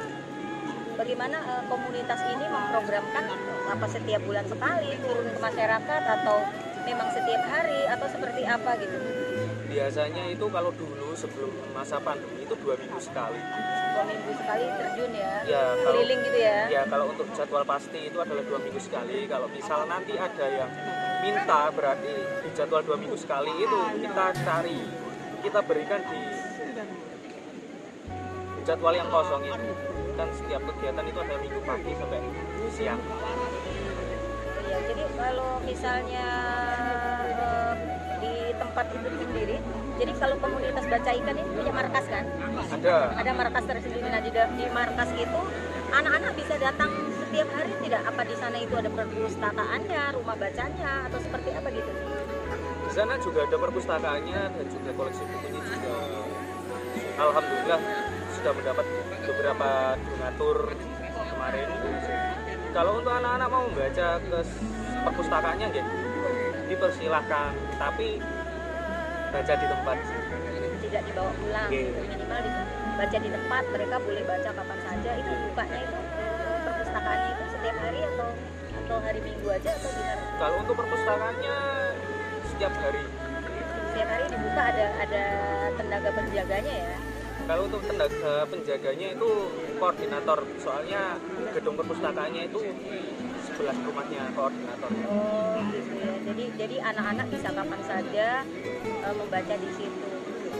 bagaimana 0.94 1.36
eh, 1.36 1.62
komunitas 1.68 2.20
ini 2.26 2.46
memprogramkan 2.46 3.24
apa 3.66 3.86
setiap 3.88 4.20
bulan 4.22 4.46
sekali 4.46 4.96
turun 5.00 5.26
ke 5.28 5.38
masyarakat 5.38 6.02
atau 6.20 6.38
memang 6.84 7.08
setiap 7.10 7.42
hari 7.44 7.80
atau 7.88 8.06
seperti 8.08 8.42
apa 8.44 8.76
gitu? 8.76 8.96
Biasanya 9.64 10.30
itu 10.30 10.46
kalau 10.46 10.70
dulu 10.70 11.16
sebelum 11.16 11.50
masa 11.72 11.98
pandemi 11.98 12.44
itu 12.44 12.54
dua 12.54 12.76
minggu 12.76 13.00
sekali. 13.00 13.40
Dua 13.94 14.04
minggu 14.04 14.30
sekali 14.36 14.64
terjun 14.70 15.10
ya, 15.10 15.32
Ya, 15.44 15.64
kalau- 15.74 15.98
keliling 15.98 16.20
gitu 16.22 16.38
ya? 16.38 16.58
ya 16.70 16.82
kalau 16.86 17.06
untuk 17.10 17.26
jadwal 17.32 17.64
pasti 17.64 17.98
itu 18.06 18.18
adalah 18.20 18.44
dua 18.44 18.58
minggu 18.60 18.78
sekali. 18.78 19.26
Kalau 19.26 19.48
misal 19.50 19.88
nanti 19.88 20.14
ada 20.14 20.46
yang 20.46 20.70
minta 21.20 21.72
berarti 21.72 22.12
di 22.44 22.50
jadwal 22.52 22.84
dua 22.84 22.96
minggu 22.96 23.16
sekali 23.16 23.50
itu 23.50 23.78
kita 23.98 24.26
cari 24.44 24.78
kita 25.40 25.60
berikan 25.60 26.00
di 26.04 26.20
jadwal 28.64 28.94
yang 28.96 29.08
kosong 29.12 29.44
itu 29.44 29.72
kan 30.16 30.28
setiap 30.32 30.62
kegiatan 30.72 31.04
itu 31.04 31.18
ada 31.20 31.36
minggu 31.36 31.60
pagi 31.62 31.92
sampai 32.00 32.18
siang 32.72 33.00
Iya, 34.64 34.78
jadi 34.90 35.04
kalau 35.14 35.50
misalnya 35.62 36.26
eh, 37.30 37.72
di 38.18 38.34
tempat 38.58 38.86
itu 38.90 39.08
sendiri, 39.22 39.56
jadi 40.00 40.12
kalau 40.18 40.36
komunitas 40.40 40.84
baca 40.88 41.10
ikan 41.14 41.36
ini 41.36 41.50
punya 41.52 41.72
markas 41.76 42.04
kan? 42.10 42.24
ada 42.72 42.94
Ada 43.14 43.30
markas 43.38 43.64
tersendiri. 43.70 44.08
Nah 44.08 44.18
di, 44.24 44.30
di 44.34 44.66
markas 44.72 45.08
itu 45.14 45.40
anak-anak 45.94 46.32
bisa 46.34 46.54
datang 46.58 46.90
setiap 47.22 47.48
hari 47.54 47.72
tidak? 47.86 48.02
Apa 48.02 48.22
di 48.26 48.34
sana 48.34 48.56
itu 48.58 48.74
ada 48.74 48.90
perpustakaannya, 48.90 50.02
rumah 50.16 50.36
bacanya, 50.42 50.92
atau 51.06 51.18
seperti 51.22 51.50
apa 51.54 51.68
gitu? 51.70 51.92
di 52.84 52.92
sana 52.92 53.16
juga 53.18 53.40
ada 53.48 53.56
perpustakaannya 53.58 54.40
dan 54.54 54.66
juga 54.70 54.90
koleksi 54.94 55.22
bukunya 55.24 55.60
juga 55.66 55.94
alhamdulillah 57.18 57.80
sudah 58.44 58.60
mendapat 58.60 58.86
beberapa 59.24 59.70
donatur 60.04 60.76
kemarin 61.16 61.68
kalau 62.76 63.00
untuk 63.00 63.16
anak-anak 63.16 63.48
mau 63.48 63.64
membaca 63.72 64.20
ke 64.20 64.38
perpustakaannya 65.00 65.72
ya 65.72 65.84
dipersilahkan 66.68 67.56
tapi 67.80 68.20
baca 69.32 69.52
di 69.56 69.64
tempat 69.64 69.96
Tidak 70.84 71.02
dibawa 71.08 71.32
pulang, 71.40 71.68
gitu. 71.72 71.96
minimal 72.04 72.38
dibaca 72.44 73.16
di 73.16 73.30
tempat. 73.32 73.62
Mereka 73.72 73.96
boleh 74.04 74.22
baca 74.28 74.50
kapan 74.52 74.78
saja. 74.84 75.10
Itu 75.16 75.32
bukanya 75.48 75.78
itu 75.80 75.98
perpustakaannya 76.68 77.28
itu 77.32 77.44
setiap 77.48 77.76
hari 77.80 78.00
atau 78.12 78.28
atau 78.84 78.96
hari 79.00 79.20
Minggu 79.24 79.48
aja 79.48 79.70
atau 79.72 79.88
gimana? 79.88 80.22
kalau 80.36 80.56
untuk 80.60 80.74
perpustakaannya 80.76 81.56
setiap 82.52 82.72
hari 82.76 83.02
Setiap 83.88 84.08
hari 84.12 84.24
dibuka 84.28 84.62
ada 84.68 84.86
ada 85.00 85.24
tenaga 85.80 86.10
penjaganya 86.12 86.74
ya. 86.92 86.96
Kalau 87.44 87.62
untuk 87.68 87.82
tenaga 87.84 88.34
penjaganya 88.48 89.08
itu 89.12 89.30
koordinator 89.76 90.38
soalnya 90.60 91.20
gedung 91.52 91.76
perpustakaannya 91.76 92.42
itu 92.48 92.60
sebelah 93.44 93.76
rumahnya 93.84 94.22
koordinator 94.32 94.90
Oh 95.08 95.60
gitu 95.68 95.92
ya. 96.00 96.12
Jadi 96.24 96.44
jadi 96.56 96.76
anak-anak 96.80 97.26
bisa 97.28 97.48
kapan 97.52 97.80
saja 97.84 98.26
eh, 98.80 99.14
membaca 99.14 99.54
di 99.60 99.70
situ. 99.76 100.06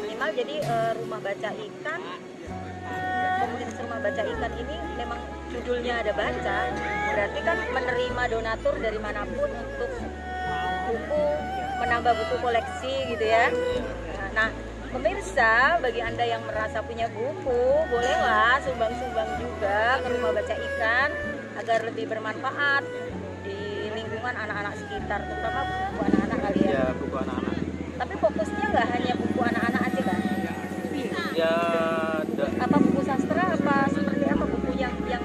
Minimal 0.05 0.31
jadi 0.37 0.55
eh, 0.61 0.93
rumah 1.01 1.21
baca 1.25 1.51
ikan 1.51 2.01
komunitas 3.45 3.77
rumah 3.81 3.99
baca 4.01 4.23
ikan 4.25 4.53
ini 4.57 4.77
memang 4.97 5.21
judulnya 5.53 5.95
ada 6.01 6.13
baca 6.17 6.59
berarti 7.15 7.41
kan 7.45 7.59
menerima 7.73 8.23
donatur 8.33 8.75
dari 8.81 8.99
mana 9.01 9.23
pun 9.29 9.51
untuk 9.53 9.91
buku 10.89 11.25
menambah 11.81 12.13
buku 12.13 12.37
koleksi 12.41 12.95
gitu 13.15 13.25
ya 13.25 13.53
nah 14.35 14.49
pemirsa 14.95 15.83
bagi 15.83 15.99
anda 15.99 16.23
yang 16.23 16.43
merasa 16.47 16.79
punya 16.79 17.11
buku 17.11 17.63
bolehlah 17.91 18.63
sumbang-sumbang 18.63 19.31
juga 19.43 19.99
ke 19.99 20.09
rumah 20.09 20.31
baca 20.31 20.55
ikan 20.55 21.11
agar 21.59 21.79
lebih 21.83 22.05
bermanfaat 22.07 22.83
di 23.43 23.59
lingkungan 23.91 24.35
anak-anak 24.39 24.75
sekitar 24.79 25.27
terutama 25.27 25.61
buku 25.67 26.01
anak-anak 26.07 26.39
kali 26.39 26.59
ya. 26.63 26.71
Ya 26.71 26.87
buku 26.95 27.17
anak-anak. 27.19 27.55
Tapi 27.95 28.15
fokusnya 28.19 28.65
nggak 28.71 28.87
hanya 28.95 29.13
buku 29.19 29.41
anak-anak 29.43 29.83
aja 29.83 30.03
kan 30.03 30.21
ya 31.35 31.55
da- 32.39 32.55
apa 32.63 32.77
buku 32.79 33.01
sastra 33.03 33.45
apa 33.59 33.77
seperti 33.91 34.25
apa 34.31 34.45
buku 34.47 34.71
yang 34.79 34.95
yang 35.11 35.23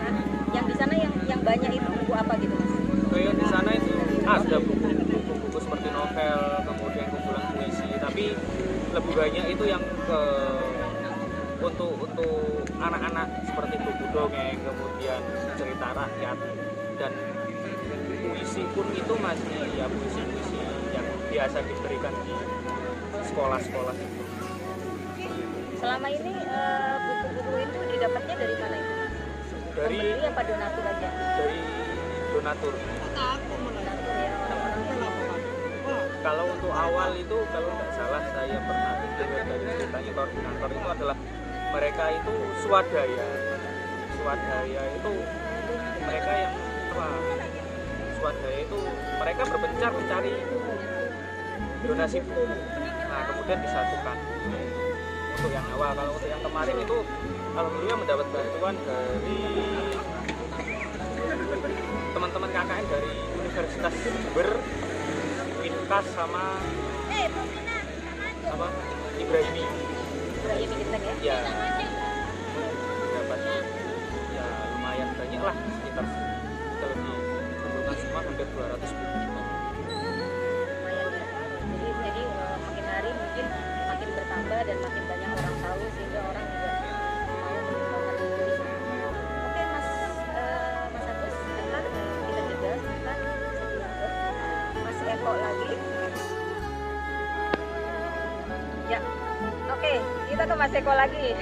yang 0.49 0.65
di 0.65 0.73
sana 0.73 0.97
yang 0.97 1.13
yang 1.29 1.41
banyak 1.45 1.69
itu 1.77 1.89
buku 2.01 2.13
apa 2.17 2.33
gitu 2.41 2.53
mas? 2.57 2.71
Kayak 3.13 3.33
di 3.37 3.45
sana 3.45 3.69
itu 3.77 3.93
ada 4.25 4.57
buku-buku 4.57 5.57
seperti 5.61 5.87
novel 5.93 6.39
kemudian 6.65 7.05
kumpulan 7.13 7.45
puisi 7.53 7.89
tapi 8.01 8.25
lebih 8.89 9.08
banyak 9.19 9.45
itu 9.51 9.63
yang 9.67 9.83
ke 10.07 10.21
untuk 11.59 11.91
untuk 12.07 12.63
anak-anak 12.79 13.27
seperti 13.43 13.75
buku 13.83 14.05
dongeng 14.15 14.55
kemudian 14.63 15.19
cerita 15.59 15.91
rakyat 15.91 16.37
dan 16.95 17.11
puisi 18.23 18.63
pun 18.71 18.87
itu 18.95 19.13
masih 19.19 19.59
ya 19.75 19.91
puisi-puisi 19.91 20.59
yang 20.95 21.03
biasa 21.35 21.57
diberikan 21.67 22.15
di 22.23 22.31
sekolah-sekolah 23.27 23.95
selama 25.83 26.07
ini 26.15 26.33
eh, 26.39 26.95
buku-buku 27.03 27.55
itu 27.59 27.79
didapatnya 27.99 28.35
dari 28.39 28.55
mana 28.55 28.75
itu 28.79 28.95
dari 29.75 29.99
pembeli 29.99 30.27
apa 30.31 30.41
donatur 30.47 30.85
aja? 30.87 31.09
Dari 31.11 31.59
donatur 32.31 32.71
donatur 32.71 32.98
kalau 36.19 36.45
untuk 36.51 36.71
awal 36.71 37.15
itu 37.15 37.37
kalau 37.51 37.69
nggak 37.71 37.91
salah 37.95 38.23
saya 38.35 38.57
pernah 38.59 38.93
dengar 39.15 39.43
dari 39.47 39.65
ceritanya 39.71 40.11
koordinator 40.11 40.69
itu 40.71 40.87
adalah 40.91 41.17
mereka 41.69 42.03
itu 42.11 42.33
swadaya. 42.65 43.27
Swadaya 44.19 44.81
itu 44.99 45.13
mereka 46.03 46.31
yang 46.35 46.53
apa? 46.91 47.07
Swadaya 48.19 48.59
itu 48.67 48.79
mereka 49.19 49.41
berpencar 49.47 49.91
mencari 49.95 50.33
donasi 51.79 52.17
buku 52.23 52.43
nah 53.09 53.21
kemudian 53.25 53.59
disatukan. 53.63 54.17
Untuk 55.39 55.51
yang 55.55 55.67
awal 55.71 55.91
kalau 55.95 56.11
untuk 56.19 56.29
yang 56.29 56.43
kemarin 56.43 56.75
itu 56.83 56.97
alhamdulillah 57.55 57.97
mendapat 58.03 58.27
bantuan 58.27 58.75
dari 58.83 59.39
teman-teman 62.11 62.49
KKN 62.51 62.85
dari 62.91 63.11
Universitas 63.39 63.93
Jember 64.03 64.49
Winkas 65.89 66.05
sama 66.13 66.53
apa? 68.45 68.67
Ibrahimi. 69.17 69.65
Ibrahim 70.37 70.69
Genteng 70.69 71.01
ya? 71.01 71.17
Ya 71.17 71.37
dapat 73.17 73.39
ya 74.37 74.45
lumayan 74.69 75.09
banyak 75.17 75.41
lah 75.41 75.55
sekitar 75.57 76.05
lebih 77.73 78.05
hampir 78.21 78.47
200 78.53 78.85
buku 78.85 79.17
lumayan 79.17 81.09
ya. 81.09 81.25
Jadi 81.57 81.89
jadi 81.89 82.21
eh, 82.21 82.57
makin 82.69 82.85
hari 82.85 83.09
mungkin 83.09 83.45
makin 83.89 84.09
bertambah 84.13 84.59
dan 84.69 84.77
makin 84.85 85.03
banyak 85.09 85.29
orang 85.41 85.57
tahu 85.57 85.81
sehingga 85.97 86.19
orang 86.21 86.45
juga 86.53 86.69
Mas 89.73 89.89
eh, 90.37 90.85
Mas 90.93 91.09
kita 100.39 100.55
ke 100.55 100.55
Mas 100.55 100.71
Eko 100.71 100.93
lagi. 100.95 101.35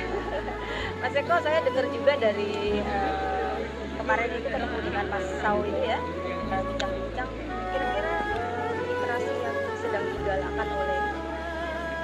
Mas 1.05 1.13
Eko 1.13 1.37
saya 1.45 1.61
dengar 1.61 1.85
juga 1.93 2.17
dari 2.17 2.81
eh, 2.81 3.57
kemarin 3.93 4.25
itu 4.41 4.49
ketemu 4.49 4.77
dengan 4.89 5.05
Mas 5.13 5.21
Sau 5.37 5.61
ini 5.61 5.85
ya. 5.85 6.01
Eh, 6.49 6.61
bincang-bincang 6.65 7.29
kira-kira 7.77 8.13
eh, 8.25 8.73
literasi 8.89 9.33
yang 9.37 9.53
sedang 9.77 10.01
digalakan 10.01 10.67
oleh 10.81 10.97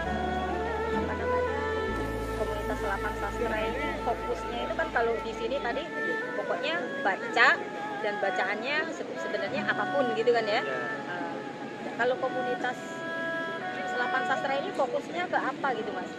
eh, 0.05 0.45
apa 0.93 1.13
namanya 1.17 1.57
komunitas 2.37 2.79
lapan 2.85 3.13
sastra 3.17 3.57
ini 3.57 3.87
fokusnya 4.05 4.57
itu 4.69 4.73
kan 4.77 4.87
kalau 4.93 5.17
di 5.17 5.33
sini 5.33 5.57
tadi 5.65 5.89
pokoknya 6.37 6.77
baca 7.01 7.49
dan 8.05 8.13
bacaannya 8.21 8.77
se- 8.93 9.17
sebenarnya 9.17 9.65
apa 9.65 9.81
pun 9.89 10.05
gitu 10.13 10.29
kan 10.29 10.45
ya. 10.45 10.61
Eh, 10.61 11.33
kalau 11.97 12.21
komunitas 12.21 12.77
selapan 13.89 14.21
sastra 14.29 14.53
ini 14.61 14.69
fokusnya 14.77 15.25
ke 15.25 15.41
apa 15.41 15.73
gitu 15.73 15.89
mas 15.89 16.13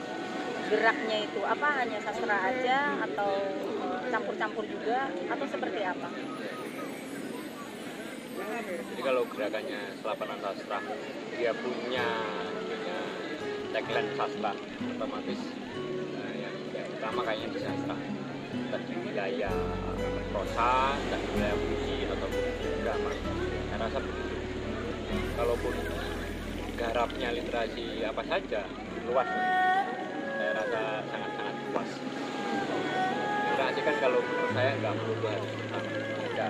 geraknya 0.68 1.16
itu 1.28 1.40
apa? 1.44 1.68
Hanya 1.84 1.98
sastra 2.00 2.36
aja 2.40 2.78
atau 3.04 3.30
eh, 3.84 4.00
campur-campur 4.08 4.64
juga? 4.68 5.10
Atau 5.28 5.46
seperti 5.48 5.80
apa? 5.84 6.08
Jadi 8.64 9.02
kalau 9.02 9.22
gerakannya 9.26 9.80
Selapanan 9.98 10.38
Sastra 10.38 10.78
dia 11.34 11.50
punya 11.58 12.06
punya 12.54 12.98
tagline 13.74 14.10
sastra 14.14 14.52
otomatis 14.94 15.40
eh, 16.22 16.34
yang 16.46 16.88
utama 16.94 17.20
kayaknya 17.26 17.48
di 17.50 17.60
sastra. 17.60 17.96
Di 18.74 18.94
wilayah 19.06 19.54
prosa, 20.34 20.98
di 20.98 21.26
wilayah 21.34 21.56
puisi 21.58 21.96
ataupun 22.10 22.42
drama. 22.82 23.10
Saya 23.70 23.78
rasa 23.78 23.98
begitu. 24.02 24.36
Kalaupun 25.34 25.74
garapnya 26.74 27.28
literasi 27.30 28.02
apa 28.02 28.22
saja 28.26 28.62
luas, 29.06 29.28
sangat-sangat 31.08 31.54
luas. 31.70 31.90
Literasi 33.44 33.80
kan 33.82 33.94
kalau 34.02 34.20
menurut 34.22 34.50
saya 34.54 34.70
nggak 34.78 34.92
melulu 34.98 35.26
harus 35.30 35.50
tentang 35.54 35.84
benda 35.90 36.48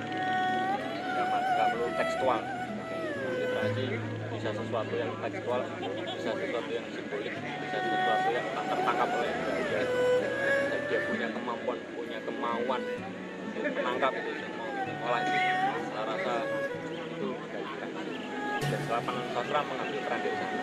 nggak 1.55 1.68
perlu 1.70 1.87
tekstual. 1.95 2.41
Literasi 3.25 3.85
bisa 4.35 4.51
sesuatu 4.51 4.95
yang 4.99 5.12
tekstual 5.25 5.61
bisa 6.05 6.31
sesuatu 6.37 6.70
yang 6.75 6.87
simbolik 6.93 7.35
bisa 7.35 7.79
sesuatu 7.81 8.29
yang 8.29 8.47
tak 8.53 8.64
tertangkap 8.77 9.09
oleh 9.14 9.33
dia 9.64 9.83
dan 10.20 10.81
dia 10.91 11.01
punya 11.09 11.29
kemampuan 11.33 11.79
punya 11.97 12.18
kemauan 12.29 12.83
untuk 13.55 13.72
menangkap 13.72 14.12
itu 14.20 14.33
semua 14.43 14.68
mengolah 14.68 15.20
itu. 15.25 15.39
Saya 15.95 16.05
rasa 16.05 16.35
itu 17.09 17.29
literasi 17.33 18.14
dan 18.68 18.81
selapanan 18.85 19.27
sastra 19.33 19.61
mengambil 19.64 20.01
peran 20.05 20.20
dari 20.20 20.37
sana. 20.37 20.59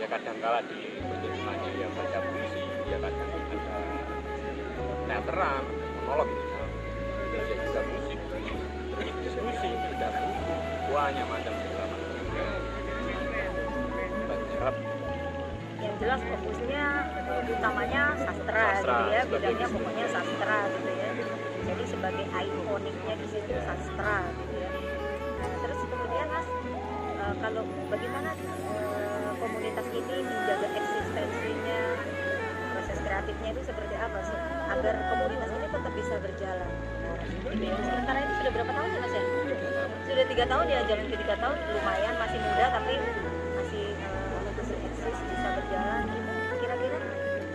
Ya 0.00 0.06
kadang 0.08 0.38
kala 0.40 0.60
di 0.64 0.80
bentukannya 1.02 1.70
ya 1.76 1.88
baca 1.92 2.18
ya 2.90 2.98
kadang 2.98 3.30
ada 3.30 3.56
teateran 5.06 5.62
monolog 6.06 6.28
ya 7.30 7.42
juga 7.46 7.80
musik. 7.86 8.18
Terus 8.90 9.14
diskusi 9.22 9.68
tidak 9.70 10.12
banyak 10.90 11.26
macam 11.30 11.54
drama. 11.54 11.96
Yang 15.80 15.94
jelas 16.02 16.20
fokusnya 16.20 16.84
utamanya 17.48 18.02
sastra, 18.20 18.64
Sastra, 18.76 18.98
gitu 19.00 19.14
ya 19.14 19.22
bidangnya 19.24 19.66
pokoknya 19.70 20.06
sastra. 20.12 20.58
gitu 20.68 20.90
ya. 20.92 21.08
Jadi 21.70 21.84
sebagai 21.88 22.26
ikoniknya 22.26 23.14
di 23.16 23.26
situ 23.30 23.54
sastra 23.64 24.16
gitu 24.34 24.54
ya. 24.60 24.70
Nah, 25.40 25.50
terus 25.64 25.80
kemudian 25.88 26.26
mas 26.28 26.48
eh, 27.16 27.34
kalau 27.40 27.62
bagaimana 27.88 28.30
eh, 28.36 29.30
komunitas 29.40 29.86
ini 29.94 30.16
menjaga 30.26 30.68
eksistensinya 30.74 31.80
kreatifnya 33.10 33.50
itu 33.50 33.62
seperti 33.66 33.94
apa 33.98 34.18
sih? 34.22 34.38
Agar 34.70 34.94
komunitas 35.10 35.50
ini 35.50 35.66
tetap 35.66 35.92
bisa 35.98 36.14
berjalan. 36.22 36.70
Sementara 37.82 38.18
ini 38.22 38.32
sudah 38.38 38.52
berapa 38.54 38.70
tahun 38.70 38.88
ya 38.94 38.98
mas 39.02 39.14
ya? 39.18 39.22
Sudah 40.06 40.24
tiga 40.30 40.44
tahun 40.46 40.66
ya 40.70 40.78
jalan 40.86 41.04
ke 41.10 41.16
tiga 41.18 41.34
tahun. 41.42 41.56
Lumayan 41.74 42.14
masih 42.22 42.38
muda 42.38 42.66
tapi 42.70 42.94
masih 43.58 43.86
eh, 43.98 44.40
masih 44.54 44.76
eksis 44.78 45.18
bisa 45.26 45.48
berjalan. 45.58 46.04
Kira-kira 46.62 46.98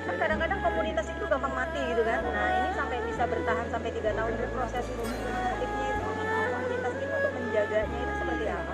kan 0.05 0.15
kadang-kadang 0.19 0.59
komunitas 0.59 1.07
itu 1.07 1.23
gampang 1.23 1.53
mati 1.55 1.79
gitu 1.87 2.03
kan? 2.03 2.19
Nah 2.19 2.47
ini 2.59 2.69
sampai 2.75 2.97
bisa 3.07 3.23
bertahan 3.23 3.67
sampai 3.71 3.89
tiga 3.95 4.11
tahun 4.11 4.31
itu 4.35 4.47
proses 4.51 4.85
kreatifnya 4.91 5.87
itu 5.87 6.01
komunitas 6.03 6.93
itu 6.99 7.15
untuk 7.15 7.31
menjaganya 7.31 7.99
itu 8.03 8.13
seperti 8.19 8.45
apa? 8.51 8.73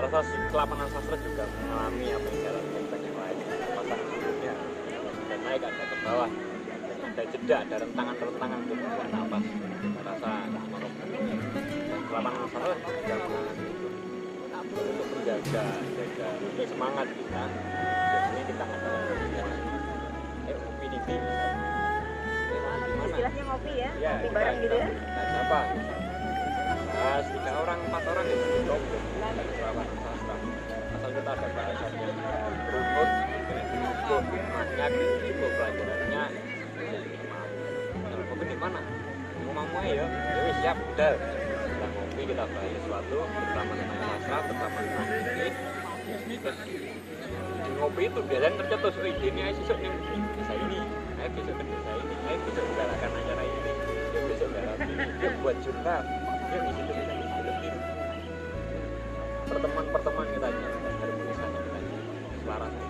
Rasa 0.00 0.24
kelapanan 0.48 0.88
sastra 0.88 1.16
juga 1.20 1.44
mengalami 1.44 2.08
apa 2.16 2.26
yang 2.32 2.40
dialami 2.40 2.82
banyak 2.88 3.14
lain 3.14 3.36
pasang 3.76 4.02
surutnya 4.10 4.54
dan 5.28 5.39
naik 5.50 5.66
ada 5.66 5.82
ke 5.82 5.96
bawah. 6.06 6.30
Ada 7.10 7.22
jeda 7.26 7.56
ada 7.66 7.76
rentangan-rentangan 7.82 8.58
untuk 8.62 8.76
membuat 8.78 9.08
napas 9.10 9.42
saya 9.42 10.02
rasa 10.06 10.30
menurut 10.46 10.94
kelapanan 12.06 12.46
sastra 12.46 12.74
juga 12.78 13.14
mengalami 13.18 13.66
itu 13.66 13.88
untuk 14.70 15.08
menjaga 15.10 15.64
jaga 15.98 16.64
semangat 16.70 17.06
kita 17.10 17.42
biasanya 17.50 18.44
kita 18.46 18.64
adalah 18.70 19.02
eh 20.46 20.54
ngopi 20.54 20.86
di 20.86 20.98
mana 21.02 22.84
istilahnya 23.10 23.42
ngopi 23.50 23.72
ya, 23.74 23.90
ya 23.98 24.10
ngopi 24.22 24.28
bareng 24.30 24.56
gitu 24.62 24.76
ya. 24.78 24.86
kita 24.86 25.22
siapa 25.34 25.60
bahas 26.94 27.26
tiga 27.26 27.52
orang 27.58 27.78
empat 27.90 28.02
orang 28.06 28.26
itu. 28.30 28.46
Cukup. 28.70 29.02
Asal 30.94 31.10
kita 31.10 31.30
ada 31.34 31.48
bahasanya 31.58 32.06
runut 32.70 33.10
maknya 34.18 34.86
cukup 34.90 35.50
pelajarannya 35.54 36.24
kalau 38.10 38.42
di 38.42 38.56
mana 38.58 38.80
rumahmu 39.46 39.78
ya 39.86 40.02
ya 40.02 40.06
wis 40.50 40.56
siap 40.66 40.76
udah 40.82 41.14
kita 41.14 41.86
ngopi 41.94 42.22
kita 42.26 42.44
bahas 42.50 42.70
sesuatu 42.74 43.16
bersama 43.22 43.72
tentang 43.78 44.00
sastra 44.02 44.38
bersama 44.50 44.78
tentang 44.82 45.08
ini 46.26 46.36
terus 46.42 46.58
ngopi 47.78 48.02
itu 48.10 48.20
biasanya 48.26 48.56
tercetus 48.58 48.94
oh 48.98 49.06
ini 49.06 49.40
ayo 49.46 49.54
besok 49.62 49.78
nih 49.78 49.92
desa 50.34 50.54
ini 50.58 50.78
ayo 51.22 51.28
besok 51.30 51.54
ke 51.54 51.64
desa 51.70 51.92
ini 51.94 52.14
ayo 52.26 52.38
besok 52.50 52.64
galakan 52.74 53.10
acara 53.14 53.42
ini 53.46 53.60
ayo 53.62 54.20
besok 54.26 54.48
garap 54.50 54.78
ini 54.90 55.26
buat 55.38 55.56
jurnal 55.62 56.02
yuk 56.50 56.62
di 56.66 56.72
situ 56.74 56.92
bisa 56.98 57.12
bikin 57.14 57.32
film 57.62 57.78
pertemuan-pertemuan 59.46 60.28
kita 60.34 60.46
aja 60.50 60.66
kita 60.66 60.88
aja 60.98 61.98
selaras 62.42 62.74
kita 62.74 62.82
aja. 62.82 62.89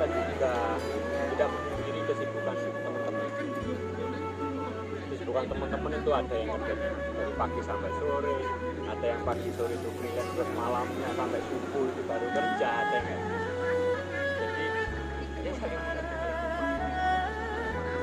kita 0.00 0.16
juga 0.32 0.80
tidak 1.28 1.48
menghindari 1.52 2.00
kesibukan 2.08 2.56
teman-teman. 2.56 3.28
Kesibukan 5.12 5.44
teman-teman 5.44 5.92
itu 5.92 6.10
ada 6.16 6.34
yang 6.40 6.56
kerja 6.56 6.74
dari 7.20 7.32
pagi 7.36 7.60
sampai 7.60 7.92
sore 8.00 8.36
ada 8.88 9.06
yang 9.06 9.20
pagi 9.28 9.52
sore 9.52 9.76
itu 9.76 9.92
freelance 10.00 10.32
terus 10.32 10.50
malamnya 10.56 11.08
sampai 11.20 11.40
subuh 11.52 11.84
itu 11.84 12.00
baru 12.08 12.26
kerja 12.32 12.68
ada 12.80 12.96
yang 12.96 13.12
gitu. 13.12 13.36
jadi 14.40 14.64
ya 15.44 15.52
saling 15.60 15.80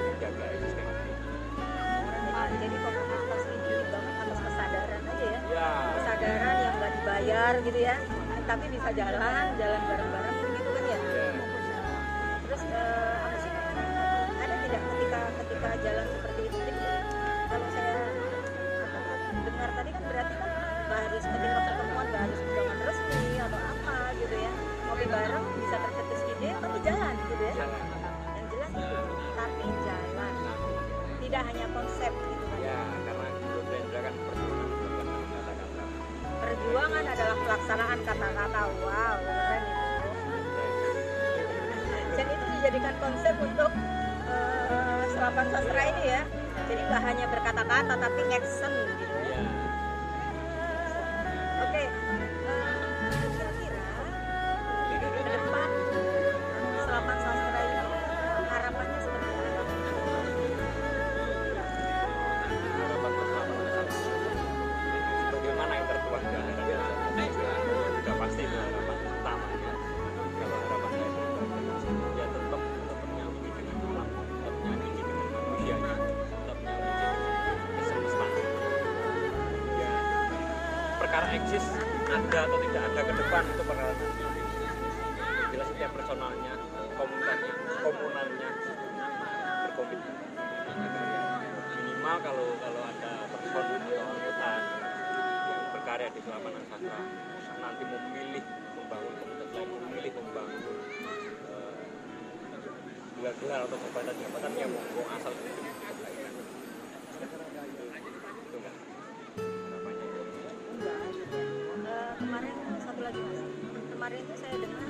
menjaga 0.06 0.46
eksistensi 0.54 1.12
jadi 2.62 2.78
komunitas 2.78 3.42
ini 3.50 3.58
dibangun 3.74 4.14
atas 4.22 4.40
kesadaran 4.46 5.02
aja 5.02 5.26
ya. 5.26 5.40
Ya. 5.50 5.70
Kesadaran 5.98 6.56
yang 6.62 6.74
nggak 6.78 6.92
dibayar 6.94 7.54
gitu 7.66 7.80
ya. 7.82 7.98
Tapi 8.48 8.66
bisa 8.72 8.90
jalan 8.96 9.46
jalan 9.60 9.82
bareng-bareng 9.92 10.17
perjuangan 36.78 37.10
adalah 37.10 37.38
pelaksanaan 37.42 38.00
kata-kata 38.06 38.62
wow 38.86 39.18
itu. 39.18 39.58
Dan 42.14 42.28
itu 42.30 42.46
dijadikan 42.54 42.94
konsep 43.02 43.34
untuk 43.42 43.72
eh, 44.30 45.04
serapan 45.10 45.46
sastra 45.50 45.82
ini 45.90 46.04
ya. 46.06 46.22
Jadi 46.70 46.82
nggak 46.86 47.02
hanya 47.02 47.26
berkata-kata 47.34 47.98
tapi 47.98 48.22
action 48.30 48.70
gitu 49.02 49.18
ya 49.26 49.37
itu 82.58 82.74
tidak 82.74 82.84
ada 82.90 83.02
ke 83.06 83.14
depan 83.14 83.44
itu 83.54 83.64
peralatan 83.70 84.10
bila 85.54 85.64
setiap 85.70 85.92
personalnya 85.94 86.54
komunitasnya 86.98 87.54
komunalnya 87.86 88.50
berkomitmen. 89.62 90.16
Minimal 91.78 92.18
kalau 92.26 92.48
kalau 92.58 92.82
ada 92.82 93.12
person 93.30 93.78
atau 93.78 94.06
anggota 94.10 94.52
yang 95.48 95.64
berkarya 95.70 96.10
di 96.10 96.20
lapangan 96.26 96.64
sastra 96.66 97.02
nanti 97.62 97.84
memilih 97.86 98.44
membangun 98.74 99.14
komunitas 99.22 99.50
lain 99.54 99.70
memilih 99.78 100.12
membangun 100.18 100.62
eh, 101.54 101.74
gelar-gelar 103.22 103.60
atau 103.70 103.78
jabatan-jabatan 103.86 104.52
yang 104.58 104.72
mau 104.74 105.06
asal 105.14 105.34
kemarin 114.08 114.24
itu 114.24 114.36
saya 114.40 114.56
dengar 114.56 114.87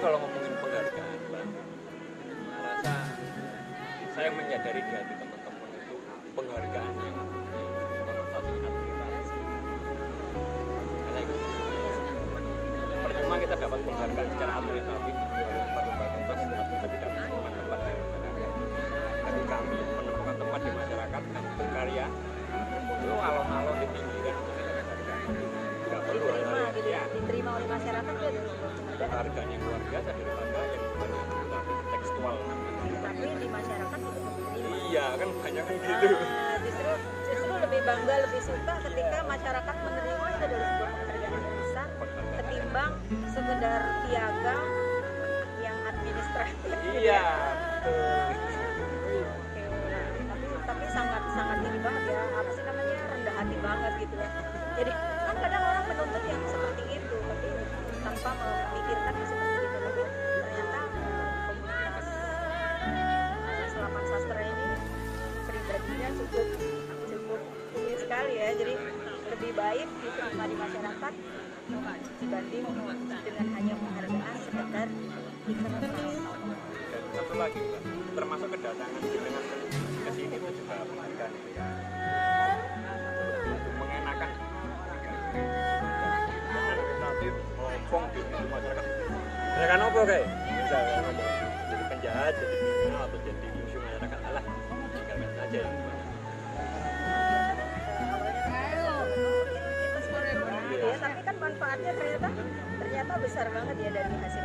kalau 0.00 0.16
ngomongin 0.16 0.54
penghargaan 0.64 1.18
merasa 1.28 1.60
saya 2.16 2.56
rasa 2.56 2.96
saya 4.16 4.28
menyadari 4.32 4.80
di 4.80 4.92
hati 4.96 5.14
teman-teman 5.20 5.70
itu 5.76 5.94
penghargaan 6.32 6.94
yang 7.04 7.16
percuma 13.04 13.34
kita 13.44 13.54
dapat 13.60 13.78
penghargaan 13.84 14.28
secara 14.32 14.52
administratif 14.64 15.14
kami 19.50 19.76
menemukan 19.82 20.36
tempat 20.38 20.60
di 20.62 20.70
masyarakat 20.70 21.22
dan 21.34 21.44
berkarya. 21.58 22.06
Itu 23.02 23.14
alon-alon 23.18 23.76
di 23.82 23.86
pinggiran 23.90 24.36
itu 24.46 25.46
tidak 25.90 26.00
perlu 26.06 26.26
diterima 27.18 27.50
oleh 27.58 27.66
masyarakat 27.66 28.14
Harga 29.00 29.40
yang 29.48 29.62
luar 29.64 29.82
biasa 29.88 30.10
daripada 30.12 30.60
yang 30.60 30.84
tekstual. 31.88 32.36
Tapi 33.00 33.26
di 33.40 33.46
masyarakat 33.48 34.00
itu 34.04 34.20
iya 34.90 35.06
kan 35.16 35.30
banyak 35.40 35.64
eh, 35.70 35.78
gitu. 35.86 36.16
justru 36.66 36.90
justru 37.30 37.52
lebih 37.62 37.80
bangga 37.86 38.14
lebih 38.26 38.42
suka 38.42 38.74
ketika 38.84 39.18
masyarakat 39.22 39.76
menerima 39.86 40.26
itu 40.34 40.44
dari 40.50 40.56
sebuah 40.66 40.90
pekerjaan 40.98 41.40
yang 41.40 41.56
besar 41.62 41.86
ketimbang 42.36 42.92
sekedar 43.30 43.80
piagam 44.04 44.62
yang 45.62 45.78
administratif. 45.86 46.76
Iya 46.90 47.22
Oke, 47.80 49.62
nah, 49.64 50.06
tapi 50.28 50.46
tapi 50.68 50.84
sangat 50.92 51.22
sangat 51.32 51.58
ini 51.64 51.78
banget 51.80 52.02
ya 52.10 52.22
apa 52.36 52.50
sih 52.52 52.62
namanya 52.66 52.96
rendah 53.08 53.34
hati 53.38 53.56
banget 53.64 53.92
gitu 54.04 54.14
ya. 54.20 54.30
Jadi 54.76 54.92
kan 55.24 55.36
kadang 55.38 55.62
orang 55.64 55.84
menuntut 55.88 56.22
yang 56.28 56.42
seperti 56.44 56.82
itu 56.98 57.16
tapi 57.16 57.48
tanpa 58.04 58.30
mau 58.36 58.59
Ya. 68.50 68.66
jadi 68.66 68.74
lebih 69.30 69.50
baik 69.54 69.86
gitu 69.86 70.10
diterima 70.10 70.44
di 70.50 70.56
masyarakat 70.58 71.12
dibanding 72.18 72.64
dengan 73.22 73.46
hanya 73.54 73.74
penghargaan 73.78 74.36
sekedar 74.42 74.88
dikenal 75.46 75.82
satu 77.14 77.34
lagi 77.38 77.62
termasuk 78.10 78.49
besar 103.30 103.46
banget 103.54 103.78
ya 103.78 103.90
dari 103.94 104.16
hasil 104.18 104.39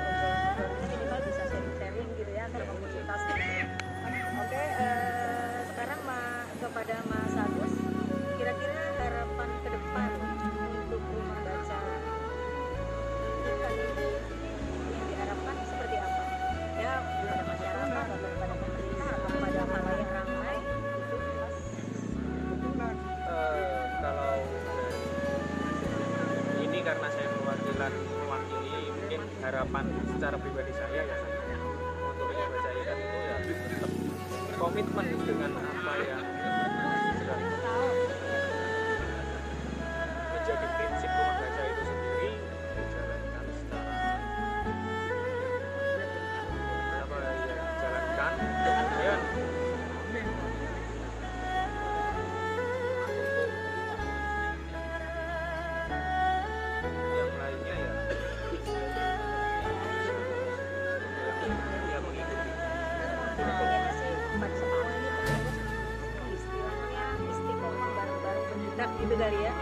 daddy 69.17 69.37
yet? 69.37 69.54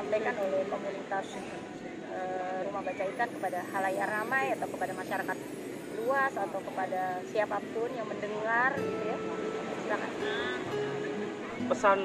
Disampaikan 0.00 0.32
oleh 0.40 0.64
komunitas 0.64 1.26
eh, 2.08 2.58
Rumah 2.64 2.82
Baca 2.88 3.04
Ikan 3.04 3.28
kepada 3.36 3.60
halayak 3.68 4.06
ramai 4.08 4.44
atau 4.56 4.64
kepada 4.72 4.96
masyarakat 4.96 5.36
luas 6.00 6.32
atau 6.40 6.60
kepada 6.64 7.20
siapa 7.28 7.60
pun 7.76 7.92
yang 7.92 8.08
mendengar 8.08 8.72
gitu 8.80 9.04
ya. 9.04 9.16
Silakan. 9.84 10.10
pesan 11.68 12.00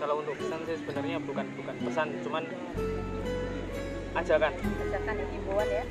kalau 0.00 0.24
untuk 0.24 0.40
pesan 0.40 0.60
sih 0.64 0.76
sebenarnya 0.80 1.20
bukan 1.20 1.46
bukan 1.60 1.76
pesan 1.84 2.08
cuman 2.24 2.44
ajakan 4.16 4.52
Ajakan 4.56 5.14
ya, 5.20 5.26
himbauan 5.28 5.68
ya. 5.68 5.84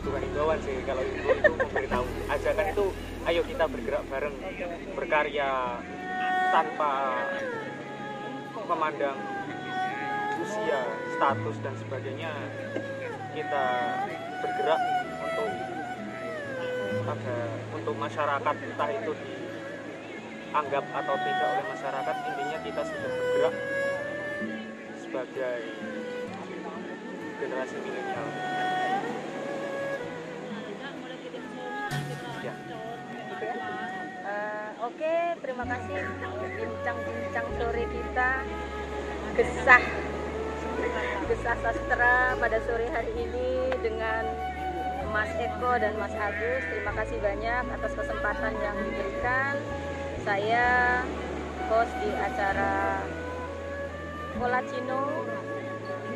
bukan 0.00 0.20
himbauan 0.24 0.58
sih 0.64 0.76
kalau 0.88 1.02
itu 1.04 1.28
memberitahu 1.60 2.04
ajakan 2.32 2.66
itu 2.72 2.86
ayo 3.28 3.40
kita 3.44 3.64
bergerak 3.68 4.04
bareng 4.08 4.36
berkarya 4.96 5.50
tanpa 6.56 6.92
memandang 8.64 9.39
usia 10.60 10.84
status 11.16 11.56
dan 11.64 11.72
sebagainya 11.80 12.32
kita 13.32 13.64
bergerak 14.44 14.80
untuk 15.24 15.48
ada 17.00 17.38
untuk 17.72 17.94
masyarakat 17.96 18.54
entah 18.60 18.90
itu 18.92 19.12
dianggap 19.16 20.84
atau 20.84 21.16
tidak 21.16 21.48
oleh 21.48 21.64
masyarakat 21.64 22.16
intinya 22.28 22.58
kita 22.60 22.82
sudah 22.84 23.08
bergerak 23.08 23.54
sebagai 25.00 25.60
generasi 27.40 27.76
milenial. 27.80 28.26
Ya 32.44 32.54
Oke, 34.80 35.16
terima 35.40 35.64
kasih. 35.64 36.04
Bincang-bincang 36.56 37.48
sore 37.56 37.84
kita. 37.88 38.30
Gesah 39.40 40.09
gesah 41.30 41.56
sastra 41.62 42.34
pada 42.36 42.58
sore 42.66 42.86
hari 42.90 43.12
ini 43.14 43.72
dengan 43.80 44.24
Mas 45.10 45.30
Eko 45.36 45.78
dan 45.78 45.94
Mas 45.98 46.14
Agus. 46.14 46.62
Terima 46.70 46.92
kasih 46.94 47.18
banyak 47.18 47.64
atas 47.74 47.92
kesempatan 47.98 48.54
yang 48.62 48.76
diberikan. 48.82 49.54
Saya 50.22 50.66
host 51.70 51.94
di 52.02 52.10
acara 52.14 53.02
Kolacino 54.38 55.26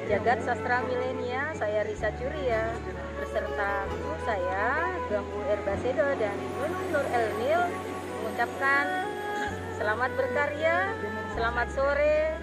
Jagat 0.04 0.44
Sastra 0.44 0.84
Milenia, 0.84 1.56
saya 1.56 1.80
Risa 1.88 2.12
Curia 2.20 2.68
beserta 3.16 3.88
guru 3.88 4.16
saya 4.28 4.92
Gambu 5.08 5.40
Erbasedo 5.48 6.08
dan 6.20 6.36
Nunung 6.60 6.86
Nur 6.92 7.06
Elnil 7.08 7.62
mengucapkan 8.20 9.08
selamat 9.80 10.10
berkarya, 10.12 10.92
selamat 11.32 11.68
sore, 11.72 12.36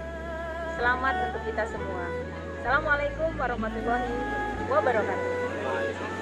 selamat 0.82 1.30
untuk 1.30 1.46
kita 1.46 1.62
semua. 1.70 2.10
Assalamualaikum 2.58 3.30
warahmatullahi 3.38 4.18
wabarakatuh. 4.66 6.21